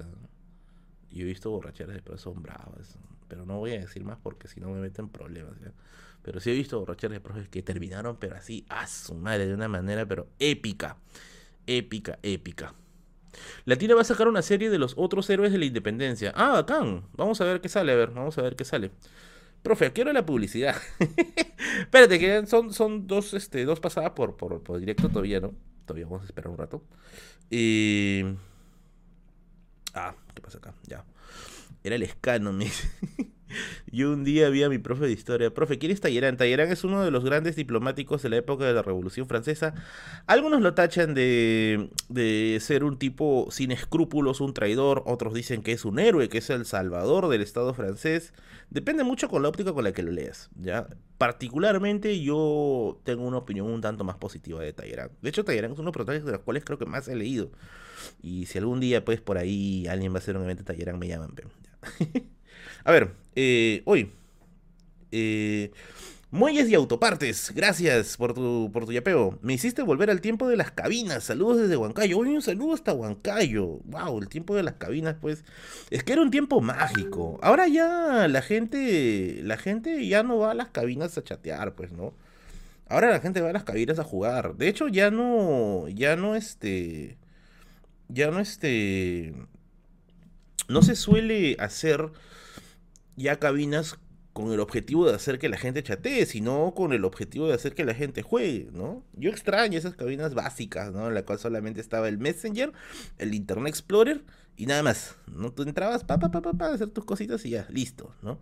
[1.14, 2.98] Yo he visto borracheras de pero son bravas.
[3.28, 5.54] Pero no voy a decir más porque si no me meten problemas.
[6.22, 9.54] Pero sí he visto borracheras de profes que terminaron, pero así, a su madre, de
[9.54, 10.98] una manera, pero épica.
[11.68, 12.74] Épica, épica.
[13.66, 16.34] La tira va a sacar una serie de los otros héroes de la independencia.
[16.36, 17.06] Ah, bacán.
[17.14, 18.92] Vamos a ver qué sale, a ver, vamos a ver qué sale.
[19.62, 20.76] Profe, quiero la publicidad.
[21.80, 25.54] Espérate, que son, son dos, este, dos pasadas por, por, por directo todavía, ¿no?
[25.86, 26.84] Todavía vamos a esperar un rato.
[27.50, 28.24] Y...
[29.94, 30.74] Ah, ¿qué pasa acá?
[30.88, 31.06] Ya.
[31.84, 32.72] Era el escano, me
[33.92, 35.54] Yo un día vi a mi profe de historia.
[35.54, 36.38] Profe, ¿quién es Talleyrand?
[36.38, 39.76] Talleyrand es uno de los grandes diplomáticos de la época de la Revolución Francesa.
[40.26, 45.04] Algunos lo tachan de, de ser un tipo sin escrúpulos, un traidor.
[45.06, 48.34] Otros dicen que es un héroe, que es el salvador del Estado francés.
[48.72, 50.50] Depende mucho con la óptica con la que lo leas.
[50.56, 50.88] ¿ya?
[51.20, 55.12] Particularmente yo tengo una opinión un tanto más positiva de Talleyrand.
[55.22, 57.16] De hecho, Talleyrand es uno de los personajes de los cuales creo que más he
[57.16, 57.52] leído.
[58.22, 61.00] Y si algún día, pues, por ahí alguien va a hacer un evento de Talleyrand,
[61.00, 61.34] me llaman.
[62.84, 64.12] a ver, eh, hoy.
[65.12, 65.72] Eh,
[66.34, 69.38] Muelles y autopartes, gracias por tu, por tu yapeo.
[69.44, 71.26] Me hiciste volver al tiempo de las cabinas.
[71.26, 72.18] Saludos desde Huancayo.
[72.18, 73.82] Hoy un saludo hasta Huancayo.
[73.84, 75.44] Wow, el tiempo de las cabinas, pues.
[75.92, 77.38] Es que era un tiempo mágico.
[77.44, 79.42] Ahora ya la gente.
[79.44, 82.16] La gente ya no va a las cabinas a chatear, pues, ¿no?
[82.88, 84.56] Ahora la gente va a las cabinas a jugar.
[84.56, 85.88] De hecho, ya no.
[85.90, 87.16] Ya no este
[88.08, 89.34] ya no este,
[90.68, 92.12] no se suele hacer
[93.16, 93.98] ya cabinas
[94.34, 97.76] con el objetivo de hacer que la gente chatee, sino con el objetivo de hacer
[97.76, 99.04] que la gente juegue, ¿no?
[99.14, 101.08] Yo extraño esas cabinas básicas, ¿no?
[101.08, 102.74] En la cual solamente estaba el Messenger,
[103.20, 104.24] el Internet Explorer
[104.58, 105.52] y nada más, ¿no?
[105.52, 108.40] Tú entrabas, pa, pa, pa, pa, pa hacer tus cositas y ya, listo, ¿no?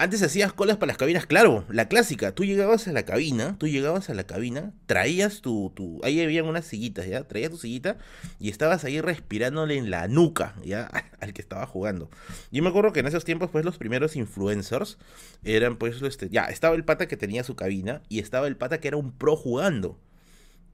[0.00, 2.34] Antes hacías colas para las cabinas, claro, la clásica.
[2.34, 6.46] Tú llegabas a la cabina, tú llegabas a la cabina, traías tu, tu ahí habían
[6.46, 7.24] unas sillitas, ¿ya?
[7.24, 7.98] Traías tu sillita
[8.38, 10.86] y estabas ahí respirándole en la nuca, ¿ya?
[11.20, 12.08] Al que estaba jugando.
[12.50, 14.96] Yo me acuerdo que en esos tiempos, pues, los primeros influencers
[15.44, 18.80] eran, pues, este, ya, estaba el pata que tenía su cabina y estaba el pata
[18.80, 19.98] que era un pro jugando.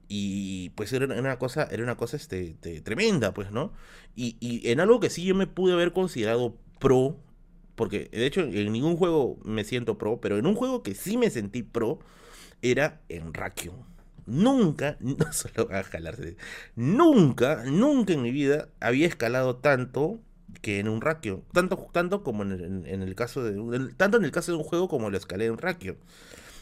[0.07, 3.73] Y pues era una cosa, era una cosa este, tremenda, pues, ¿no?
[4.15, 7.19] Y, y en algo que sí yo me pude haber considerado pro
[7.77, 11.15] porque de hecho en ningún juego me siento pro, pero en un juego que sí
[11.15, 11.99] me sentí pro
[12.61, 13.75] era en Rakion.
[14.25, 16.35] Nunca, no solo a jalarse,
[16.75, 20.19] nunca, nunca en mi vida había escalado tanto
[20.61, 21.43] que en un Rakion.
[21.53, 23.93] Tanto, tanto como en, el caso de.
[23.95, 25.97] tanto en el caso de un juego como lo escalé en Rakion.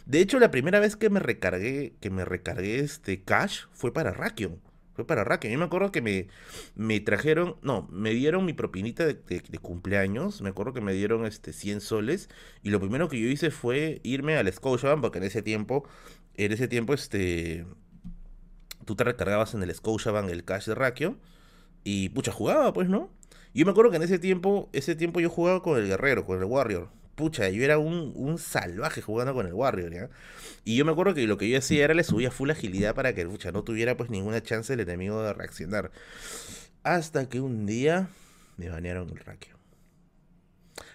[0.06, 4.12] De hecho, la primera vez que me recargué, que me recargué este cash fue para
[4.12, 4.60] Rakion.
[4.96, 5.52] Fue para Rakion.
[5.52, 6.28] Yo me acuerdo que me,
[6.76, 10.42] me trajeron, no, me dieron mi propinita de, cumpleaños.
[10.42, 12.30] Me acuerdo que me dieron este 100 soles.
[12.64, 15.88] Y lo primero que yo hice fue irme al Scotiabank, porque en ese tiempo,
[16.36, 17.66] en ese tiempo, este,
[18.86, 21.18] tú te recargabas en el Scotiabank el cash de Rakio.
[21.84, 23.12] Y pucha, jugaba, pues, ¿no?
[23.54, 26.40] Yo me acuerdo que en ese tiempo, ese tiempo yo jugaba con el guerrero, con
[26.40, 30.10] el warrior pucha, yo era un, salvaje jugando con el Warrior, ¿ya?
[30.64, 33.14] Y yo me acuerdo que lo que yo hacía era le subía full agilidad para
[33.14, 35.92] que, pucha, no tuviera pues ninguna chance el enemigo de reaccionar.
[36.84, 38.10] Hasta que un día
[38.58, 39.56] me banearon el raquio.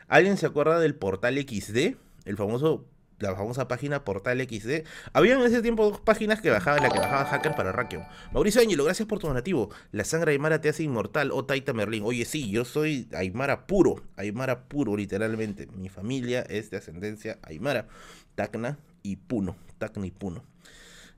[0.09, 1.97] ¿Alguien se acuerda del portal XD?
[2.25, 2.87] El famoso
[3.21, 4.87] la famosa página Portal XD.
[5.13, 8.05] Había en ese tiempo dos páginas que bajaban, la que bajaba hackers para Rakion.
[8.33, 9.71] Mauricio Ángelo, gracias por tu donativo.
[9.93, 11.31] La sangre Aymara te hace inmortal.
[11.31, 12.03] O oh, Taita Merlin.
[12.05, 14.03] Oye, sí, yo soy Aymara puro.
[14.17, 15.67] Aymara puro, literalmente.
[15.67, 17.87] Mi familia es de ascendencia Aymara.
[18.35, 19.57] Tacna y Puno.
[19.79, 20.45] Tacna y Puno.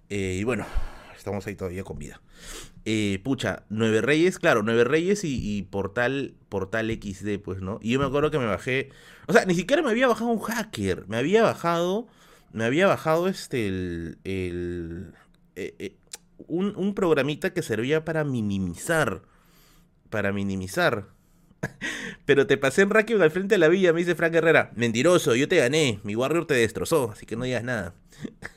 [0.08, 0.66] Eh, y bueno,
[1.22, 2.20] estamos ahí todavía con vida.
[2.84, 7.78] Eh, pucha, Nueve Reyes, claro, Nueve Reyes y, Portal, Portal XD, pues, ¿no?
[7.80, 8.90] Y yo me acuerdo que me bajé,
[9.28, 12.08] o sea, ni siquiera me había bajado un hacker, me había bajado,
[12.52, 15.14] me había bajado este, el, el
[15.54, 15.96] eh, eh,
[16.48, 19.22] un, un, programita que servía para minimizar,
[20.10, 21.06] para minimizar.
[22.26, 25.36] Pero te pasé en Rakion al frente de la villa, me dice Frank Herrera, mentiroso,
[25.36, 27.94] yo te gané, mi Warrior te destrozó, así que no digas nada.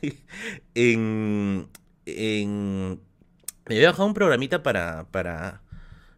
[0.74, 1.68] en,
[2.06, 5.62] me había bajado un programita para, para,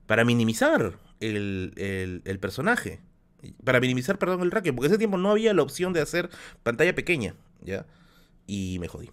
[0.06, 3.00] para minimizar el, el, personaje.
[3.64, 4.76] Para minimizar, perdón, el racket.
[4.76, 6.30] Porque ese tiempo no había la opción de hacer
[6.64, 7.36] pantalla pequeña.
[7.62, 7.86] ¿Ya?
[8.46, 9.12] Y me jodí.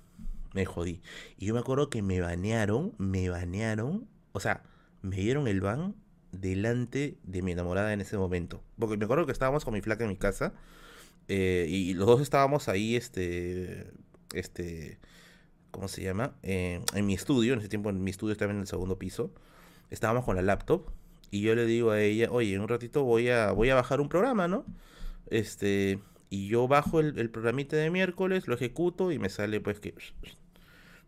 [0.53, 1.01] Me jodí.
[1.39, 2.93] Y yo me acuerdo que me banearon.
[2.99, 4.09] Me banearon.
[4.33, 4.63] O sea,
[5.03, 5.95] me dieron el ban
[6.33, 8.63] delante de mi enamorada en ese momento.
[8.79, 10.55] Porque me acuerdo que estábamos con mi flaca en mi casa.
[11.29, 13.93] Eh, y los dos estábamos ahí, este.
[14.33, 14.99] Este
[15.75, 16.35] ¿cómo se llama?
[16.45, 19.33] Eh, en mi estudio, en ese tiempo en mi estudio estaba en el segundo piso,
[19.91, 20.87] estábamos con la laptop
[21.33, 24.01] y yo le digo a ella, oye, en un ratito voy a, voy a bajar
[24.01, 24.65] un programa, ¿no?
[25.31, 25.99] Este,
[26.31, 29.93] y yo bajo el, programita de miércoles, lo ejecuto y me sale pues que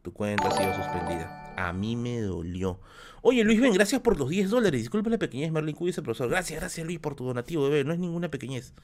[0.03, 1.55] tu cuenta ha sido suspendida.
[1.57, 2.81] A mí me dolió.
[3.23, 4.81] Oye, Luis, ven, gracias por los 10 dólares.
[4.81, 6.29] Disculpe la pequeñez, Merlin Cuy, ese profesor.
[6.29, 7.85] Gracias, gracias, Luis, por tu donativo, bebé.
[7.85, 8.75] No es ninguna pequeñez.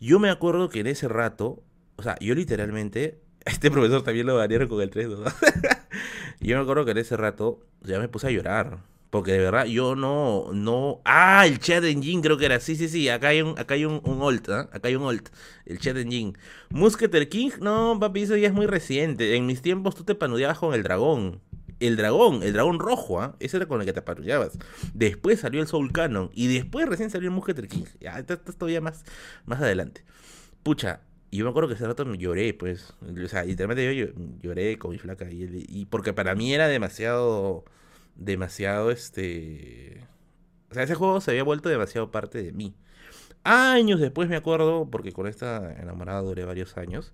[0.00, 1.62] Yo me acuerdo que en ese rato,
[1.96, 5.16] o sea, yo literalmente este profesor también lo banearon con el 3 ¿no?
[6.40, 8.78] yo me acuerdo que en ese rato ya me puse a llorar.
[9.14, 11.00] Porque de verdad yo no, no...
[11.04, 12.58] Ah, el chat engine creo que era.
[12.58, 13.08] Sí, sí, sí.
[13.08, 14.66] Acá hay un, acá hay un, un alt, ¿eh?
[14.72, 15.28] Acá hay un alt.
[15.66, 16.32] El chat engine.
[16.70, 19.36] Musketer King, no, papi, eso ya es muy reciente.
[19.36, 21.40] En mis tiempos tú te panudeabas con el dragón.
[21.78, 23.36] El dragón, el dragón rojo, ¿ah?
[23.38, 24.58] Ese era con el que te panudeabas.
[24.94, 26.30] Después salió el Soul Canon.
[26.34, 27.84] Y después recién salió el Musketer King.
[28.00, 29.04] Ya, esto, esto todavía más,
[29.44, 30.04] más adelante.
[30.64, 31.02] Pucha,
[31.34, 32.94] y yo me acuerdo que ese rato lloré, pues.
[33.02, 34.06] O sea, literalmente yo
[34.40, 35.26] lloré con mi flaca.
[35.28, 37.64] Y, porque para mí era demasiado.
[38.14, 40.00] Demasiado este.
[40.70, 42.76] O sea, ese juego se había vuelto demasiado parte de mí.
[43.42, 47.12] Años después me acuerdo, porque con esta enamorada duré varios años.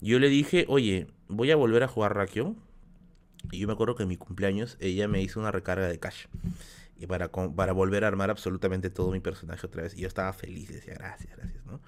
[0.00, 2.56] Yo le dije, oye, voy a volver a jugar Rakion.
[3.52, 6.24] Y yo me acuerdo que en mi cumpleaños ella me hizo una recarga de cash.
[6.98, 9.94] Y para, para volver a armar absolutamente todo mi personaje otra vez.
[9.96, 11.80] Y yo estaba feliz, decía, gracias, gracias, ¿no?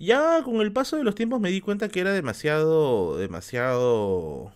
[0.00, 4.52] Ya con el paso de los tiempos me di cuenta que era demasiado, demasiado,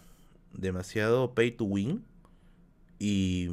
[0.52, 2.04] demasiado pay to win.
[3.00, 3.50] Y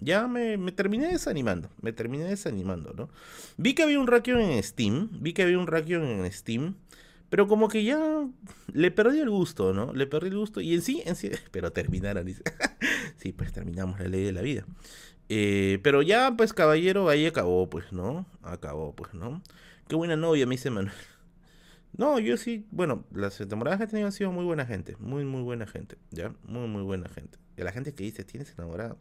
[0.00, 3.10] ya me, terminé desanimando, me terminé desanimando, ¿no?
[3.58, 6.76] Vi que había un Rakion en Steam, vi que había un Rakion en Steam,
[7.28, 8.26] pero como que ya
[8.72, 9.92] le perdí el gusto, ¿no?
[9.92, 12.42] Le perdí el gusto y en sí, en sí, pero terminaron, dice.
[13.16, 14.64] sí, pues terminamos la ley de la vida.
[15.28, 18.24] Eh, pero ya, pues caballero, ahí acabó, pues, ¿no?
[18.42, 19.42] Acabó, pues, ¿no?
[19.88, 20.94] Qué buena novia, me dice Manuel.
[21.98, 25.24] No, yo sí, bueno, las temporadas que he tenido han sido muy buena gente, muy,
[25.24, 26.32] muy buena gente, ¿ya?
[26.44, 27.38] Muy, muy buena gente.
[27.56, 28.96] Y la gente que dice, ¿tienes enamorada?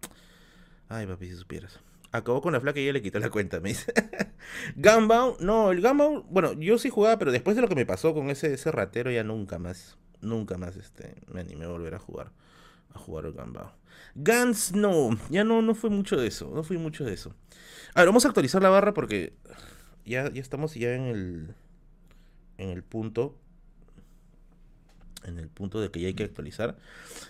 [0.89, 1.79] Ay, papi, si supieras.
[2.11, 3.93] Acabó con la flaca y ya le quitó la cuenta, me dice.
[4.75, 8.15] Gunbound, no, el Gunbound, bueno, yo sí jugaba, pero después de lo que me pasó
[8.15, 11.99] con ese, ese ratero, ya nunca más, nunca más este, me animé a volver a
[11.99, 12.31] jugar,
[12.95, 13.69] a jugar el Gunbound.
[14.15, 17.35] Guns, no, ya no, no fue mucho de eso, no fue mucho de eso.
[17.93, 19.33] A ver, vamos a actualizar la barra porque
[20.03, 21.55] ya, ya estamos ya en el
[22.57, 23.37] en el punto
[25.23, 26.77] en el punto de que ya hay que actualizar.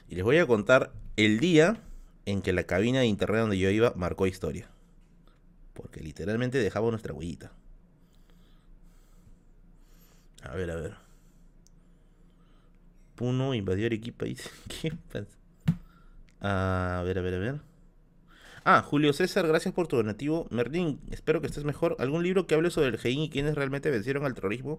[0.07, 1.81] Y les voy a contar el día
[2.25, 4.69] en que la cabina de internet donde yo iba marcó historia.
[5.73, 7.51] Porque literalmente dejaba nuestra huellita.
[10.43, 10.95] A ver a ver.
[13.15, 14.37] Puno invadió Arequipa y
[16.39, 17.66] a ver a ver a ver
[18.69, 20.45] Ah, Julio César, gracias por tu donativo.
[20.49, 21.95] Merlin, espero que estés mejor.
[21.99, 24.77] ¿Algún libro que hable sobre el GEIN y quienes realmente vencieron al terrorismo?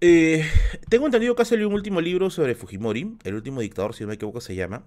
[0.00, 0.44] Eh,
[0.88, 4.14] tengo entendido que hace un último libro sobre Fujimori, el último dictador, si no me
[4.14, 4.84] equivoco, se llama.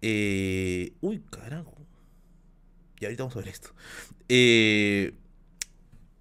[0.00, 1.76] Eh, uy, carajo.
[2.98, 3.68] Y ahorita vamos a ver esto.
[4.30, 5.12] Eh,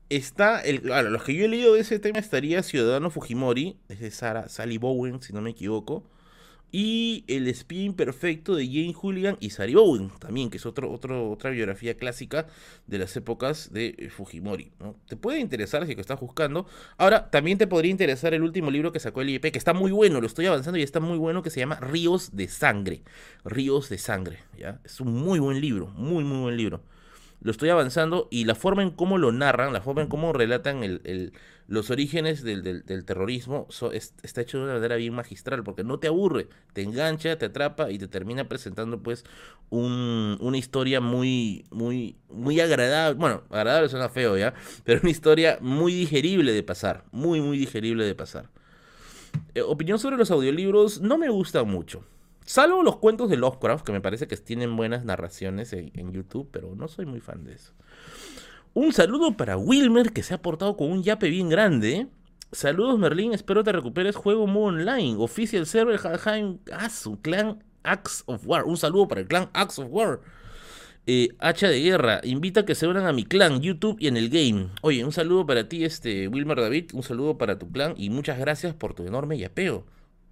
[0.10, 4.02] está, el, claro, los que yo he leído de ese tema estaría Ciudadano Fujimori, es
[4.02, 6.04] de Sara, Sally Bowen, si no me equivoco.
[6.76, 11.30] Y El espía imperfecto de Jane Hooligan y Sari Bowen, también, que es otro, otro,
[11.30, 12.48] otra biografía clásica
[12.88, 14.72] de las épocas de eh, Fujimori.
[14.80, 14.96] ¿no?
[15.08, 16.66] Te puede interesar si que estás buscando.
[16.98, 19.92] Ahora, también te podría interesar el último libro que sacó el IEP, que está muy
[19.92, 23.04] bueno, lo estoy avanzando y está muy bueno, que se llama Ríos de Sangre.
[23.46, 24.82] Ríos de Sangre, ¿ya?
[24.84, 26.82] Es un muy buen libro, muy, muy buen libro.
[27.42, 30.84] lo estoy avanzando y la forma en cómo lo narran, la forma en cómo relatan
[30.84, 31.34] el,
[31.74, 33.68] los orígenes del, terrorismo
[34.22, 37.90] está hecho de una manera bien magistral, porque no te aburre, te engancha, te atrapa
[37.90, 39.26] y te termina presentando pues
[39.72, 45.96] una historia muy, muy, muy agradable, bueno, agradable suena feo ya, pero una historia muy
[45.96, 48.52] digerible de pasar, muy, muy digerible de pasar.
[49.56, 52.06] Eh, opinión sobre los audiolibros, no me gusta mucho.
[52.46, 56.76] Salvo los cuentos de Lovecraft, que me parece que tienen buenas narraciones en YouTube, pero
[56.76, 57.74] no soy muy fan de eso.
[58.74, 62.08] Un saludo para Wilmer, que se ha portado con un yape bien grande.
[62.52, 63.34] Saludos, Merlin.
[63.34, 64.16] Espero te recuperes.
[64.16, 65.16] Juego modo online.
[65.18, 67.20] Official server Halheim Asu.
[67.22, 68.66] Clan Axe of War.
[68.66, 70.22] Un saludo para el clan Axe of War.
[71.06, 72.22] Eh, Hacha de guerra.
[72.24, 74.70] Invita a que se unan a mi clan, YouTube y en el game.
[74.82, 76.92] Oye, un saludo para ti, este Wilmer David.
[76.94, 77.94] Un saludo para tu clan.
[77.98, 79.86] Y muchas gracias por tu enorme yapeo.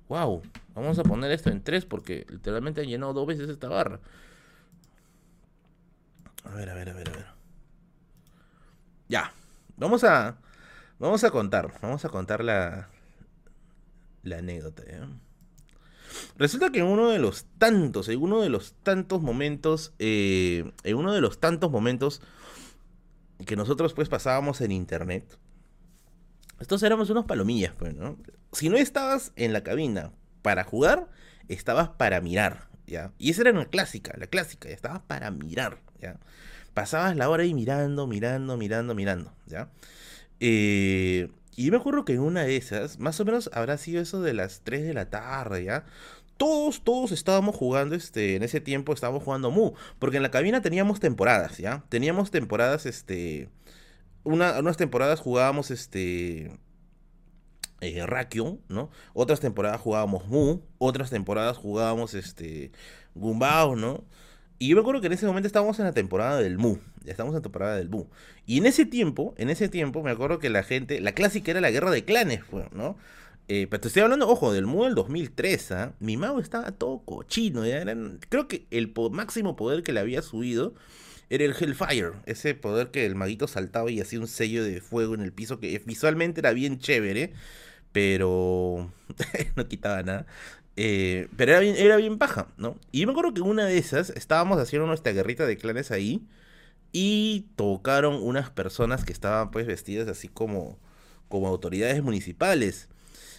[0.07, 0.41] Wow.
[0.75, 3.99] Vamos a poner esto en tres porque literalmente han llenado dos veces esta barra.
[6.43, 7.40] A ver, a ver, a ver, a ver.
[9.11, 9.33] Ya,
[9.75, 10.37] vamos a,
[10.97, 12.87] vamos a contar, vamos a contar la,
[14.23, 14.83] la anécdota.
[16.37, 20.95] Resulta que en uno de los tantos, en uno de los tantos momentos, eh, en
[20.95, 22.21] uno de los tantos momentos
[23.45, 25.37] que nosotros pues pasábamos en internet,
[26.61, 28.17] estos éramos unos palomillas, pues, ¿no?
[28.53, 31.09] Si no estabas en la cabina para jugar,
[31.49, 33.11] estabas para mirar, ¿ya?
[33.17, 36.17] Y esa era una clásica, la clásica, ya estabas para mirar, ¿ya?
[36.73, 39.69] Pasabas la hora ahí mirando, mirando, mirando, mirando, ¿ya?
[40.39, 44.21] Eh, y me acuerdo que en una de esas, más o menos habrá sido eso
[44.21, 45.85] de las 3 de la tarde, ¿ya?
[46.37, 50.61] Todos, todos estábamos jugando, este, en ese tiempo estábamos jugando Mu, porque en la cabina
[50.61, 51.83] teníamos temporadas, ¿ya?
[51.89, 53.49] Teníamos temporadas, este,
[54.23, 56.57] una, unas temporadas jugábamos, este,
[57.81, 58.05] eh,
[58.69, 58.89] ¿no?
[59.13, 62.71] Otras temporadas jugábamos Mu, otras temporadas jugábamos, este,
[63.13, 64.03] Gumbao, ¿no?
[64.61, 66.77] Y yo me acuerdo que en ese momento estábamos en la temporada del Mu.
[67.03, 68.05] Ya estamos en la temporada del Mu.
[68.45, 71.61] Y en ese tiempo, en ese tiempo, me acuerdo que la gente, la clásica era
[71.61, 72.95] la guerra de clanes, pues, ¿no?
[73.47, 75.95] Eh, pero te estoy hablando, ojo, del Mu del 2003, ¿ah?
[75.99, 77.65] Mi mago estaba todo cochino.
[77.65, 77.83] ¿ya?
[78.29, 80.75] creo que el máximo poder que le había subido
[81.31, 82.11] era el Hellfire.
[82.27, 85.59] Ese poder que el maguito saltaba y hacía un sello de fuego en el piso
[85.59, 87.33] que visualmente era bien chévere.
[87.93, 88.93] Pero
[89.55, 90.27] no quitaba nada.
[90.77, 92.77] Eh, pero era bien, era bien paja, ¿no?
[92.91, 96.25] Y yo me acuerdo que una de esas estábamos haciendo nuestra guerrita de clanes ahí
[96.91, 100.79] y tocaron unas personas que estaban pues vestidas así como,
[101.29, 102.89] como autoridades municipales.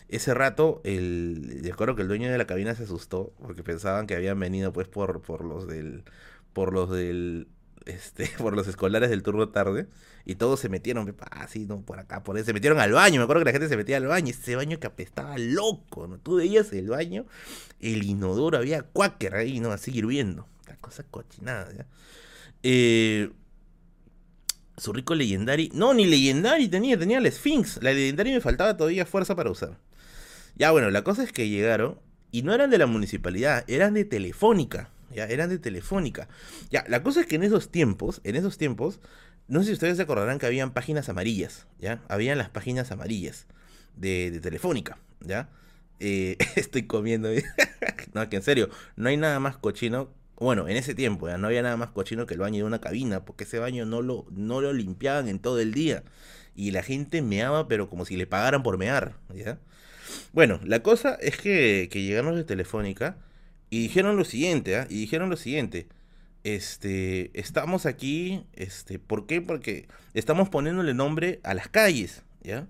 [0.09, 4.15] Ese rato, el, recuerdo que el dueño de la cabina se asustó porque pensaban que
[4.15, 6.05] habían venido pues por, por los del
[6.53, 7.49] por los del
[7.87, 9.87] este, por los escolares del turno tarde,
[10.25, 11.81] y todos se metieron, así, ¿no?
[11.83, 13.97] Por acá, por ahí, se metieron al baño, me acuerdo que la gente se metía
[13.97, 16.19] al baño, ese baño que apestaba loco, ¿no?
[16.19, 17.27] Tú veías el baño,
[17.81, 19.73] el inodoro, había cuáquer ahí, ¿no?
[19.73, 21.87] Así hirviendo, la cosa cochinada, ¿ya?
[22.63, 23.31] Eh,
[24.77, 29.05] su rico Legendary, no, ni Legendary tenía, tenía la Sphinx, la Legendary me faltaba todavía
[29.07, 29.79] fuerza para usar.
[30.55, 31.99] Ya, bueno, la cosa es que llegaron,
[32.31, 36.29] y no eran de la municipalidad, eran de Telefónica eran de Telefónica.
[36.71, 39.01] Ya, la cosa es que en esos tiempos, en esos tiempos,
[39.49, 42.03] no sé si ustedes se acordarán que habían páginas amarillas, ¿ya?
[42.09, 43.47] Habían las páginas amarillas
[43.97, 45.49] de, Telefónica, ¿ya?
[46.01, 47.29] Eh, estoy comiendo.
[48.15, 50.11] no, que en serio, no hay nada más cochino.
[50.37, 53.25] Bueno, en ese tiempo no había nada más cochino que el baño de una cabina,
[53.25, 56.03] porque ese baño no lo, no lo limpiaban en todo el día.
[56.57, 59.59] Y la gente meaba, pero como si le pagaran por mear, ¿ya?
[60.33, 63.17] Bueno, la cosa es que, que llegamos de Telefónica
[63.73, 64.87] y dijeron lo siguiente, ¿ah?
[64.91, 65.87] Y dijeron lo siguiente.
[66.45, 69.41] Este, estamos aquí, este, ¿por qué?
[69.41, 72.69] Porque estamos poniéndole nombre a las calles, ¿ya?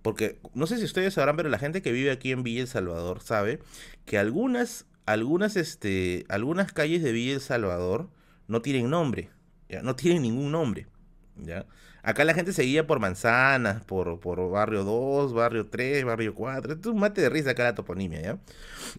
[0.00, 2.68] Porque no sé si ustedes sabrán, pero la gente que vive aquí en Villa El
[2.68, 3.58] Salvador sabe
[4.04, 8.08] que algunas, algunas, este, algunas calles de Villa El Salvador
[8.46, 9.30] no tienen nombre,
[9.68, 9.82] ¿ya?
[9.82, 10.86] No tienen ningún nombre,
[11.34, 11.66] ¿ya?
[12.08, 16.72] Acá la gente seguía por manzanas, por, por barrio 2, barrio 3, barrio 4.
[16.72, 18.38] Esto es un mate de risa acá la toponimia, ¿ya?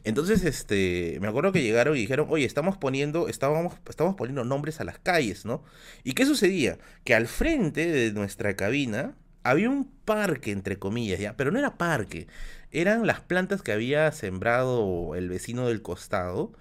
[0.03, 4.79] Entonces, este, me acuerdo que llegaron y dijeron, oye, estamos poniendo, estábamos, estamos poniendo nombres
[4.79, 5.63] a las calles, ¿no?
[6.03, 6.77] ¿Y qué sucedía?
[7.03, 11.35] Que al frente de nuestra cabina había un parque, entre comillas, ¿ya?
[11.35, 12.27] Pero no era parque,
[12.69, 16.53] eran las plantas que había sembrado el vecino del costado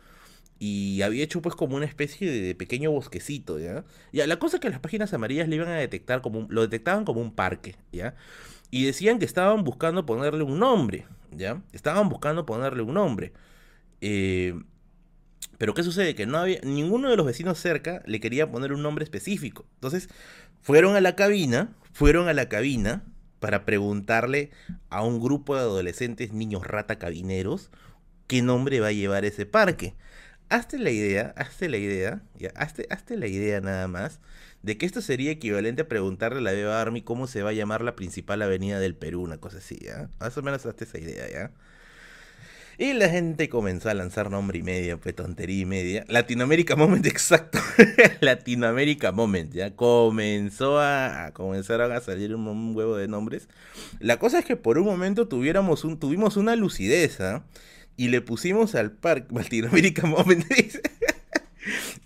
[0.58, 3.84] y había hecho pues como una especie de pequeño bosquecito, ¿ya?
[4.12, 7.04] Ya, la cosa es que las páginas amarillas le iban a detectar como lo detectaban
[7.04, 8.14] como un parque, ¿ya?
[8.70, 11.62] Y decían que estaban buscando ponerle un nombre, ¿ya?
[11.72, 13.32] Estaban buscando ponerle un nombre.
[14.00, 14.54] Eh,
[15.58, 16.14] pero ¿qué sucede?
[16.14, 19.66] Que no había, ninguno de los vecinos cerca le quería poner un nombre específico.
[19.74, 20.08] Entonces,
[20.60, 23.04] fueron a la cabina, fueron a la cabina
[23.40, 24.50] para preguntarle
[24.90, 27.70] a un grupo de adolescentes, niños rata cabineros,
[28.26, 29.94] qué nombre va a llevar ese parque.
[30.48, 34.20] Hazte la idea, hazte la idea, ya, hazte, hazte la idea nada más
[34.62, 37.52] de que esto sería equivalente a preguntarle a la Beba Army cómo se va a
[37.52, 40.10] llamar la principal avenida del Perú, una cosa así, ¿ya?
[40.18, 41.52] Más o menos hazte esa idea, ¿ya?
[42.80, 46.04] Y la gente comenzó a lanzar nombre y media, pues tontería y media.
[46.08, 47.58] Latinoamérica Moment, exacto.
[48.20, 53.48] Latinoamérica Moment, ya comenzó a, comenzaron a salir un, huevo de nombres.
[53.98, 57.44] La cosa es que por un momento tuviéramos un, tuvimos una lucidez, ¿ah?
[57.98, 60.46] Y le pusimos al parque, Latinoamérica Moment,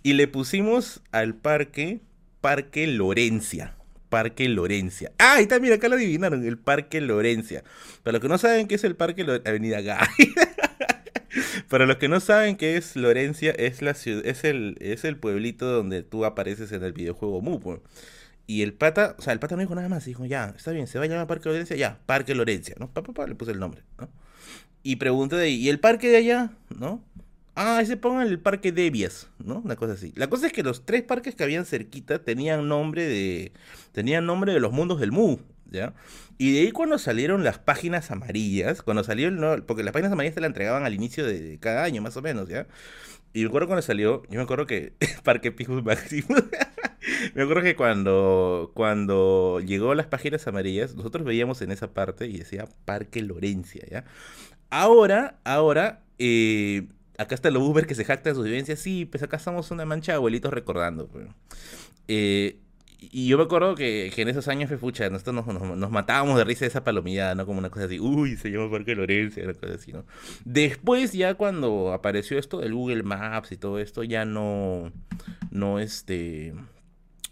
[0.03, 2.01] y le pusimos al parque,
[2.41, 3.77] Parque Lorencia.
[4.09, 5.13] Parque Lorencia.
[5.19, 7.63] Ah, está, mira, acá lo adivinaron, el Parque Lorencia.
[8.03, 10.35] Para los que no saben qué es el Parque Lorencia, Avenida Gay.
[11.69, 15.17] Para los que no saben qué es Lorencia, es la ciudad, es el, es el
[15.17, 17.61] pueblito donde tú apareces en el videojuego Mu.
[17.61, 17.81] Pues.
[18.47, 20.87] Y el pata, o sea, el pata no dijo nada más, dijo, ya, está bien,
[20.87, 22.91] se va a llamar Parque Lorencia, ya, Parque Lorencia, ¿no?
[23.27, 24.09] Le puse el nombre, ¿no?
[24.83, 26.53] Y pregunté de ahí, ¿y el parque de allá?
[26.77, 27.03] ¿No?
[27.55, 29.59] Ah, ese pongan el parque Debias, ¿no?
[29.59, 30.13] Una cosa así.
[30.17, 33.53] La cosa es que los tres parques que habían cerquita tenían nombre de.
[33.93, 35.39] tenían nombre de los mundos del Mu,
[35.71, 35.93] ¿ya?
[36.39, 40.35] Y de ahí cuando salieron las páginas amarillas, cuando salieron, no, porque las páginas amarillas
[40.35, 42.67] se la entregaban al inicio de, cada año, más o menos, ¿ya?
[43.35, 46.29] Y me acuerdo cuando salió, yo me acuerdo que Parque Pijus Máximo.
[47.35, 52.39] me acuerdo que cuando, cuando llegó las páginas amarillas, nosotros veíamos en esa parte y
[52.39, 54.05] decía Parque Lorencia, ¿ya?
[54.75, 56.87] Ahora, ahora, eh,
[57.19, 58.79] acá está el Uber que se jacta de sus vivencias.
[58.79, 61.09] Sí, pues acá estamos una mancha de abuelitos recordando.
[61.09, 61.27] Pues.
[62.09, 62.57] Eh,
[62.99, 65.47] y yo me acuerdo que, en esos años, fucha, nosotros
[65.77, 67.45] nos, matábamos de risa de esa palomillada, ¿no?
[67.45, 70.07] Como una cosa así, uy, se llama Parque Lorenzo, una cosa así, ¿no?
[70.47, 74.91] Después, ya cuando apareció esto del Google Maps y todo esto, ya no,
[75.51, 76.55] no, este,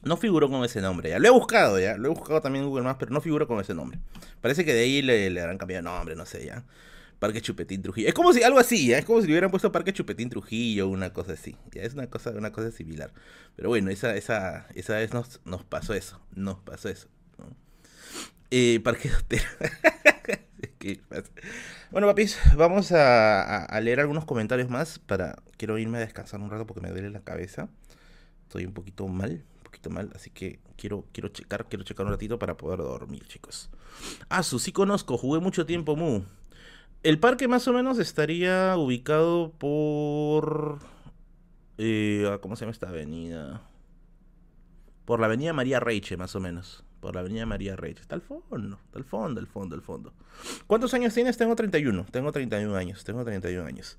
[0.03, 1.19] no figuró con ese nombre, ya.
[1.19, 3.61] Lo he buscado, ya, lo he buscado también en Google Maps, pero no figuró con
[3.61, 3.99] ese nombre.
[4.43, 6.65] Parece que de ahí le, le habrán cambiado nombre, no sé, ya.
[7.21, 8.09] Parque Chupetín Trujillo.
[8.09, 11.13] Es como si algo así, es como si le hubieran puesto Parque Chupetín Trujillo, una
[11.13, 11.55] cosa así.
[11.71, 11.83] ¿ya?
[11.83, 13.13] Es una cosa, una cosa similar.
[13.55, 16.19] Pero bueno, esa, esa, esa vez nos, nos pasó eso.
[16.35, 17.09] Nos pasó eso.
[18.51, 19.11] Eh, Parque
[21.93, 25.37] bueno, papis, vamos a, a, leer algunos comentarios más para.
[25.57, 27.69] Quiero irme a descansar un rato porque me duele la cabeza.
[28.45, 32.13] Estoy un poquito mal, un poquito mal, así que quiero, quiero checar, quiero checar un
[32.13, 33.71] ratito para poder dormir, chicos.
[34.31, 36.23] Ah, su sí conozco, jugué mucho tiempo Mu.
[37.03, 40.81] El parque más o menos estaría ubicado por...
[41.79, 43.63] Eh, ah, ¿Cómo se llama esta avenida?
[45.07, 46.85] Por la avenida María Reiche, más o menos.
[47.01, 48.03] Por la avenida María Reiche.
[48.03, 50.13] Está al fondo, está al fondo, al fondo, al fondo.
[50.67, 51.39] ¿Cuántos años tienes?
[51.39, 52.05] Tengo 31.
[52.11, 53.97] Tengo 31 años, tengo 31 años.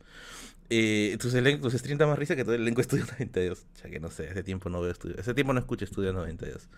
[0.73, 3.67] Eh, tus, tus más risa que todo el elenco Estudio 92.
[3.83, 5.17] Ya que no sé, hace tiempo no veo estudio.
[5.19, 6.69] Hace tiempo no escucho Estudio 92.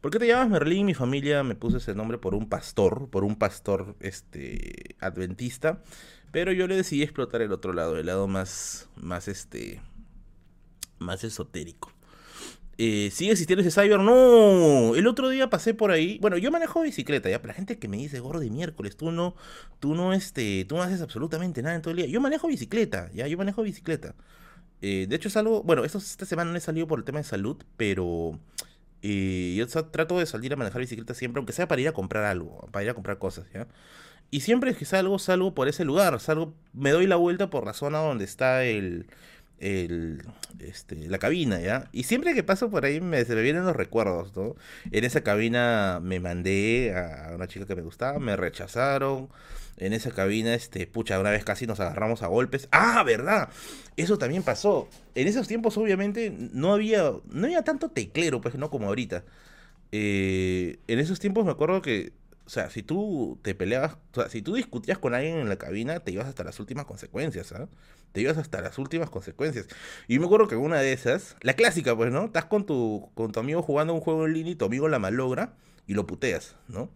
[0.00, 0.86] ¿Por qué te llamas Merlín?
[0.86, 5.82] Mi familia me puso ese nombre por un pastor, por un pastor este adventista.
[6.32, 9.82] Pero yo le decidí explotar el otro lado, el lado más, más este,
[10.98, 11.92] más esotérico.
[12.76, 14.00] Eh, ¿Sigue existiendo ese cyber?
[14.00, 16.18] No, el otro día pasé por ahí.
[16.20, 19.12] Bueno, yo manejo bicicleta, ya, para la gente que me dice gordo de miércoles, tú
[19.12, 19.36] no,
[19.80, 22.06] tú no, este, tú no haces absolutamente nada en todo el día.
[22.06, 24.14] Yo manejo bicicleta, ya, yo manejo bicicleta.
[24.82, 27.24] Eh, de hecho es algo, bueno, esta semana no he salido por el tema de
[27.24, 28.38] salud, pero
[29.02, 32.24] eh, yo trato de salir a manejar bicicleta siempre, aunque sea para ir a comprar
[32.24, 33.68] algo, para ir a comprar cosas, ¿ya?
[34.30, 37.72] Y siempre que salgo, salgo por ese lugar, salgo, me doy la vuelta por la
[37.72, 39.06] zona donde está el,
[39.60, 40.22] el,
[40.58, 41.88] este, la cabina, ¿ya?
[41.92, 44.56] Y siempre que paso por ahí me, se me vienen los recuerdos, ¿no?
[44.90, 49.28] En esa cabina me mandé a una chica que me gustaba, me rechazaron.
[49.76, 52.68] En esa cabina, este, pucha, una vez casi nos agarramos a golpes.
[52.70, 53.48] ¡Ah, verdad!
[53.96, 54.88] Eso también pasó.
[55.16, 59.24] En esos tiempos, obviamente, no había, no había tanto teclero, pues, no como ahorita.
[59.90, 62.12] Eh, en esos tiempos me acuerdo que
[62.46, 65.56] o sea, si tú te peleabas, o sea, si tú discutías con alguien en la
[65.56, 67.68] cabina, te ibas hasta las últimas consecuencias, ¿ah?
[68.12, 69.66] Te ibas hasta las últimas consecuencias.
[70.08, 72.26] Y me acuerdo que una de esas, la clásica, pues, ¿no?
[72.26, 74.98] Estás con tu, con tu amigo jugando un juego en línea y tu amigo la
[74.98, 75.54] malogra
[75.86, 76.90] y lo puteas, ¿no?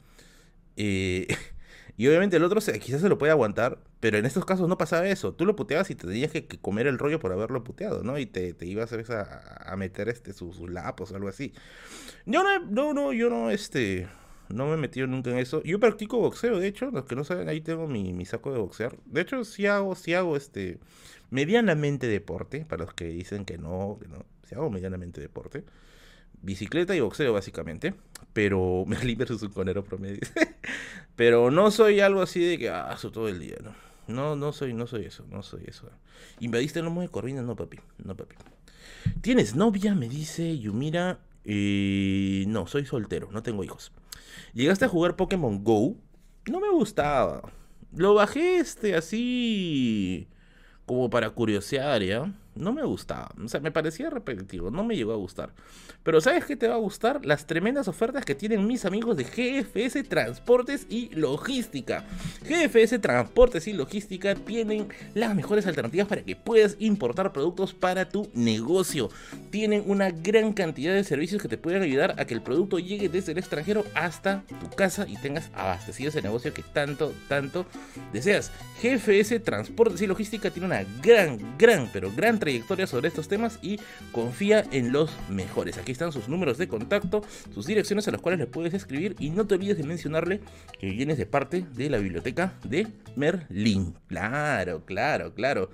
[0.77, 1.27] Eh,
[1.97, 5.09] y obviamente el otro quizás se lo puede aguantar, pero en estos casos no pasaba
[5.09, 5.33] eso.
[5.33, 8.19] Tú lo puteabas y te tenías que, comer el rollo por haberlo puteado, ¿no?
[8.19, 11.55] Y te, te ibas a, a, meter este, sus, sus lapos o algo así.
[12.27, 14.09] Yo no, no, no, yo no, este
[14.49, 15.63] no me he metido nunca en eso.
[15.63, 18.97] Yo practico boxeo, de hecho, los que no saben, ahí tengo mi, saco de boxear.
[19.05, 20.79] De hecho, sí hago, sí hago este
[21.31, 25.65] medianamente deporte, para los que dicen que no, que no, sí hago medianamente deporte.
[26.41, 27.95] Bicicleta y boxeo, básicamente.
[28.33, 30.21] Pero Merlin versus un conero promedio.
[31.17, 33.75] pero no soy algo así de que ah, todo el día, ¿no?
[34.07, 35.91] No, no soy, no soy eso, no soy eso.
[36.41, 37.43] ¿Invadiste el lomo de Corvina?
[37.43, 38.37] No, papi, no, papi.
[39.21, 39.95] ¿Tienes novia?
[39.95, 41.19] Me dice Yumira.
[41.45, 43.93] Y no, soy soltero, no tengo hijos.
[44.59, 45.95] ¿Llegaste a jugar Pokémon Go?
[46.51, 47.43] No me gustaba.
[47.95, 50.27] Lo bajé este así
[50.85, 52.35] como para curiosear, ¿ya?
[52.59, 53.31] No me gustaba.
[53.43, 55.53] O sea, me parecía repetitivo, no me llegó a gustar.
[56.03, 57.25] Pero ¿sabes qué te va a gustar?
[57.25, 62.05] Las tremendas ofertas que tienen mis amigos de GFS Transportes y Logística.
[62.43, 68.31] GFS Transportes y Logística tienen las mejores alternativas para que puedas importar productos para tu
[68.35, 69.11] negocio.
[69.51, 73.09] Tienen una gran cantidad de servicios que te pueden ayudar a que el producto llegue
[73.09, 77.67] desde el extranjero hasta tu casa y tengas abastecido ese negocio que tanto, tanto
[78.13, 78.51] deseas.
[78.83, 83.79] GFS Transportes y Logística tiene una gran, gran, pero gran trayectoria sobre estos temas y
[84.11, 85.77] confía en los mejores.
[85.77, 87.23] Aquí están sus números de contacto,
[87.53, 90.41] sus direcciones a las cuales le puedes escribir y no te olvides de mencionarle
[90.81, 93.95] que vienes de parte de la biblioteca de Merlín.
[94.07, 95.71] Claro, claro, claro.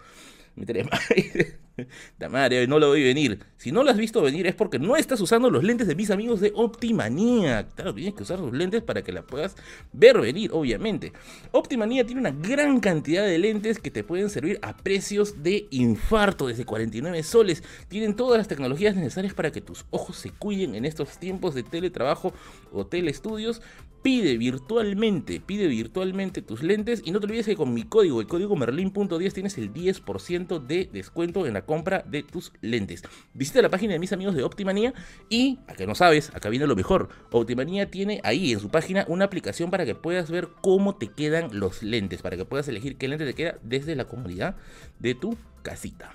[0.56, 0.66] Me
[2.18, 3.40] Tamario, no lo voy a venir.
[3.56, 6.10] Si no lo has visto venir es porque no estás usando los lentes de mis
[6.10, 7.68] amigos de Optimanía.
[7.74, 9.56] Claro, tienes que usar sus lentes para que la puedas
[9.92, 11.12] ver venir, obviamente.
[11.52, 16.46] Optimanía tiene una gran cantidad de lentes que te pueden servir a precios de infarto,
[16.46, 17.62] desde 49 soles.
[17.88, 21.62] Tienen todas las tecnologías necesarias para que tus ojos se cuiden en estos tiempos de
[21.62, 22.32] teletrabajo
[22.72, 23.62] o telestudios.
[24.04, 28.26] Pide virtualmente, pide virtualmente tus lentes y no te olvides que con mi código, el
[28.26, 33.02] código merlin.10 tienes el 10% de descuento en la compra de tus lentes.
[33.32, 34.92] Visita la página de mis amigos de Optimanía
[35.30, 37.08] y, a que no sabes, acá viene lo mejor.
[37.30, 41.58] Optimanía tiene ahí en su página una aplicación para que puedas ver cómo te quedan
[41.58, 44.56] los lentes, para que puedas elegir qué lente te queda desde la comodidad
[44.98, 46.14] de tu casita.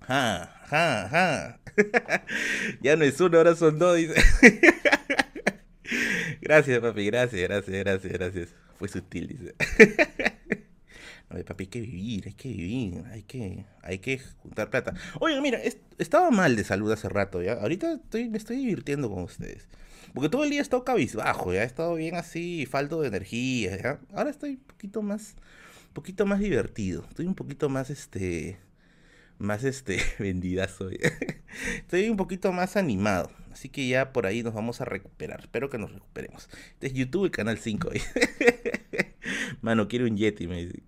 [0.00, 1.60] Ja, ja, ja.
[2.80, 3.98] ya no es uno, ahora son dos.
[6.40, 8.54] gracias, papi, gracias, gracias, gracias, gracias.
[8.78, 9.54] Fue sutil, dice.
[11.46, 14.94] papi, hay que vivir, hay que vivir, hay que, hay que juntar plata.
[15.20, 15.60] Oye, mira,
[15.98, 17.54] estaba mal de salud hace rato, ¿ya?
[17.54, 19.68] Ahorita estoy, me estoy divirtiendo con ustedes.
[20.14, 23.80] Porque todo el día he estado cabizbajo, ya he estado bien así, falto de energía,
[23.80, 24.00] ¿ya?
[24.14, 25.36] Ahora estoy un poquito más,
[25.88, 27.04] un poquito más divertido.
[27.08, 28.58] Estoy un poquito más, este,
[29.38, 30.88] más, este, vendidazo.
[31.76, 33.30] estoy un poquito más animado.
[33.52, 35.40] Así que ya por ahí nos vamos a recuperar.
[35.40, 36.48] Espero que nos recuperemos.
[36.72, 37.90] Este es YouTube, el canal 5.
[39.60, 40.46] Mano, quiero un Yeti.
[40.48, 40.82] Me dice,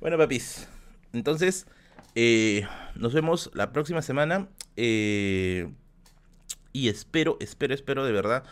[0.00, 0.68] bueno, papis.
[1.12, 1.66] Entonces,
[2.14, 4.48] eh, nos vemos la próxima semana.
[4.76, 5.70] Eh,
[6.72, 8.44] y espero, espero, espero de verdad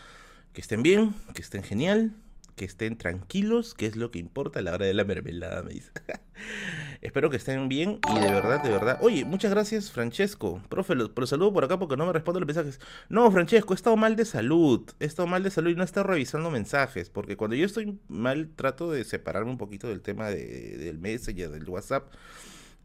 [0.53, 2.15] que estén bien, que estén genial,
[2.59, 5.73] que estén tranquilos, que es lo que importa a la hora de la mermelada, me
[5.73, 5.91] dice.
[7.01, 8.99] Espero que estén bien y de verdad, de verdad.
[9.01, 10.61] Oye, muchas gracias, Francesco.
[10.69, 12.81] Profe, por el saludo por acá porque no me respondo los mensajes.
[13.09, 14.83] No, Francesco, he estado mal de salud.
[15.01, 17.09] He estado mal de salud y no he estado revisando mensajes.
[17.09, 21.51] Porque cuando yo estoy mal, trato de separarme un poquito del tema de, del Messenger,
[21.51, 22.13] del WhatsApp.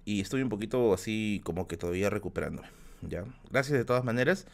[0.05, 2.69] Y estoy un poquito así como que todavía recuperándome.
[3.01, 3.25] ¿ya?
[3.49, 4.45] Gracias de todas maneras.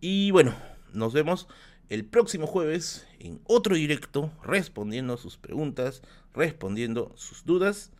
[0.00, 0.54] Y bueno,
[0.92, 1.48] nos vemos
[1.88, 6.02] el próximo jueves en otro directo respondiendo sus preguntas,
[6.34, 7.92] respondiendo sus dudas.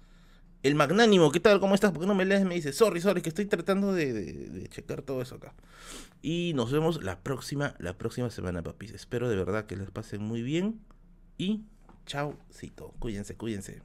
[0.62, 1.60] El magnánimo, ¿qué tal?
[1.60, 1.92] ¿Cómo estás?
[1.92, 2.44] ¿Por qué no me lees?
[2.44, 5.54] Me dice, sorry, sorry, que estoy tratando de, checar todo eso acá.
[6.22, 8.92] Y nos vemos la próxima, la próxima semana, papis.
[8.92, 10.80] Espero de verdad que les pasen muy bien.
[11.38, 11.62] Y
[12.06, 12.36] chao,
[12.98, 13.82] Cuídense, cuídense.